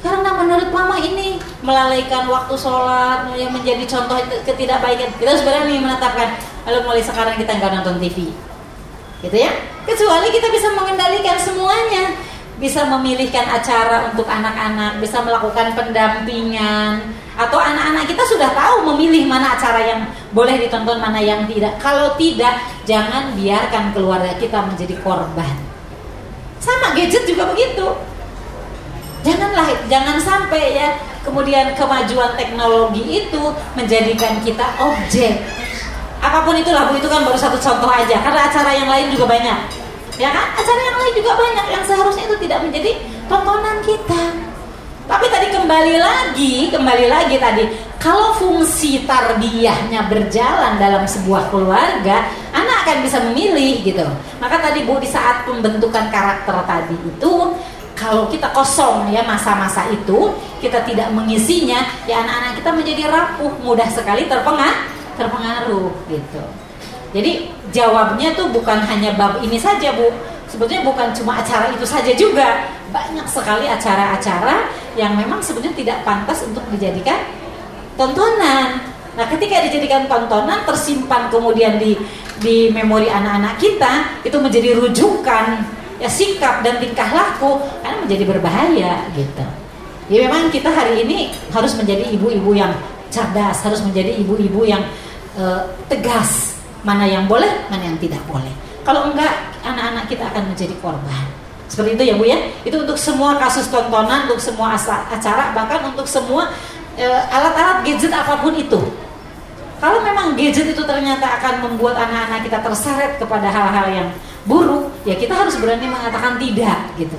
[0.00, 4.16] Karena menurut mama ini melalaikan waktu sholat yang menjadi contoh
[4.48, 5.12] ketidakbaikan.
[5.20, 8.32] Kita harus berani menetapkan lalu mulai sekarang kita nggak nonton TV
[9.20, 9.52] gitu ya.
[9.84, 12.16] Kecuali kita bisa mengendalikan semuanya,
[12.60, 17.00] bisa memilihkan acara untuk anak-anak, bisa melakukan pendampingan,
[17.40, 20.04] atau anak-anak kita sudah tahu memilih mana acara yang
[20.36, 21.80] boleh ditonton, mana yang tidak.
[21.80, 25.56] Kalau tidak, jangan biarkan keluarga kita menjadi korban.
[26.60, 27.96] Sama gadget juga begitu.
[29.24, 30.88] Janganlah, jangan sampai ya
[31.24, 33.42] kemudian kemajuan teknologi itu
[33.72, 35.40] menjadikan kita objek.
[36.20, 38.20] Apa pun itulah Bu itu kan baru satu contoh aja.
[38.20, 39.79] Karena acara yang lain juga banyak.
[40.20, 40.52] Ya kan?
[40.52, 42.92] Acara yang lain juga banyak yang seharusnya itu tidak menjadi
[43.24, 44.24] tontonan kita.
[45.08, 47.64] Tapi tadi kembali lagi, kembali lagi tadi,
[47.98, 54.06] kalau fungsi tarbiyahnya berjalan dalam sebuah keluarga, anak akan bisa memilih gitu.
[54.38, 57.32] Maka tadi Bu di saat pembentukan karakter tadi itu
[57.98, 60.32] kalau kita kosong ya masa-masa itu
[60.62, 64.88] kita tidak mengisinya ya anak-anak kita menjadi rapuh mudah sekali terpengaruh
[65.20, 66.40] terpengaruh gitu
[67.10, 70.10] jadi jawabnya tuh bukan hanya bab ini saja bu.
[70.50, 72.66] Sebetulnya bukan cuma acara itu saja juga.
[72.90, 74.66] Banyak sekali acara-acara
[74.98, 77.22] yang memang sebetulnya tidak pantas untuk dijadikan
[77.94, 78.82] tontonan.
[79.14, 81.98] Nah ketika dijadikan tontonan tersimpan kemudian di
[82.42, 85.46] di memori anak-anak kita itu menjadi rujukan
[86.02, 87.58] ya sikap dan tingkah laku.
[87.82, 89.46] Kan menjadi berbahaya gitu.
[90.10, 92.74] Ya memang kita hari ini harus menjadi ibu-ibu yang
[93.10, 94.82] cerdas, harus menjadi ibu-ibu yang
[95.38, 96.49] uh, tegas
[96.82, 98.52] mana yang boleh, mana yang tidak boleh.
[98.80, 101.24] Kalau enggak, anak-anak kita akan menjadi korban.
[101.70, 102.38] Seperti itu ya Bu ya.
[102.66, 106.50] Itu untuk semua kasus tontonan, untuk semua acara, bahkan untuk semua
[106.98, 108.80] uh, alat-alat gadget apa pun itu.
[109.80, 114.08] Kalau memang gadget itu ternyata akan membuat anak-anak kita terseret kepada hal-hal yang
[114.44, 117.16] buruk, ya kita harus berani mengatakan tidak gitu.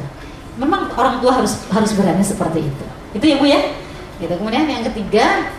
[0.60, 2.86] Memang orang tua harus harus berani seperti itu.
[3.16, 3.62] Itu ya Bu ya.
[4.20, 4.34] Gitu.
[4.36, 5.50] Kemudian yang ketiga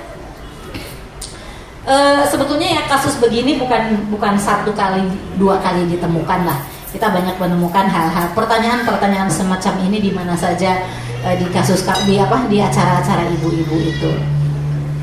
[1.87, 1.97] e,
[2.31, 5.03] sebetulnya ya kasus begini bukan bukan satu kali
[5.39, 6.59] dua kali ditemukan lah.
[6.93, 10.85] Kita banyak menemukan hal-hal pertanyaan-pertanyaan semacam ini di mana saja
[11.25, 14.13] e, di kasus di apa di acara-acara ibu-ibu itu.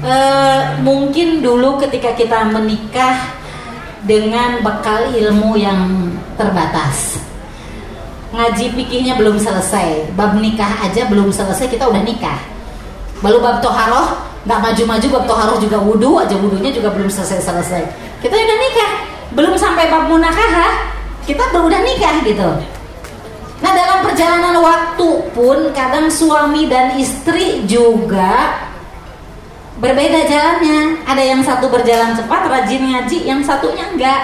[0.06, 0.16] E,
[0.86, 3.40] mungkin dulu ketika kita menikah
[4.06, 7.20] dengan bekal ilmu yang terbatas.
[8.30, 12.38] Ngaji pikirnya belum selesai, bab nikah aja belum selesai kita udah nikah.
[13.20, 17.84] Baru bab toharoh, nggak maju-maju bab toharoh juga wudhu aja wudhunya juga belum selesai-selesai.
[18.24, 18.94] Kita udah nikah,
[19.36, 20.92] belum sampai bab munakahah,
[21.28, 22.50] kita udah nikah gitu.
[23.60, 28.64] Nah dalam perjalanan waktu pun kadang suami dan istri juga
[29.84, 31.04] berbeda jalannya.
[31.04, 34.22] Ada yang satu berjalan cepat, rajin ngaji, yang satunya enggak.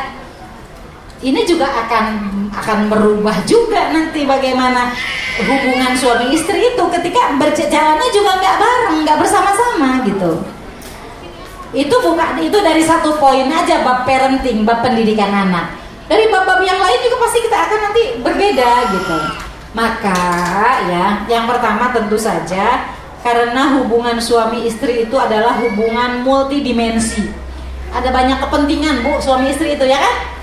[1.25, 2.05] Ini juga akan
[2.53, 4.93] akan berubah juga nanti bagaimana
[5.41, 10.45] hubungan suami istri itu ketika berjalannya juga enggak bareng, enggak bersama-sama gitu.
[11.73, 15.73] Itu bukan itu dari satu poin aja bab parenting, bab pendidikan anak.
[16.05, 19.17] Dari bab-bab yang lain juga pasti kita akan nanti berbeda gitu.
[19.73, 20.21] Maka
[20.85, 22.85] ya, yang pertama tentu saja
[23.25, 27.25] karena hubungan suami istri itu adalah hubungan multidimensi.
[27.89, 30.34] Ada banyak kepentingan bu suami istri itu ya kan?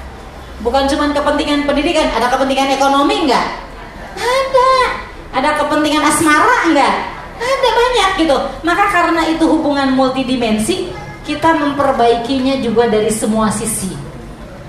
[0.63, 3.47] Bukan cuma kepentingan pendidikan, ada kepentingan ekonomi enggak?
[4.15, 4.73] Ada.
[5.35, 6.95] Ada kepentingan asmara enggak?
[7.43, 8.37] Ada banyak gitu.
[8.63, 10.95] Maka karena itu hubungan multidimensi,
[11.27, 13.91] kita memperbaikinya juga dari semua sisi.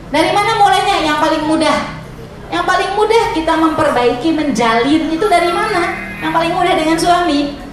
[0.09, 1.13] Dari mana mulainya?
[1.13, 1.77] Yang paling mudah.
[2.49, 5.93] Yang paling mudah kita memperbaiki, menjalin itu dari mana?
[6.21, 7.63] Yang paling mudah dengan suami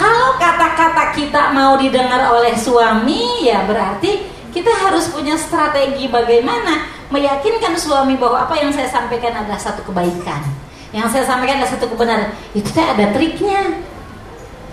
[0.00, 7.74] kalau kata-kata kita mau didengar oleh suami, ya berarti kita harus punya strategi bagaimana meyakinkan
[7.78, 10.42] suami bahwa apa yang saya sampaikan adalah satu kebaikan.
[10.90, 12.30] Yang saya sampaikan adalah satu kebenaran.
[12.54, 13.78] Itu teh ada triknya.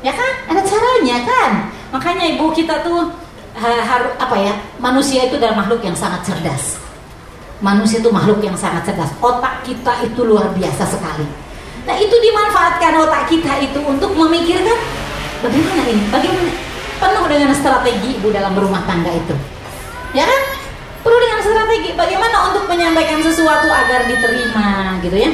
[0.01, 0.33] Ya kan?
[0.49, 1.51] Ada caranya kan?
[1.93, 3.13] Makanya ibu kita tuh
[3.57, 4.53] harus apa ya?
[4.81, 6.77] Manusia itu adalah makhluk yang sangat cerdas.
[7.61, 9.13] Manusia itu makhluk yang sangat cerdas.
[9.21, 11.25] Otak kita itu luar biasa sekali.
[11.87, 14.75] Nah, itu dimanfaatkan otak kita itu untuk memikirkan
[15.39, 16.51] bagaimana ini bagaimana
[16.99, 19.56] penuh dengan strategi ibu dalam berumah tangga itu
[20.15, 20.41] ya kan?
[21.03, 21.89] Perlu dengan strategi.
[21.95, 25.31] Bagaimana untuk menyampaikan sesuatu agar diterima gitu ya?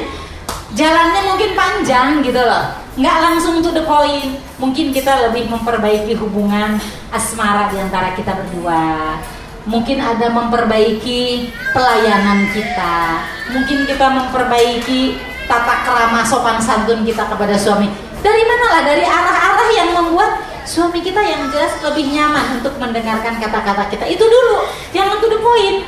[0.74, 2.74] Jalannya mungkin panjang gitu loh.
[2.98, 4.38] Nggak langsung to the point.
[4.58, 6.78] Mungkin kita lebih memperbaiki hubungan
[7.10, 9.18] asmara di antara kita berdua.
[9.64, 13.24] Mungkin ada memperbaiki pelayanan kita.
[13.54, 15.16] Mungkin kita memperbaiki
[15.48, 17.88] tata kerama sopan santun kita kepada suami.
[18.20, 18.82] Dari mana lah?
[18.88, 24.04] Dari arah-arah yang membuat suami kita yang jelas lebih nyaman untuk mendengarkan kata-kata kita.
[24.08, 25.84] Itu dulu, jangan to the point.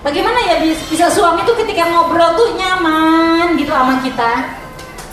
[0.00, 4.32] Bagaimana ya bisa suami itu ketika ngobrol tuh nyaman gitu sama kita?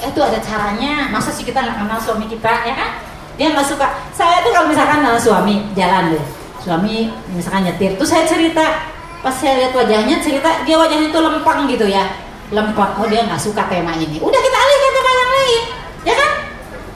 [0.02, 1.12] Eh, itu ada caranya.
[1.12, 2.90] Masa sih kita nggak kenal suami kita, ya kan?
[3.36, 3.88] Dia nggak suka.
[4.16, 6.24] Saya tuh kalau misalkan sama suami jalan deh,
[6.64, 11.66] suami misalkan nyetir, tuh saya cerita pas saya lihat wajahnya cerita dia wajahnya itu lempeng
[11.68, 12.06] gitu ya
[12.54, 15.64] lempeng oh dia nggak suka tema ini udah kita alihkan tema yang lain
[16.06, 16.32] ya kan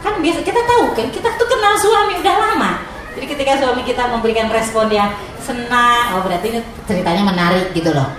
[0.01, 2.71] kan biasa kita tahu kan kita tuh kenal suami udah lama.
[3.11, 6.59] Jadi ketika suami kita memberikan respon yang senang oh berarti ini
[6.89, 8.09] ceritanya menarik gitu loh.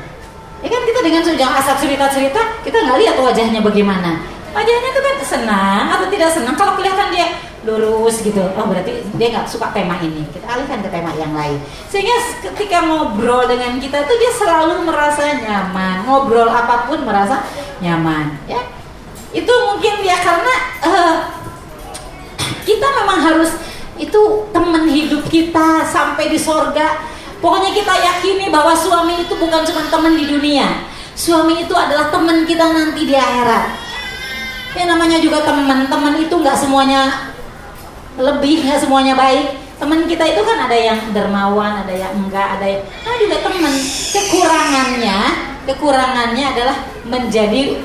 [0.63, 4.23] Ya kan kita dengan sudah asal cerita-cerita kita nggak lihat wajahnya bagaimana.
[4.53, 7.35] Wajahnya tuh kan senang atau tidak senang kalau kelihatan dia
[7.67, 8.43] lurus gitu.
[8.55, 10.23] Oh berarti dia nggak suka tema ini.
[10.31, 11.59] Kita alihkan ke tema yang lain.
[11.91, 12.15] Sehingga
[12.53, 16.05] ketika ngobrol dengan kita tuh dia selalu merasa nyaman.
[16.07, 17.43] Ngobrol apa pun merasa
[17.83, 18.61] nyaman ya.
[19.33, 20.55] Itu mungkin ya karena
[20.85, 21.42] uh,
[22.63, 23.51] kita memang harus
[23.99, 24.21] itu
[24.51, 27.05] teman hidup kita sampai di sorga.
[27.43, 30.87] Pokoknya kita yakini bahwa suami itu bukan cuma teman di dunia.
[31.13, 33.67] Suami itu adalah teman kita nanti di akhirat.
[34.79, 35.91] Ya namanya juga teman.
[35.91, 37.31] Teman itu nggak semuanya
[38.17, 39.59] lebih nggak semuanya baik.
[39.83, 43.75] Teman kita itu kan ada yang dermawan ada yang enggak ada yang nah juga teman.
[44.15, 45.19] Kekurangannya
[45.67, 46.77] kekurangannya adalah
[47.07, 47.79] menjadi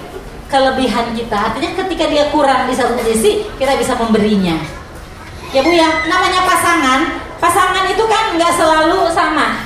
[0.48, 1.38] kelebihan kita.
[1.52, 4.56] Artinya ketika dia kurang di satu sisi kita bisa memberinya.
[5.52, 5.88] Ya bu ya.
[6.07, 6.99] Namanya pasangan
[7.38, 9.60] pasangan itu kan nggak selalu sama.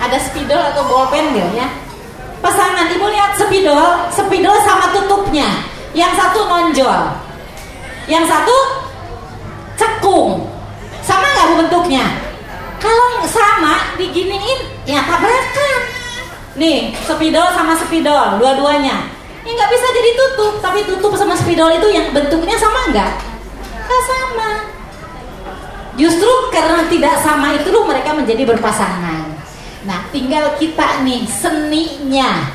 [0.00, 1.68] Ada spidol atau bolpen gitu ya.
[2.44, 5.48] Pasangan ibu lihat spidol spidol sama tutupnya.
[5.94, 7.00] Yang satu nonjol.
[8.10, 8.56] Yang satu
[9.78, 10.44] cekung.
[11.04, 12.04] Sama nggak bentuknya?
[12.80, 15.80] Kalau sama diginiin ya tabrakan
[16.54, 19.08] nih spidol sama spidol dua-duanya
[19.44, 23.12] ini nggak bisa jadi tutup tapi tutup sama spidol itu yang bentuknya sama nggak?
[23.84, 24.50] Nggak sama.
[26.00, 29.36] Justru karena tidak sama itu loh mereka menjadi berpasangan.
[29.84, 32.48] Nah tinggal kita nih seninya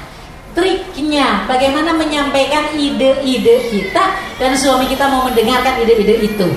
[0.57, 6.49] triknya bagaimana menyampaikan ide-ide kita dan suami kita mau mendengarkan ide-ide itu.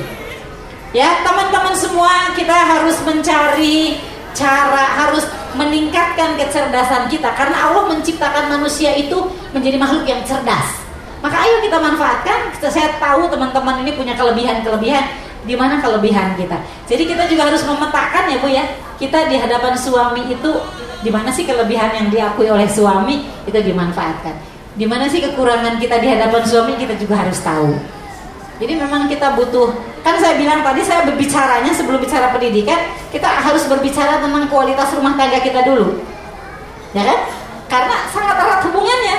[0.96, 4.00] Ya teman-teman semua kita harus mencari
[4.32, 5.24] cara harus
[5.56, 7.32] meningkatkan kecerdasan kita.
[7.36, 10.82] Karena Allah menciptakan manusia itu menjadi makhluk yang cerdas.
[11.22, 12.38] Maka ayo kita manfaatkan.
[12.58, 15.04] Saya tahu teman-teman ini punya kelebihan-kelebihan.
[15.42, 16.54] Di mana kelebihan kita?
[16.86, 18.64] Jadi kita juga harus memetakan ya Bu ya.
[18.98, 20.50] Kita di hadapan suami itu
[21.02, 24.34] di mana sih kelebihan yang diakui oleh suami itu dimanfaatkan.
[24.78, 27.74] Di mana sih kekurangan kita di hadapan suami kita juga harus tahu
[28.62, 29.74] jadi memang kita butuh
[30.06, 32.78] kan saya bilang tadi saya berbicaranya sebelum bicara pendidikan
[33.10, 35.98] kita harus berbicara tentang kualitas rumah tangga kita dulu.
[36.94, 37.18] Ya kan?
[37.66, 39.18] Karena sangat erat hubungannya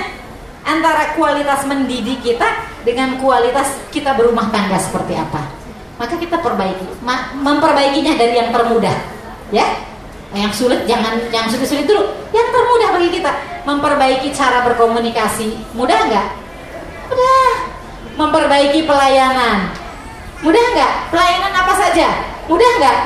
[0.64, 2.48] antara kualitas mendidik kita
[2.88, 5.44] dengan kualitas kita berumah tangga seperti apa.
[6.00, 7.04] Maka kita perbaiki
[7.36, 8.96] memperbaikinya dari yang termudah
[9.52, 9.68] ya.
[10.32, 12.16] Yang sulit jangan yang sulit-sulit dulu.
[12.32, 13.32] Yang termudah bagi kita
[13.68, 15.76] memperbaiki cara berkomunikasi.
[15.76, 16.28] Mudah nggak?
[17.12, 17.73] Mudah
[18.20, 19.72] memperbaiki pelayanan.
[20.44, 20.94] Mudah nggak?
[21.10, 22.08] Pelayanan apa saja?
[22.48, 22.98] Mudah nggak?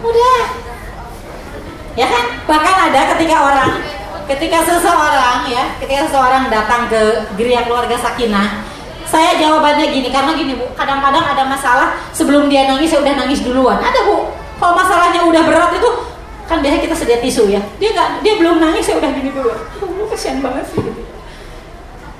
[0.00, 0.40] Mudah.
[1.96, 2.24] Ya kan?
[2.44, 3.72] Bahkan ada ketika orang
[4.26, 8.66] ketika seseorang ya ketika seseorang datang ke gereja keluarga sakinah
[9.06, 13.38] saya jawabannya gini karena gini bu kadang-kadang ada masalah sebelum dia nangis saya udah nangis
[13.38, 13.78] duluan.
[13.78, 14.34] Ada bu.
[14.58, 15.90] Kalau masalahnya udah berat itu
[16.50, 17.62] kan biasanya kita sedia tisu ya.
[17.78, 19.54] Dia nggak dia belum nangis saya udah gini dulu.
[19.54, 20.82] Oh, kasihan banget sih.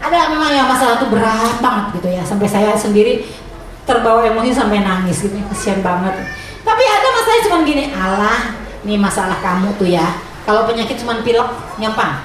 [0.07, 2.23] Ada memang yang masalah tuh berat banget gitu ya.
[2.23, 3.27] Sampai saya sendiri
[3.87, 5.35] terbawa emosi sampai nangis gitu.
[5.51, 6.15] Kasihan banget.
[6.62, 8.39] Tapi ada masalah cuma gini Allah
[8.87, 10.07] ini masalah kamu tuh ya.
[10.47, 11.47] Kalau penyakit cuma pilek
[11.83, 12.23] nyampang.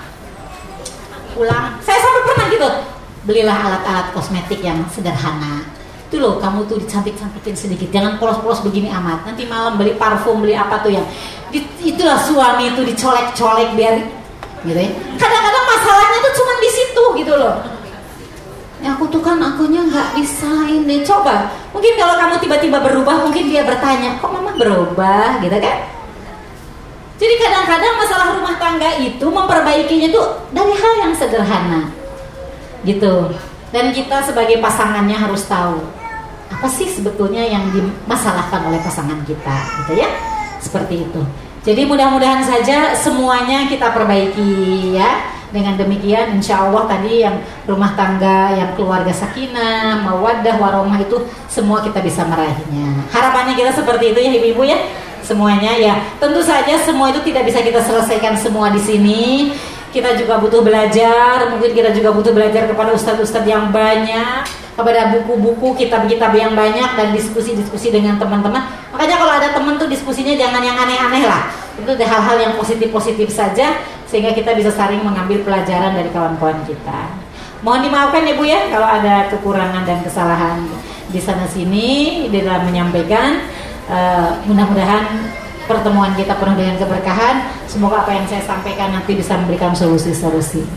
[1.34, 1.82] Pulang.
[1.82, 2.70] Saya sampai pernah gitu
[3.26, 5.66] belilah alat-alat kosmetik yang sederhana.
[6.12, 7.90] Itu loh kamu tuh dicantik-cantikin sedikit.
[7.90, 9.26] Jangan polos-polos begini amat.
[9.26, 11.08] Nanti malam beli parfum beli apa tuh yang
[11.82, 14.21] itulah suami itu dicolek-colek biar
[14.66, 14.92] gitu ya.
[15.18, 17.56] Kadang-kadang masalahnya tuh cuma di situ gitu loh.
[18.82, 21.06] Ya aku tuh kan akunya nggak bisa ini.
[21.06, 25.38] Coba mungkin kalau kamu tiba-tiba berubah mungkin dia bertanya kok mama berubah?
[25.42, 25.78] gitu kan?
[27.22, 31.94] Jadi kadang-kadang masalah rumah tangga itu memperbaikinya tuh dari hal yang sederhana
[32.82, 33.30] gitu.
[33.70, 35.80] Dan kita sebagai pasangannya harus tahu
[36.52, 40.10] apa sih sebetulnya yang dimasalahkan oleh pasangan kita gitu ya.
[40.58, 41.22] Seperti itu
[41.62, 45.30] jadi mudah-mudahan saja semuanya kita perbaiki ya.
[45.52, 51.84] Dengan demikian insya Allah tadi yang rumah tangga yang keluarga sakinah mawadah warahmah itu semua
[51.84, 53.04] kita bisa meraihnya.
[53.12, 54.80] Harapannya kita seperti itu ya ibu-ibu ya.
[55.22, 56.00] Semuanya ya.
[56.24, 59.52] Tentu saja semua itu tidak bisa kita selesaikan semua di sini
[59.92, 65.78] kita juga butuh belajar mungkin kita juga butuh belajar kepada ustadz-ustadz yang banyak kepada buku-buku
[65.78, 68.66] kitab-kitab yang banyak dan diskusi-diskusi dengan teman-teman.
[68.96, 71.52] Makanya kalau ada teman tuh diskusinya jangan yang aneh-aneh lah.
[71.76, 77.14] Itu hal-hal yang positif-positif saja sehingga kita bisa saling mengambil pelajaran dari kawan-kawan kita.
[77.62, 80.66] Mohon dimaafkan ya Bu ya kalau ada kekurangan dan kesalahan
[81.14, 83.44] di sana sini di dalam menyampaikan.
[83.92, 85.04] Uh, mudah-mudahan
[85.72, 87.36] pertemuan kita penuh dengan keberkahan.
[87.72, 90.68] Semoga apa yang saya sampaikan nanti bisa memberikan solusi-solusi.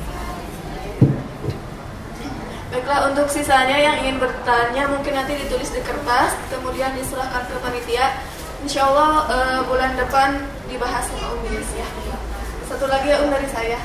[2.71, 8.15] Baiklah, untuk sisanya yang ingin bertanya mungkin nanti ditulis di kertas, kemudian diserahkan ke panitia.
[8.63, 11.89] Insya Allah eh, bulan depan dibahas sama Umi ya.
[12.71, 13.79] Satu lagi ya Um dari saya.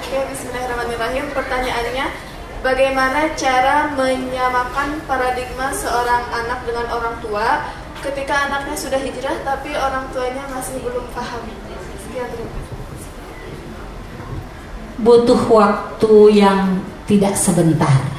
[0.00, 1.26] Oke, Bismillahirrahmanirrahim.
[1.36, 2.06] Pertanyaannya,
[2.64, 7.60] bagaimana cara menyamakan paradigma seorang anak dengan orang tua
[8.04, 11.42] ketika anaknya sudah hijrah tapi orang tuanya masih belum paham?
[15.00, 18.14] Butuh waktu yang tidak sebentar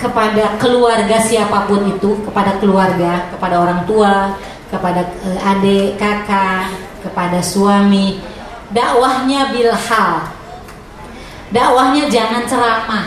[0.00, 4.36] kepada keluarga siapa pun itu, kepada keluarga, kepada orang tua,
[4.68, 8.20] kepada eh, adik, kakak, kepada suami,
[8.74, 10.28] dakwahnya bilhal.
[11.54, 13.06] Dakwahnya jangan ceramah.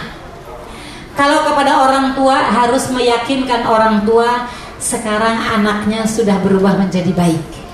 [1.17, 4.47] Kalau kepada orang tua harus meyakinkan orang tua
[4.77, 7.67] sekarang anaknya sudah berubah menjadi baik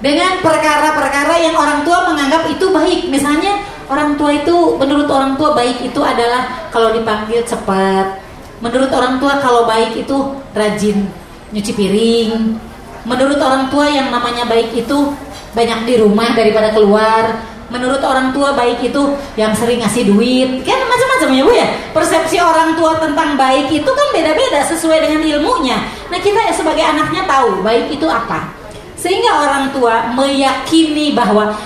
[0.00, 3.12] dengan perkara-perkara yang orang tua menganggap itu baik.
[3.12, 3.60] Misalnya
[3.92, 8.16] orang tua itu menurut orang tua baik itu adalah kalau dipanggil cepat.
[8.64, 10.16] Menurut orang tua kalau baik itu
[10.56, 11.04] rajin
[11.52, 12.56] nyuci piring.
[13.04, 15.12] Menurut orang tua yang namanya baik itu
[15.52, 17.36] banyak di rumah daripada keluar.
[17.70, 19.02] Menurut orang tua baik itu
[19.38, 20.66] yang sering ngasih duit.
[20.66, 21.68] Kan macam-macam ya Bu ya.
[21.94, 25.78] Persepsi orang tua tentang baik itu kan beda-beda sesuai dengan ilmunya.
[26.10, 28.60] Nah, kita ya sebagai anaknya tahu baik itu apa
[29.00, 31.56] sehingga orang tua meyakini bahwa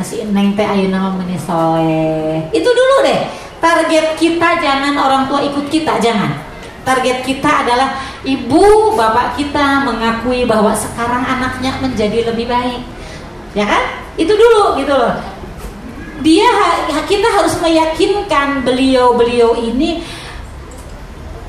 [0.00, 2.48] si neng teh meuni soleh.
[2.50, 3.20] Itu dulu deh.
[3.60, 6.32] Target kita jangan orang tua ikut kita, jangan.
[6.80, 7.92] Target kita adalah
[8.24, 12.80] ibu bapak kita mengakui bahwa sekarang anaknya menjadi lebih baik.
[13.52, 13.99] Ya kan?
[14.20, 15.16] Itu dulu gitu loh.
[16.20, 16.52] Dia
[17.08, 20.04] kita harus meyakinkan beliau-beliau ini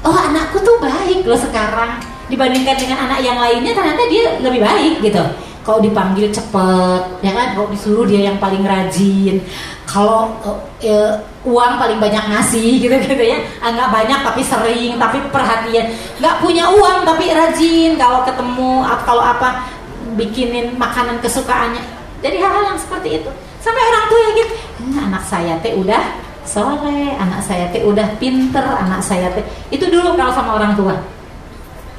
[0.07, 1.99] oh anakku tuh baik loh sekarang
[2.31, 5.19] dibandingkan dengan anak yang lainnya ternyata dia lebih baik gitu.
[5.61, 7.53] Kalau dipanggil cepet ya kan?
[7.53, 9.43] Kalau disuruh dia yang paling rajin
[9.91, 10.31] kalau
[10.79, 11.11] eh,
[11.43, 13.43] uang paling banyak ngasih gitu gitu ya.
[13.59, 15.91] Ah, nggak banyak tapi sering tapi perhatian.
[16.23, 17.99] Nggak punya uang tapi rajin.
[17.99, 19.67] Kalau ketemu kalau apa
[20.15, 23.29] bikinin makanan kesukaannya jadi hal-hal yang seperti itu
[23.61, 24.47] sampai orang tua yakin
[24.81, 26.01] "Hmm, anak saya teh udah
[26.45, 30.95] soleh anak saya teh udah pinter anak saya teh itu dulu kalau sama orang tua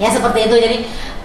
[0.00, 0.76] ya seperti itu jadi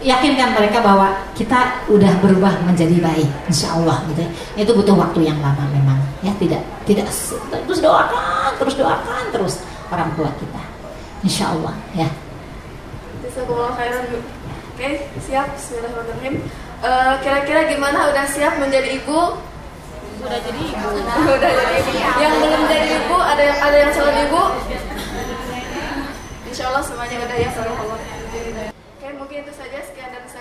[0.05, 4.29] yakinkan mereka bahwa kita udah berubah menjadi baik insya Allah gitu ya.
[4.61, 7.09] itu butuh waktu yang lama memang ya tidak tidak
[7.49, 10.61] terus doakan terus doakan terus orang tua kita
[11.25, 12.09] insya Allah ya
[13.37, 13.73] Jazakumullah.
[14.77, 15.57] Oke, siap.
[15.57, 16.41] Bismillahirrahmanirrahim.
[16.77, 19.33] Eh, kira-kira gimana udah siap menjadi ibu?
[20.21, 20.87] Udah jadi ibu.
[21.25, 21.91] udah jadi ibu.
[22.21, 24.43] Yang belum jadi ibu ada yang ada yang calon ibu?
[26.45, 27.97] Insya Allah semuanya udah ya Allah.
[28.69, 30.36] Oke, mungkin itu saja sekian dari saya.